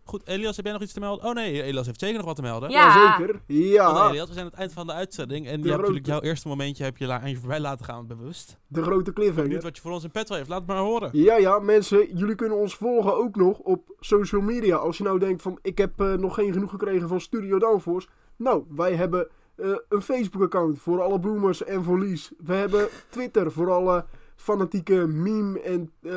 Goed, 0.09 0.27
Elias, 0.27 0.55
heb 0.55 0.65
jij 0.65 0.73
nog 0.73 0.81
iets 0.83 0.93
te 0.93 0.99
melden? 0.99 1.25
Oh 1.25 1.33
nee, 1.33 1.63
Elias 1.63 1.85
heeft 1.85 1.99
zeker 1.99 2.17
nog 2.17 2.25
wat 2.25 2.35
te 2.35 2.41
melden. 2.41 2.69
Ja. 2.69 2.85
Jazeker. 2.95 3.41
Ja. 3.45 3.93
Want, 3.93 4.09
Elias, 4.09 4.27
we 4.27 4.33
zijn 4.33 4.45
aan 4.45 4.51
het 4.51 4.59
eind 4.59 4.73
van 4.73 4.87
de 4.87 4.93
uitzending. 4.93 5.47
En 5.47 5.51
je 5.63 5.67
hebt 5.67 5.77
natuurlijk 5.79 6.05
jouw 6.05 6.21
eerste 6.21 6.47
momentje 6.47 6.83
heb 6.83 6.97
je 6.97 7.05
la- 7.05 7.21
aan 7.21 7.29
je 7.29 7.37
voorbij 7.37 7.59
laten 7.59 7.85
gaan, 7.85 8.07
bewust. 8.07 8.57
De 8.67 8.83
grote 8.83 9.13
cliffhanger. 9.13 9.61
wat 9.61 9.75
je 9.75 9.81
voor 9.81 9.91
ons 9.91 10.03
in 10.03 10.11
petto 10.11 10.35
heeft. 10.35 10.49
Laat 10.49 10.59
het 10.59 10.67
maar 10.67 10.77
horen. 10.77 11.09
Ja, 11.13 11.37
ja, 11.37 11.59
mensen, 11.59 12.17
jullie 12.17 12.35
kunnen 12.35 12.57
ons 12.57 12.75
volgen 12.75 13.15
ook 13.15 13.35
nog 13.35 13.57
op 13.59 13.95
social 13.99 14.41
media. 14.41 14.75
Als 14.75 14.97
je 14.97 15.03
nou 15.03 15.19
denkt 15.19 15.41
van, 15.41 15.59
ik 15.61 15.77
heb 15.77 15.99
eh, 16.01 16.13
nog 16.13 16.33
geen 16.33 16.53
genoeg 16.53 16.69
gekregen 16.69 17.07
van 17.07 17.21
Studio 17.21 17.59
Downforce. 17.59 18.07
Nou, 18.35 18.63
wij 18.69 18.95
hebben 18.95 19.27
eh, 19.55 19.67
een 19.89 20.01
Facebook-account 20.01 20.79
voor 20.79 21.01
alle 21.01 21.19
boomers 21.19 21.63
en 21.63 21.83
voor 21.83 21.99
Lies. 21.99 22.31
We 22.37 22.53
hebben 22.53 22.87
Twitter 23.09 23.51
voor 23.51 23.71
alle 23.71 24.05
fanatieke 24.35 25.07
meme- 25.07 25.59
en 25.59 25.91
eh 26.01 26.11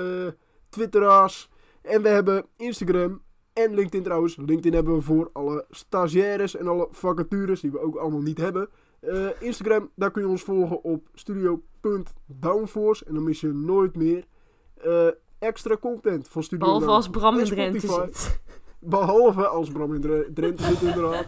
twitteraars. 0.69 1.51
En 1.83 2.03
we 2.03 2.09
hebben 2.09 2.47
Instagram 2.57 3.23
en 3.53 3.75
LinkedIn 3.75 4.03
trouwens. 4.03 4.37
LinkedIn 4.37 4.73
hebben 4.75 4.95
we 4.95 5.01
voor 5.03 5.31
alle 5.33 5.65
stagiaires 5.71 6.57
en 6.57 6.69
alle 6.69 6.89
vacatures 6.91 7.61
die 7.61 7.71
we 7.71 7.81
ook 7.81 7.97
allemaal 7.97 8.21
niet 8.21 8.39
hebben. 8.39 8.69
Eh, 9.01 9.27
Instagram, 9.39 9.91
daar 9.95 10.11
kun 10.11 10.23
je 10.23 10.29
ons 10.29 10.43
volgen 10.43 10.83
op 10.83 11.09
studio.downforce. 11.15 13.05
En 13.05 13.15
dan 13.15 13.23
mis 13.25 13.41
je 13.41 13.49
nooit 13.53 13.97
meer 13.97 14.25
eh, 14.83 15.07
extra 15.39 15.77
content 15.77 16.29
van 16.29 16.43
Studio 16.43 16.65
Behalve 16.67 16.87
als. 16.87 17.09
Bram 17.11 17.35
in 17.35 17.41
En 17.41 17.47
Drenthe 17.47 17.81
zit. 17.81 18.41
Behalve 18.81 19.47
als 19.47 19.71
Bram 19.71 19.95
in 19.95 20.01
Dre- 20.01 20.33
Drenthe 20.35 20.63
zit 20.63 20.83
inderdaad. 20.83 21.27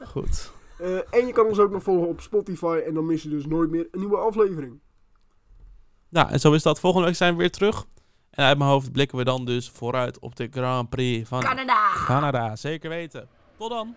Goed. 0.00 0.52
Eh, 0.78 0.96
en 0.96 1.26
je 1.26 1.32
kan 1.32 1.46
ons 1.46 1.58
ook 1.58 1.70
nog 1.70 1.82
volgen 1.82 2.08
op 2.08 2.20
Spotify. 2.20 2.82
En 2.86 2.94
dan 2.94 3.06
mis 3.06 3.22
je 3.22 3.28
dus 3.28 3.46
nooit 3.46 3.70
meer 3.70 3.88
een 3.90 3.98
nieuwe 4.00 4.16
aflevering. 4.16 4.80
Nou, 6.08 6.30
en 6.30 6.40
zo 6.40 6.52
is 6.52 6.62
dat. 6.62 6.80
Volgende 6.80 7.06
week 7.06 7.16
zijn 7.16 7.32
we 7.32 7.38
weer 7.38 7.50
terug. 7.50 7.86
En 8.34 8.44
uit 8.44 8.58
mijn 8.58 8.70
hoofd 8.70 8.92
blikken 8.92 9.18
we 9.18 9.24
dan 9.24 9.44
dus 9.44 9.70
vooruit 9.74 10.18
op 10.18 10.36
de 10.36 10.48
Grand 10.50 10.88
Prix 10.88 11.28
van 11.28 11.40
Canada! 11.40 11.92
Canada. 12.06 12.56
Zeker 12.56 12.88
weten. 12.88 13.28
Tot 13.56 13.70
dan. 13.70 13.94